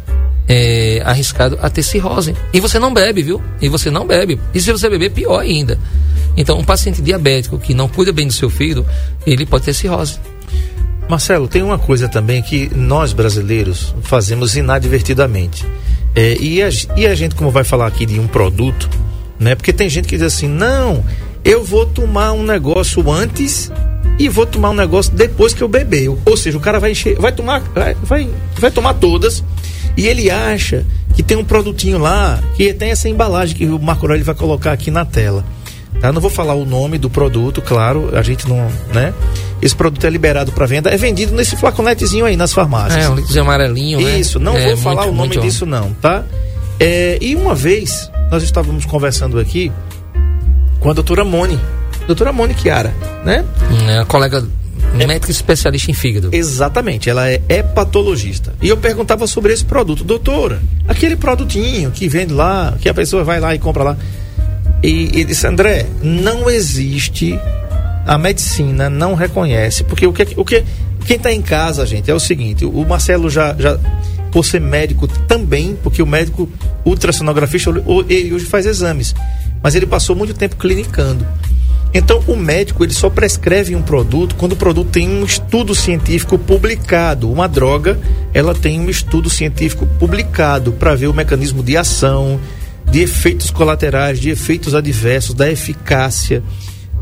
eh, 0.50 1.00
arriscado 1.06 1.60
a 1.62 1.70
ter 1.70 1.84
cirrose. 1.84 2.36
E 2.52 2.60
você 2.60 2.80
não 2.80 2.92
bebe, 2.92 3.22
viu? 3.22 3.40
E 3.62 3.70
você 3.70 3.92
não 3.92 4.08
bebe. 4.08 4.40
E 4.52 4.60
se 4.60 4.72
você 4.72 4.90
beber, 4.90 5.12
pior 5.12 5.40
ainda. 5.40 5.78
Então, 6.36 6.58
um 6.58 6.64
paciente 6.64 7.02
diabético 7.02 7.60
que 7.60 7.76
não 7.76 7.88
cuida 7.88 8.12
bem 8.12 8.26
do 8.26 8.34
seu 8.34 8.50
fígado, 8.50 8.86
ele 9.28 9.46
pode 9.46 9.66
ter 9.66 9.74
cirrose. 9.74 10.18
Marcelo, 11.08 11.48
tem 11.48 11.62
uma 11.62 11.78
coisa 11.78 12.10
também 12.10 12.42
que 12.42 12.70
nós 12.76 13.14
brasileiros 13.14 13.94
fazemos 14.02 14.56
inadvertidamente. 14.56 15.66
É, 16.16 16.36
e, 16.40 16.64
a, 16.64 16.70
e 16.96 17.06
a 17.06 17.14
gente, 17.14 17.36
como 17.36 17.52
vai 17.52 17.64
falar 17.64 17.86
aqui 17.86 18.06
de 18.06 18.20
um 18.20 18.28
produto, 18.28 18.90
né? 19.40 19.54
Porque 19.54 19.72
tem 19.72 19.88
gente 19.88 20.08
que 20.08 20.18
diz 20.18 20.26
assim, 20.26 20.48
não, 20.48 21.04
eu 21.44 21.64
vou 21.64 21.86
tomar 21.86 22.32
um 22.32 22.44
negócio 22.44 23.10
antes 23.12 23.72
e 24.18 24.28
vou 24.28 24.46
tomar 24.46 24.72
um 24.72 24.76
negócio 24.76 25.14
depois 25.14 25.54
que 25.54 25.62
eu 25.62 25.68
beber. 25.68 26.10
Ou 26.26 26.38
seja, 26.38 26.58
o 26.58 26.62
cara 26.62 26.80
vai 26.80 26.92
encher, 26.92 27.18
vai 27.20 27.32
tomar, 27.32 27.60
vai, 27.60 27.96
vai, 28.04 28.30
vai 28.58 28.72
tomar 28.72 28.96
todas 28.96 29.44
e 29.98 30.08
ele 30.08 30.30
acha 30.30 30.86
que 31.16 31.24
tem 31.24 31.38
um 31.38 31.44
produtinho 31.44 31.98
lá 31.98 32.40
que 32.56 32.74
tem 32.74 32.92
essa 32.92 33.10
embalagem 33.10 33.56
que 33.56 33.66
o 33.66 33.80
Marco 33.80 34.06
Aurélio 34.06 34.26
vai 34.26 34.36
colocar 34.36 34.72
aqui 34.72 34.90
na 34.90 35.06
tela. 35.06 35.44
Tá? 36.00 36.12
Não 36.12 36.22
vou 36.22 36.30
falar 36.30 36.54
o 36.54 36.66
nome 36.66 36.98
do 36.98 37.10
produto, 37.10 37.62
claro, 37.62 38.10
a 38.14 38.22
gente 38.22 38.48
não, 38.48 38.70
né? 38.94 39.14
esse 39.62 39.76
produto 39.76 40.06
é 40.06 40.10
liberado 40.10 40.52
para 40.52 40.66
venda, 40.66 40.90
é 40.90 40.98
vendido 40.98 41.34
nesse 41.36 41.56
flaconetezinho 41.58 42.26
aí 42.26 42.38
nas 42.38 42.54
farmácias. 42.54 43.04
É, 43.04 43.10
um 43.10 43.16
líquido 43.16 43.42
amarelinho, 43.42 44.00
né? 44.00 44.18
Isso, 44.18 44.40
não 44.40 44.56
É, 44.56 44.68
vou 44.68 44.78
falar 44.78 45.08
muito, 45.08 45.14
o 45.14 45.16
nome 45.16 45.38
disso 45.38 45.66
não, 45.66 45.92
tá? 45.94 46.24
É, 46.80 47.18
e 47.20 47.36
uma 47.36 47.54
vez, 47.54 48.10
nós 48.32 48.42
estávamos 48.44 48.86
conversando 48.86 49.38
aqui 49.40 49.72
com 50.80 50.90
a 50.90 50.94
doutora 50.94 51.26
Mone, 51.26 51.60
doutora 52.08 52.32
Mone 52.32 52.56
Chiara, 52.58 52.94
né? 53.26 53.44
É, 53.90 54.00
a 54.00 54.06
colega 54.06 54.46
médica 55.08 55.32
especialista 55.32 55.92
em 55.92 55.94
fígado. 55.94 56.30
Exatamente, 56.32 57.10
ela 57.10 57.30
é 57.30 57.42
hepatologista. 57.50 58.54
E 58.62 58.68
eu 58.68 58.78
perguntava 58.78 59.28
sobre 59.28 59.54
esse 59.54 59.66
produto, 59.66 60.04
doutora, 60.04 60.62
aquele 60.88 61.16
produtinho 61.16 61.92
que 61.92 62.08
vende 62.08 62.34
lá, 62.34 62.76
que 62.80 62.90
a 62.90 62.94
pessoa 62.94 63.24
vai 63.24 63.40
lá 63.40 63.54
e 63.54 63.60
compra 63.60 63.84
lá. 63.84 63.98
E, 64.82 65.20
e 65.20 65.24
disse, 65.26 65.46
André, 65.46 65.86
não 66.02 66.50
existe, 66.50 67.38
a 68.06 68.18
medicina 68.18 68.90
não 68.90 69.14
reconhece, 69.14 69.84
porque 69.84 70.08
o 70.08 70.14
que, 70.14 70.28
o 70.36 70.46
que 70.46 70.64
quem 71.06 71.18
está 71.18 71.32
em 71.32 71.42
casa, 71.42 71.86
gente, 71.86 72.10
é 72.10 72.14
o 72.14 72.20
seguinte, 72.20 72.66
o 72.66 72.86
Marcelo 72.86 73.30
já, 73.30 73.56
já 73.58 73.80
por 74.32 74.46
ser 74.46 74.62
médico 74.62 75.08
também, 75.08 75.78
porque 75.82 76.02
o 76.02 76.08
médico 76.08 76.48
ultrassonografista, 76.86 77.72
ele 78.08 78.34
hoje 78.34 78.46
faz 78.46 78.66
exames, 78.66 79.16
mas 79.62 79.76
ele 79.76 79.86
passou 79.86 80.16
muito 80.16 80.34
tempo 80.34 80.56
clinicando. 80.56 81.26
Então, 81.94 82.24
o 82.28 82.36
médico 82.36 82.84
ele 82.84 82.94
só 82.94 83.10
prescreve 83.10 83.76
um 83.76 83.82
produto 83.82 84.36
quando 84.36 84.52
o 84.52 84.56
produto 84.56 84.92
tem 84.92 85.10
um 85.10 85.26
estudo 85.26 85.74
científico 85.74 86.38
publicado. 86.38 87.32
Uma 87.32 87.48
droga, 87.48 88.00
ela 88.34 88.54
tem 88.54 88.80
um 88.80 88.90
estudo 88.90 89.30
científico 89.30 89.88
publicado 89.98 90.72
para 90.72 90.94
ver 90.94 91.08
o 91.08 91.14
mecanismo 91.14 91.64
de 91.64 91.76
ação, 91.76 92.40
de 92.92 93.02
efeitos 93.02 93.50
colaterais, 93.50 94.20
de 94.20 94.30
efeitos 94.30 94.76
adversos, 94.76 95.34
da 95.34 95.50
eficácia. 95.50 96.44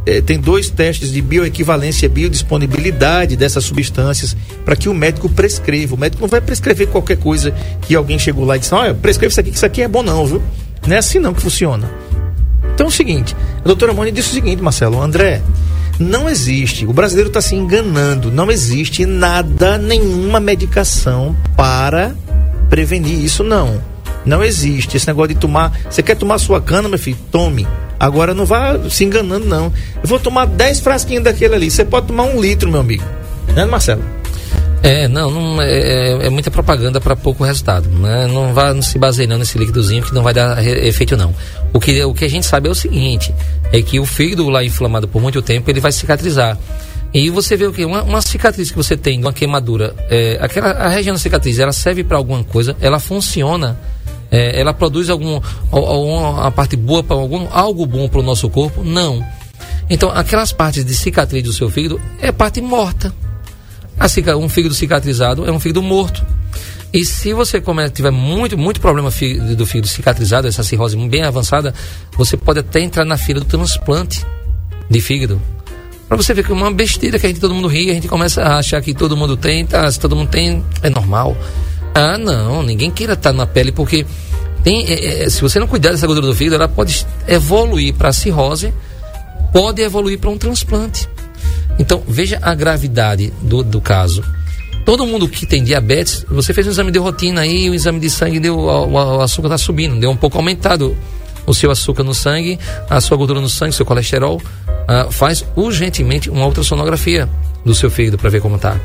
Eh, 0.06 0.22
tem 0.22 0.40
dois 0.40 0.70
testes 0.70 1.12
de 1.12 1.22
bioequivalência 1.22 2.06
e 2.06 2.10
biodisponibilidade 2.10 3.36
dessas 3.36 3.66
substâncias 3.66 4.38
para 4.64 4.78
que 4.78 4.88
o 4.88 4.94
médico 4.94 5.28
prescreva. 5.28 5.96
O 5.96 5.98
médico 5.98 6.22
não 6.22 6.30
vai 6.30 6.40
prescrever 6.40 6.88
qualquer 6.88 7.18
coisa 7.18 7.54
que 7.82 7.94
alguém 7.94 8.18
chegou 8.18 8.46
lá 8.46 8.56
e 8.56 8.60
disse: 8.60 8.74
Olha, 8.74 8.94
prescreve 8.94 9.32
isso 9.32 9.40
aqui, 9.42 9.50
que 9.50 9.58
isso 9.58 9.66
aqui 9.66 9.82
é 9.82 9.88
bom, 9.88 10.02
não, 10.02 10.26
viu? 10.26 10.42
Não 10.88 10.96
é 10.96 11.00
assim 11.00 11.20
não 11.20 11.34
que 11.34 11.42
funciona. 11.42 11.92
Então 12.78 12.86
é 12.86 12.90
o 12.90 12.94
seguinte, 12.94 13.36
a 13.58 13.64
doutora 13.64 13.92
Mônica 13.92 14.18
disse 14.18 14.30
o 14.30 14.34
seguinte, 14.36 14.62
Marcelo, 14.62 15.02
André, 15.02 15.42
não 15.98 16.30
existe, 16.30 16.86
o 16.86 16.94
brasileiro 16.94 17.30
está 17.30 17.42
se 17.42 17.56
enganando, 17.56 18.30
não 18.30 18.52
existe 18.52 19.04
nada, 19.04 19.80
nenhuma 19.80 20.40
medicação 20.40 21.36
para 21.56 22.14
prevenir 22.70 23.20
isso, 23.20 23.44
não. 23.44 23.82
Não 24.24 24.44
existe 24.44 24.96
esse 24.96 25.08
negócio 25.08 25.34
de 25.34 25.40
tomar. 25.40 25.76
Você 25.90 26.04
quer 26.04 26.18
tomar 26.18 26.38
sua 26.38 26.62
cana, 26.62 26.88
meu 26.88 27.00
filho? 27.00 27.18
Tome. 27.32 27.68
Agora 28.00 28.36
não 28.36 28.46
vá 28.46 28.78
se 28.92 29.04
enganando, 29.04 29.48
não. 29.48 29.74
Eu 29.96 30.08
vou 30.08 30.20
tomar 30.20 30.46
10 30.46 30.82
frasquinhos 30.82 31.24
daquele 31.24 31.56
ali. 31.56 31.72
Você 31.72 31.84
pode 31.84 32.06
tomar 32.06 32.26
um 32.26 32.40
litro, 32.40 32.70
meu 32.70 32.82
amigo. 32.82 33.04
Né, 33.56 33.66
Marcelo? 33.66 34.04
É, 34.84 35.08
não, 35.08 35.30
não 35.32 35.62
é, 35.62 35.70
é- 35.72 36.26
é 36.28 36.30
muita 36.30 36.52
propaganda 36.52 37.02
para 37.02 37.16
pouco 37.16 37.44
resultado. 37.44 37.90
Né? 37.90 38.28
Não 38.28 38.54
vá 38.54 38.74
não 38.74 38.82
se 38.82 38.98
baseie 38.98 39.28
não 39.28 39.38
nesse 39.38 39.58
líquidozinho 39.58 40.04
que 40.04 40.14
não 40.14 40.22
vai 40.24 40.34
dar 40.34 40.64
efeito 40.66 41.18
não. 41.18 41.34
O 41.74 41.80
que, 41.80 42.04
o 42.04 42.14
que 42.14 42.24
a 42.26 42.30
gente 42.30 42.46
sabe 42.46 42.68
é 42.68 42.72
o 42.72 42.76
seguinte, 42.76 43.34
é 43.72 43.82
que 43.82 44.00
o 44.00 44.06
fígado 44.06 44.48
lá 44.50 44.64
inflamado 44.64 45.08
por 45.08 45.22
muito 45.22 45.42
tempo 45.42 45.70
ele 45.70 45.80
vai 45.80 45.92
cicatrizar. 45.92 46.58
E 47.14 47.30
você 47.30 47.56
vê 47.56 47.66
o 47.66 47.74
que 47.74 47.84
uma, 47.86 48.04
uma 48.04 48.22
cicatriz 48.22 48.70
que 48.70 48.78
você 48.78 48.96
tem, 48.96 49.20
uma 49.20 49.34
queimadura, 49.34 49.96
é, 50.10 50.38
aquela 50.42 50.72
a 50.72 50.90
região 50.90 51.14
da 51.14 51.20
cicatriz, 51.20 51.58
ela 51.58 51.72
serve 51.72 52.04
para 52.04 52.18
alguma 52.18 52.44
coisa, 52.44 52.76
ela 52.82 53.00
funciona, 53.00 53.80
é, 54.30 54.60
ela 54.60 54.74
produz 54.74 55.10
algum 55.10 55.40
al- 55.72 55.86
alguma 55.86 56.52
parte 56.52 56.76
boa 56.76 57.02
para 57.02 57.16
algum 57.16 57.48
algo 57.50 57.86
bom 57.86 58.08
para 58.10 58.20
o 58.20 58.24
nosso 58.24 58.50
corpo? 58.50 58.84
Não. 58.84 59.26
Então 59.90 60.10
aquelas 60.10 60.52
partes 60.52 60.84
de 60.86 60.94
cicatriz 60.94 61.44
do 61.44 61.54
seu 61.54 61.70
fígado 61.70 62.00
é 62.22 62.32
parte 62.32 62.62
morta. 62.62 63.12
A 64.00 64.38
um 64.38 64.48
fígado 64.48 64.76
cicatrizado 64.76 65.46
é 65.46 65.52
um 65.52 65.60
fígado 65.60 65.82
morto. 65.82 66.26
E 66.94 67.04
se 67.04 67.34
você 67.34 67.62
tiver 67.94 68.12
muito, 68.12 68.58
muito 68.58 68.80
problema 68.80 69.10
do 69.10 69.66
fígado 69.66 69.88
cicatrizado, 69.88 70.48
essa 70.48 70.64
cirrose 70.64 70.96
bem 70.96 71.24
avançada, 71.24 71.74
você 72.18 72.38
pode 72.38 72.60
até 72.60 72.80
entrar 72.80 73.04
na 73.04 73.18
fila 73.18 73.40
do 73.40 73.46
transplante 73.46 74.26
de 74.90 75.02
fígado. 75.02 75.42
Pra 76.08 76.16
você 76.16 76.34
ver 76.34 76.46
que 76.46 76.52
é 76.52 76.56
uma 76.56 76.72
besteira 76.72 77.20
que 77.20 77.26
a 77.26 77.30
gente 77.30 77.42
todo 77.42 77.54
mundo 77.54 77.68
ri, 77.68 77.92
a 77.92 77.94
gente 77.94 78.08
começa 78.08 78.42
a 78.42 78.60
achar 78.60 78.82
que 78.82 78.94
todo 78.94 79.18
mundo 79.18 79.36
tem, 79.36 79.66
tá, 79.66 79.92
se 79.92 80.00
todo 80.00 80.16
mundo 80.16 80.30
tem, 80.30 80.64
é 80.82 80.90
normal. 80.90 81.36
Ah, 81.94 82.18
não, 82.18 82.64
ninguém 82.64 82.90
queira 82.90 83.14
estar 83.14 83.34
na 83.34 83.46
pele, 83.46 83.74
porque 83.74 84.06
tem, 84.64 84.86
é, 84.88 85.24
é, 85.24 85.30
se 85.30 85.42
você 85.42 85.60
não 85.60 85.68
cuidar 85.68 85.92
dessa 85.92 86.08
gordura 86.08 86.28
do 86.28 86.36
fígado, 86.36 86.56
ela 86.56 86.68
pode 86.68 87.06
evoluir 87.28 87.94
para 87.94 88.14
cirrose, 88.14 88.74
pode 89.52 89.82
evoluir 89.82 90.18
para 90.18 90.30
um 90.30 90.38
transplante. 90.38 91.10
Então, 91.80 92.02
veja 92.08 92.40
a 92.42 92.54
gravidade 92.56 93.32
do, 93.42 93.64
do 93.64 93.80
caso. 93.80 94.24
Todo 94.86 95.06
mundo 95.06 95.28
que 95.28 95.46
tem 95.46 95.64
diabetes, 95.64 96.26
você 96.30 96.54
fez 96.54 96.66
um 96.66 96.70
exame 96.70 96.92
de 96.92 97.00
rotina 97.00 97.42
aí, 97.42 97.70
o 97.70 97.74
exame 97.74 98.00
de 98.00 98.10
sangue 98.10 98.40
deu, 98.40 98.58
o, 98.58 98.92
o 98.92 99.22
açúcar 99.22 99.48
está 99.48 99.58
subindo, 99.58 100.00
deu 100.00 100.10
um 100.10 100.16
pouco 100.16 100.38
aumentado 100.38 100.96
o 101.46 101.54
seu 101.54 101.72
açúcar 101.72 102.04
no 102.04 102.14
sangue, 102.14 102.60
a 102.90 103.00
sua 103.02 103.18
gordura 103.18 103.40
no 103.42 103.50
sangue, 103.50 103.74
seu 103.74 103.86
colesterol. 103.86 104.42
Ah, 104.88 105.08
faz 105.10 105.46
urgentemente 105.56 106.30
uma 106.30 106.46
ultrassonografia 106.46 107.28
do 107.66 107.76
seu 107.76 107.90
fígado 107.90 108.18
para 108.18 108.30
ver 108.30 108.42
como 108.42 108.56
está. 108.56 108.80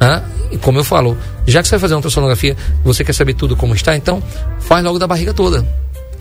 Ah, 0.00 0.22
e 0.50 0.58
como 0.58 0.78
eu 0.78 0.84
falo, 0.84 1.16
já 1.46 1.62
que 1.62 1.68
você 1.68 1.76
vai 1.76 1.80
fazer 1.80 1.94
uma 1.94 1.98
ultrassonografia, 1.98 2.56
você 2.82 3.04
quer 3.04 3.12
saber 3.12 3.34
tudo 3.34 3.56
como 3.56 3.74
está, 3.74 3.96
então 3.96 4.22
faz 4.60 4.84
logo 4.84 4.98
da 4.98 5.06
barriga 5.06 5.32
toda. 5.32 5.66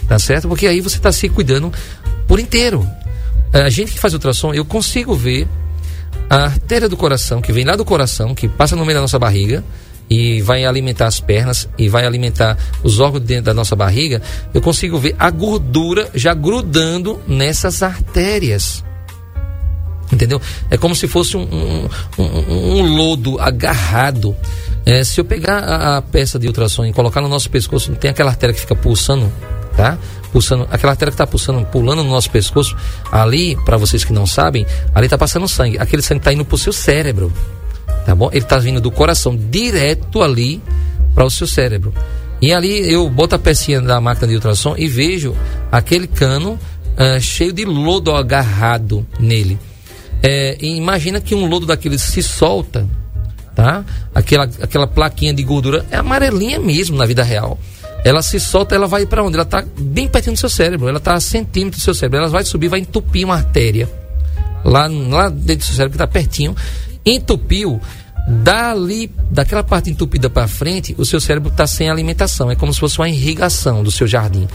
Tá 0.07 0.19
certo? 0.19 0.47
Porque 0.47 0.67
aí 0.67 0.81
você 0.81 0.97
está 0.97 1.11
se 1.11 1.29
cuidando 1.29 1.71
por 2.27 2.39
inteiro. 2.39 2.87
A 3.53 3.69
gente 3.69 3.91
que 3.93 3.99
faz 3.99 4.13
ultrassom, 4.13 4.53
eu 4.53 4.65
consigo 4.65 5.13
ver 5.15 5.47
a 6.29 6.45
artéria 6.45 6.89
do 6.89 6.97
coração, 6.97 7.41
que 7.41 7.51
vem 7.51 7.63
lá 7.63 7.75
do 7.75 7.85
coração, 7.85 8.33
que 8.33 8.47
passa 8.47 8.75
no 8.75 8.83
meio 8.85 8.97
da 8.97 9.01
nossa 9.01 9.19
barriga 9.19 9.63
e 10.09 10.41
vai 10.41 10.65
alimentar 10.65 11.05
as 11.07 11.19
pernas 11.19 11.69
e 11.77 11.87
vai 11.87 12.05
alimentar 12.05 12.57
os 12.83 12.99
órgãos 12.99 13.23
dentro 13.23 13.45
da 13.45 13.53
nossa 13.53 13.75
barriga, 13.75 14.21
eu 14.53 14.61
consigo 14.61 14.97
ver 14.97 15.15
a 15.19 15.29
gordura 15.29 16.09
já 16.13 16.33
grudando 16.33 17.19
nessas 17.27 17.81
artérias. 17.83 18.83
Entendeu? 20.11 20.41
É 20.69 20.77
como 20.77 20.95
se 20.95 21.07
fosse 21.07 21.37
um, 21.37 21.41
um, 21.41 21.89
um- 22.19 22.77
um 22.79 22.95
lodo 22.95 23.39
agarrado. 23.39 24.35
É, 24.85 25.03
se 25.03 25.19
eu 25.19 25.25
pegar 25.25 25.59
a, 25.59 25.97
a 25.97 26.01
peça 26.01 26.37
de 26.37 26.45
ultrassom 26.47 26.85
e 26.85 26.93
colocar 26.93 27.21
no 27.21 27.27
nosso 27.29 27.49
pescoço, 27.49 27.89
não 27.89 27.97
tem 27.97 28.11
aquela 28.11 28.29
artéria 28.31 28.53
que 28.53 28.59
fica 28.61 28.75
pulsando, 28.75 29.31
tá? 29.77 29.97
Pulsando, 30.33 30.67
aquela 30.71 30.91
artéria 30.91 31.11
que 31.11 31.13
está 31.13 31.27
pulsando, 31.27 31.63
pulando 31.67 32.03
no 32.03 32.09
nosso 32.09 32.29
pescoço, 32.29 32.75
ali, 33.11 33.55
para 33.63 33.77
vocês 33.77 34.03
que 34.03 34.11
não 34.11 34.25
sabem, 34.25 34.65
ali 34.93 35.05
está 35.05 35.17
passando 35.17 35.47
sangue. 35.47 35.77
Aquele 35.77 36.01
sangue 36.01 36.19
está 36.19 36.33
indo 36.33 36.43
para 36.43 36.55
o 36.55 36.57
seu 36.57 36.73
cérebro, 36.73 37.31
tá 38.03 38.15
bom? 38.15 38.29
Ele 38.31 38.43
está 38.43 38.57
vindo 38.57 38.81
do 38.81 38.89
coração 38.89 39.37
direto 39.37 40.23
ali 40.23 40.59
para 41.13 41.23
o 41.23 41.29
seu 41.29 41.45
cérebro. 41.45 41.93
E 42.41 42.51
ali 42.51 42.91
eu 42.91 43.07
boto 43.09 43.35
a 43.35 43.39
pecinha 43.39 43.79
da 43.79 44.01
máquina 44.01 44.27
de 44.27 44.33
ultrassom 44.33 44.73
e 44.75 44.87
vejo 44.87 45.35
aquele 45.71 46.07
cano 46.07 46.59
ah, 46.97 47.19
cheio 47.19 47.53
de 47.53 47.63
lodo 47.63 48.11
agarrado 48.11 49.05
nele. 49.19 49.57
É, 50.21 50.57
imagina 50.61 51.19
que 51.19 51.35
um 51.35 51.45
lodo 51.45 51.65
daquele 51.65 51.97
se 51.97 52.23
solta, 52.23 52.87
tá? 53.55 53.83
Aquela, 54.15 54.45
aquela 54.61 54.87
plaquinha 54.87 55.33
de 55.33 55.43
gordura 55.43 55.85
é 55.91 55.97
amarelinha 55.97 56.59
mesmo 56.59 56.97
na 56.97 57.05
vida 57.05 57.23
real. 57.23 57.59
Ela 58.03 58.21
se 58.21 58.39
solta, 58.39 58.75
ela 58.75 58.87
vai 58.87 59.05
para 59.05 59.23
onde? 59.23 59.35
Ela 59.35 59.45
tá 59.45 59.63
bem 59.79 60.07
pertinho 60.07 60.35
do 60.35 60.39
seu 60.39 60.49
cérebro, 60.49 60.87
ela 60.89 60.99
tá 60.99 61.13
a 61.13 61.19
centímetros 61.19 61.81
do 61.81 61.85
seu 61.85 61.93
cérebro. 61.93 62.19
Ela 62.19 62.27
vai 62.27 62.43
subir, 62.43 62.67
vai 62.67 62.79
entupir 62.79 63.25
uma 63.25 63.35
artéria 63.35 63.89
lá, 64.63 64.87
lá 64.87 65.29
dentro 65.29 65.57
do 65.57 65.63
seu 65.63 65.75
cérebro 65.75 65.97
que 65.97 66.03
está 66.03 66.07
pertinho, 66.07 66.55
entupiu. 67.05 67.79
Dali, 68.25 69.11
daquela 69.29 69.63
parte 69.63 69.89
entupida 69.89 70.29
para 70.29 70.47
frente, 70.47 70.95
o 70.97 71.05
seu 71.05 71.19
cérebro 71.19 71.49
está 71.49 71.67
sem 71.67 71.89
alimentação. 71.89 72.49
É 72.49 72.55
como 72.55 72.73
se 72.73 72.79
fosse 72.79 72.97
uma 72.97 73.09
irrigação 73.09 73.83
do 73.83 73.91
seu 73.91 74.07
jardim. 74.07 74.47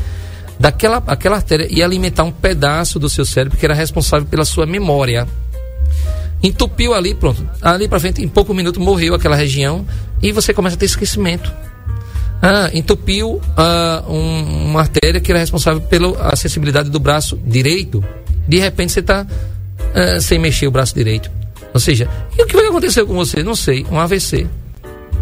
Daquela 0.58 1.02
aquela 1.06 1.36
artéria 1.36 1.68
ia 1.70 1.84
alimentar 1.84 2.24
um 2.24 2.32
pedaço 2.32 2.98
do 2.98 3.10
seu 3.10 3.26
cérebro 3.26 3.58
que 3.58 3.64
era 3.66 3.74
responsável 3.74 4.26
pela 4.26 4.44
sua 4.44 4.64
memória. 4.64 5.28
Entupiu 6.42 6.94
ali, 6.94 7.14
pronto. 7.14 7.46
Ali 7.60 7.86
para 7.88 8.00
frente, 8.00 8.22
em 8.22 8.28
pouco 8.28 8.54
minuto, 8.54 8.80
morreu 8.80 9.14
aquela 9.14 9.36
região 9.36 9.86
e 10.22 10.32
você 10.32 10.54
começa 10.54 10.76
a 10.76 10.78
ter 10.78 10.86
esquecimento. 10.86 11.52
Ah, 12.40 12.70
entupiu 12.72 13.40
ah, 13.56 14.04
um- 14.08 14.66
uma 14.70 14.80
artéria 14.80 15.20
que 15.20 15.30
era 15.32 15.40
responsável 15.40 15.80
pela 15.80 16.16
acessibilidade 16.32 16.88
do 16.90 17.00
braço 17.00 17.36
direito. 17.44 18.02
De 18.46 18.58
repente 18.58 18.92
você 18.92 19.00
está 19.00 19.26
sem 20.20 20.38
mexer 20.38 20.66
o 20.66 20.70
braço 20.70 20.94
direito. 20.94 21.30
Ou 21.74 21.80
seja, 21.80 22.08
e 22.36 22.42
o 22.42 22.46
que 22.46 22.54
vai 22.56 22.66
acontecer 22.66 23.04
com 23.04 23.14
você? 23.14 23.42
Não 23.42 23.54
sei, 23.56 23.84
um 23.90 23.98
AVC. 23.98 24.46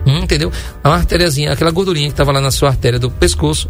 Hum, 0.07 0.19
entendeu? 0.19 0.53
A 0.85 0.91
artériazinha, 0.91 1.51
aquela 1.53 1.71
gordurinha 1.71 2.07
que 2.09 2.13
estava 2.13 2.31
lá 2.31 2.41
na 2.41 2.51
sua 2.51 2.69
artéria 2.69 2.99
do 2.99 3.11
pescoço, 3.11 3.69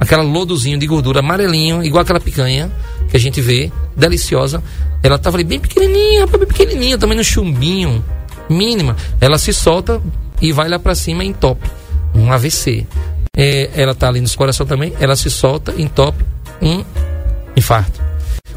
aquela 0.00 0.22
lodozinho 0.22 0.78
de 0.78 0.86
gordura 0.86 1.20
amarelinho, 1.20 1.84
igual 1.84 2.02
aquela 2.02 2.18
picanha 2.20 2.70
que 3.10 3.16
a 3.16 3.20
gente 3.20 3.40
vê, 3.40 3.70
deliciosa. 3.96 4.62
Ela 5.02 5.16
estava 5.16 5.36
ali 5.36 5.44
bem 5.44 5.60
pequenininha, 5.60 6.26
bem 6.26 6.46
pequenininha, 6.46 6.98
também 6.98 7.16
no 7.16 7.22
chumbinho, 7.24 8.02
mínima. 8.48 8.96
Ela 9.20 9.38
se 9.38 9.52
solta 9.52 10.00
e 10.40 10.50
vai 10.52 10.68
lá 10.68 10.78
para 10.78 10.94
cima 10.94 11.22
e 11.24 11.28
entope. 11.28 11.68
Um 12.18 12.32
AVC. 12.32 12.86
É, 13.36 13.70
ela 13.74 13.92
está 13.92 14.08
ali 14.08 14.20
no 14.20 14.28
coração 14.30 14.66
também, 14.66 14.92
ela 14.98 15.14
se 15.14 15.30
solta, 15.30 15.72
entope 15.78 16.24
um 16.60 16.84
infarto. 17.56 18.02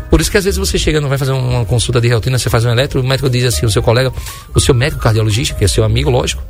Por 0.10 0.20
isso 0.20 0.30
que 0.30 0.38
às 0.38 0.44
vezes 0.44 0.58
você 0.58 0.78
chega, 0.78 1.00
não 1.00 1.08
vai 1.08 1.18
fazer 1.18 1.32
uma 1.32 1.64
consulta 1.64 2.02
de 2.02 2.10
rotina, 2.10 2.38
você 2.38 2.50
faz 2.50 2.66
um 2.66 2.70
eletro, 2.70 3.00
o 3.00 3.04
médico 3.04 3.30
diz 3.30 3.46
assim, 3.46 3.66
o 3.66 3.70
seu 3.70 3.82
colega, 3.82 4.12
o 4.54 4.60
seu 4.60 4.74
médico 4.76 5.02
cardiologista, 5.02 5.56
que 5.56 5.64
é 5.64 5.68
seu 5.68 5.84
amigo, 5.84 6.10
lógico. 6.10 6.44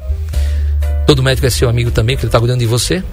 Todo 1.06 1.22
médico 1.22 1.46
é 1.46 1.50
seu 1.50 1.70
amigo 1.70 1.92
também, 1.92 2.16
que 2.16 2.24
ele 2.24 2.30
está 2.30 2.40
cuidando 2.40 2.60
de 2.60 2.66
você. 2.66 3.04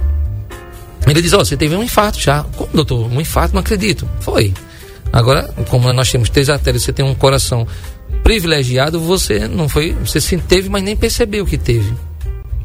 Ele 1.07 1.21
diz, 1.21 1.33
ó, 1.33 1.39
você 1.39 1.57
teve 1.57 1.75
um 1.75 1.83
infarto 1.83 2.21
já. 2.21 2.45
Como, 2.45 2.71
doutor? 2.73 3.13
Um 3.13 3.21
infarto? 3.21 3.55
Não 3.55 3.61
acredito. 3.61 4.09
Foi. 4.21 4.55
Agora, 5.13 5.43
como 5.69 5.93
nós 5.93 6.11
temos 6.11 6.31
três 6.31 6.49
artérias, 6.49 6.83
você 6.83 6.93
tem 6.93 7.05
um 7.05 7.15
coração 7.15 7.67
privilegiado, 8.23 9.01
você 9.01 9.49
não 9.49 9.69
foi, 9.69 9.93
você 9.95 10.21
sim 10.21 10.39
teve, 10.39 10.69
mas 10.69 10.83
nem 10.83 10.97
percebeu 10.97 11.45
que 11.45 11.59
teve. 11.59 11.93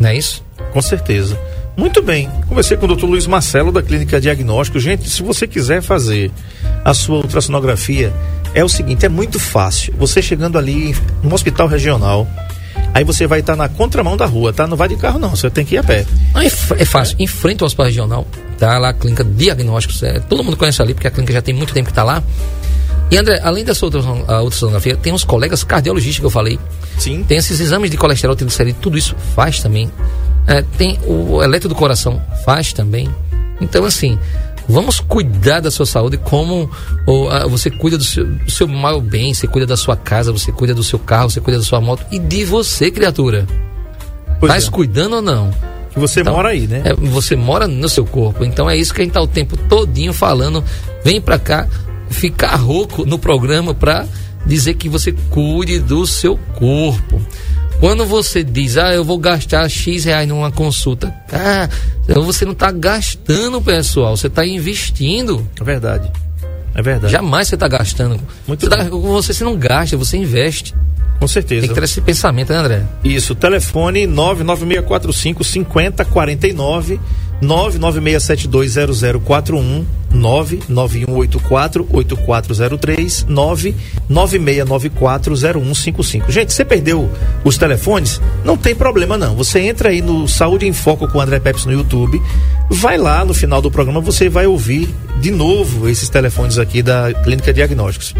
Não 0.03 0.09
é 0.09 0.17
isso? 0.17 0.43
Com 0.73 0.81
certeza. 0.81 1.39
Muito 1.77 2.01
bem. 2.01 2.29
Conversei 2.49 2.75
com 2.75 2.85
o 2.85 2.93
Dr. 2.93 3.05
Luiz 3.05 3.25
Marcelo 3.25 3.71
da 3.71 3.81
Clínica 3.81 4.19
Diagnóstico. 4.19 4.77
Gente, 4.77 5.09
se 5.09 5.23
você 5.23 5.47
quiser 5.47 5.81
fazer 5.81 6.29
a 6.83 6.93
sua 6.93 7.19
ultrassonografia, 7.19 8.11
é 8.53 8.61
o 8.65 8.67
seguinte, 8.67 9.05
é 9.05 9.09
muito 9.09 9.39
fácil. 9.39 9.93
Você 9.97 10.21
chegando 10.21 10.57
ali 10.57 10.93
no 11.23 11.33
hospital 11.33 11.67
regional, 11.67 12.27
aí 12.93 13.05
você 13.05 13.25
vai 13.25 13.39
estar 13.39 13.55
na 13.55 13.69
contramão 13.69 14.17
da 14.17 14.25
rua, 14.25 14.51
tá? 14.51 14.67
Não 14.67 14.75
vai 14.75 14.89
de 14.89 14.97
carro 14.97 15.17
não, 15.17 15.29
você 15.29 15.49
tem 15.49 15.63
que 15.63 15.75
ir 15.75 15.77
a 15.77 15.83
pé. 15.83 16.05
É, 16.35 16.81
é 16.81 16.85
fácil. 16.85 17.15
Em 17.17 17.25
frente 17.25 17.61
ao 17.61 17.67
hospital 17.67 17.85
regional, 17.85 18.27
tá 18.59 18.77
lá 18.77 18.89
a 18.89 18.93
clínica 18.93 19.23
Diagnósticos. 19.23 20.03
É, 20.03 20.19
todo 20.19 20.43
mundo 20.43 20.57
conhece 20.57 20.81
ali, 20.81 20.93
porque 20.93 21.07
a 21.07 21.11
clínica 21.11 21.31
já 21.31 21.41
tem 21.41 21.55
muito 21.55 21.73
tempo 21.73 21.85
que 21.85 21.91
está 21.91 22.03
lá. 22.03 22.21
E 23.13 23.17
André, 23.17 23.39
além 23.43 23.63
dessa 23.63 23.85
ultrasson- 23.85 24.25
a 24.27 24.41
ultrassonografia, 24.41 24.97
tem 24.97 25.13
uns 25.13 25.23
colegas 25.23 25.63
cardiologistas 25.63 26.19
que 26.19 26.25
eu 26.25 26.31
falei. 26.31 26.59
Sim. 26.97 27.23
Tem 27.23 27.37
esses 27.37 27.59
exames 27.59 27.91
de 27.91 27.95
colesterol, 27.97 28.35
triglicerídeo, 28.35 28.81
tudo 28.81 28.97
isso 28.97 29.15
faz 29.35 29.59
também. 29.59 29.91
É, 30.47 30.63
tem 30.77 30.97
o 31.05 31.41
eletro 31.43 31.69
do 31.69 31.75
coração, 31.75 32.19
faz 32.43 32.73
também. 32.73 33.07
Então, 33.61 33.85
assim, 33.85 34.17
vamos 34.67 34.99
cuidar 34.99 35.59
da 35.59 35.69
sua 35.69 35.85
saúde 35.85 36.17
como 36.17 36.67
o, 37.05 37.29
a, 37.29 37.45
você 37.47 37.69
cuida 37.69 37.99
do 37.99 38.03
seu, 38.03 38.25
do 38.25 38.49
seu 38.51 38.67
mal 38.67 38.99
bem, 38.99 39.31
você 39.31 39.45
cuida 39.45 39.67
da 39.67 39.77
sua 39.77 39.95
casa, 39.95 40.31
você 40.31 40.51
cuida 40.51 40.73
do 40.73 40.83
seu 40.83 40.97
carro, 40.97 41.29
você 41.29 41.39
cuida 41.39 41.59
da 41.59 41.63
sua 41.65 41.79
moto 41.79 42.03
e 42.11 42.17
de 42.17 42.43
você, 42.45 42.89
criatura. 42.89 43.45
Pois 44.39 44.51
Mas 44.51 44.67
é. 44.67 44.71
cuidando 44.71 45.17
ou 45.17 45.21
não? 45.21 45.53
Que 45.93 45.99
você 45.99 46.21
Então, 46.21 46.33
mora 46.33 46.49
aí, 46.49 46.65
né? 46.65 46.81
É, 46.83 46.93
você 46.95 47.35
mora 47.35 47.67
no 47.67 47.87
seu 47.87 48.03
corpo. 48.05 48.43
Então 48.43 48.67
é 48.67 48.75
isso 48.75 48.91
que 48.91 49.01
a 49.01 49.03
gente 49.03 49.13
tá 49.13 49.21
o 49.21 49.27
tempo 49.27 49.55
todinho 49.55 50.11
falando. 50.11 50.63
Vem 51.05 51.21
pra 51.21 51.37
cá, 51.37 51.67
ficar 52.09 52.55
rouco 52.55 53.05
no 53.05 53.19
programa 53.19 53.73
pra 53.73 54.05
dizer 54.45 54.73
que 54.75 54.89
você 54.89 55.11
cuide 55.29 55.79
do 55.79 56.05
seu 56.05 56.37
corpo. 56.55 57.21
Quando 57.79 58.05
você 58.05 58.43
diz, 58.43 58.77
ah, 58.77 58.93
eu 58.93 59.03
vou 59.03 59.17
gastar 59.17 59.67
X 59.69 60.05
reais 60.05 60.27
numa 60.27 60.51
consulta, 60.51 61.13
ah, 61.31 61.67
você 62.07 62.45
não 62.45 62.53
tá 62.53 62.71
gastando, 62.71 63.61
pessoal, 63.61 64.15
você 64.15 64.29
tá 64.29 64.45
investindo. 64.45 65.47
É 65.59 65.63
verdade. 65.63 66.09
É 66.75 66.81
verdade. 66.81 67.11
Jamais 67.11 67.47
você 67.47 67.57
tá 67.57 67.67
gastando. 67.67 68.19
Muito 68.47 68.61
você, 68.61 68.69
tá- 68.69 68.83
você, 68.85 69.33
você 69.33 69.43
não 69.43 69.55
gasta, 69.57 69.97
você 69.97 70.17
investe. 70.17 70.73
Com 71.19 71.27
certeza. 71.27 71.61
Tem 71.61 71.69
que 71.69 71.75
ter 71.75 71.83
esse 71.83 72.01
pensamento, 72.01 72.51
né, 72.51 72.57
André? 72.59 72.83
Isso, 73.03 73.35
telefone 73.35 74.07
99645 74.07 75.43
5049 75.43 76.99
996720041 77.41 79.85
99184 80.13 81.87
8403 81.91 83.25
996940155. 84.09 86.29
Gente, 86.29 86.53
você 86.53 86.63
perdeu 86.63 87.09
os 87.43 87.57
telefones? 87.57 88.21
Não 88.45 88.55
tem 88.55 88.75
problema 88.75 89.17
não. 89.17 89.35
Você 89.35 89.59
entra 89.59 89.89
aí 89.89 90.01
no 90.01 90.27
Saúde 90.27 90.67
em 90.67 90.73
Foco 90.73 91.07
com 91.07 91.17
o 91.17 91.21
André 91.21 91.39
Peps 91.39 91.65
no 91.65 91.73
YouTube, 91.73 92.21
vai 92.69 92.97
lá 92.97 93.25
no 93.25 93.33
final 93.33 93.61
do 93.61 93.71
programa, 93.71 93.99
você 93.99 94.29
vai 94.29 94.45
ouvir 94.45 94.93
de 95.19 95.31
novo 95.31 95.87
esses 95.87 96.09
telefones 96.09 96.57
aqui 96.57 96.81
da 96.81 97.13
Clínica 97.13 97.53
Diagnósticos. 97.53 98.13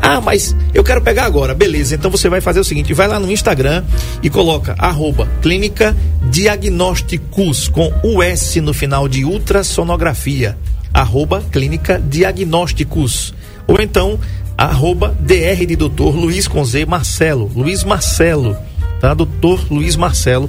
Ah, 0.00 0.20
mas 0.20 0.54
eu 0.72 0.84
quero 0.84 1.00
pegar 1.00 1.24
agora. 1.24 1.54
Beleza, 1.54 1.94
então 1.94 2.10
você 2.10 2.28
vai 2.28 2.40
fazer 2.40 2.60
o 2.60 2.64
seguinte, 2.64 2.92
vai 2.92 3.08
lá 3.08 3.18
no 3.18 3.30
Instagram 3.30 3.84
e 4.22 4.30
coloca 4.30 4.74
arroba 4.78 5.28
Clínica 5.42 5.96
Diagnósticos 6.30 7.68
com 7.68 7.92
o 8.02 8.22
S 8.22 8.60
no 8.60 8.74
final 8.74 9.08
de 9.08 9.24
ultrassonografia. 9.24 10.56
Arroba 10.94 11.42
Clínica 11.50 12.00
Diagnósticos. 12.00 13.34
Ou 13.66 13.80
então, 13.80 14.18
arroba 14.56 15.14
DR 15.20 15.66
de 15.66 15.74
doutor 15.74 16.14
Luiz 16.14 16.46
com 16.46 16.64
Z 16.64 16.86
Marcelo. 16.86 17.50
Luiz 17.54 17.82
Marcelo, 17.82 18.56
tá? 19.00 19.12
Doutor 19.12 19.66
Luiz 19.70 19.96
Marcelo. 19.96 20.48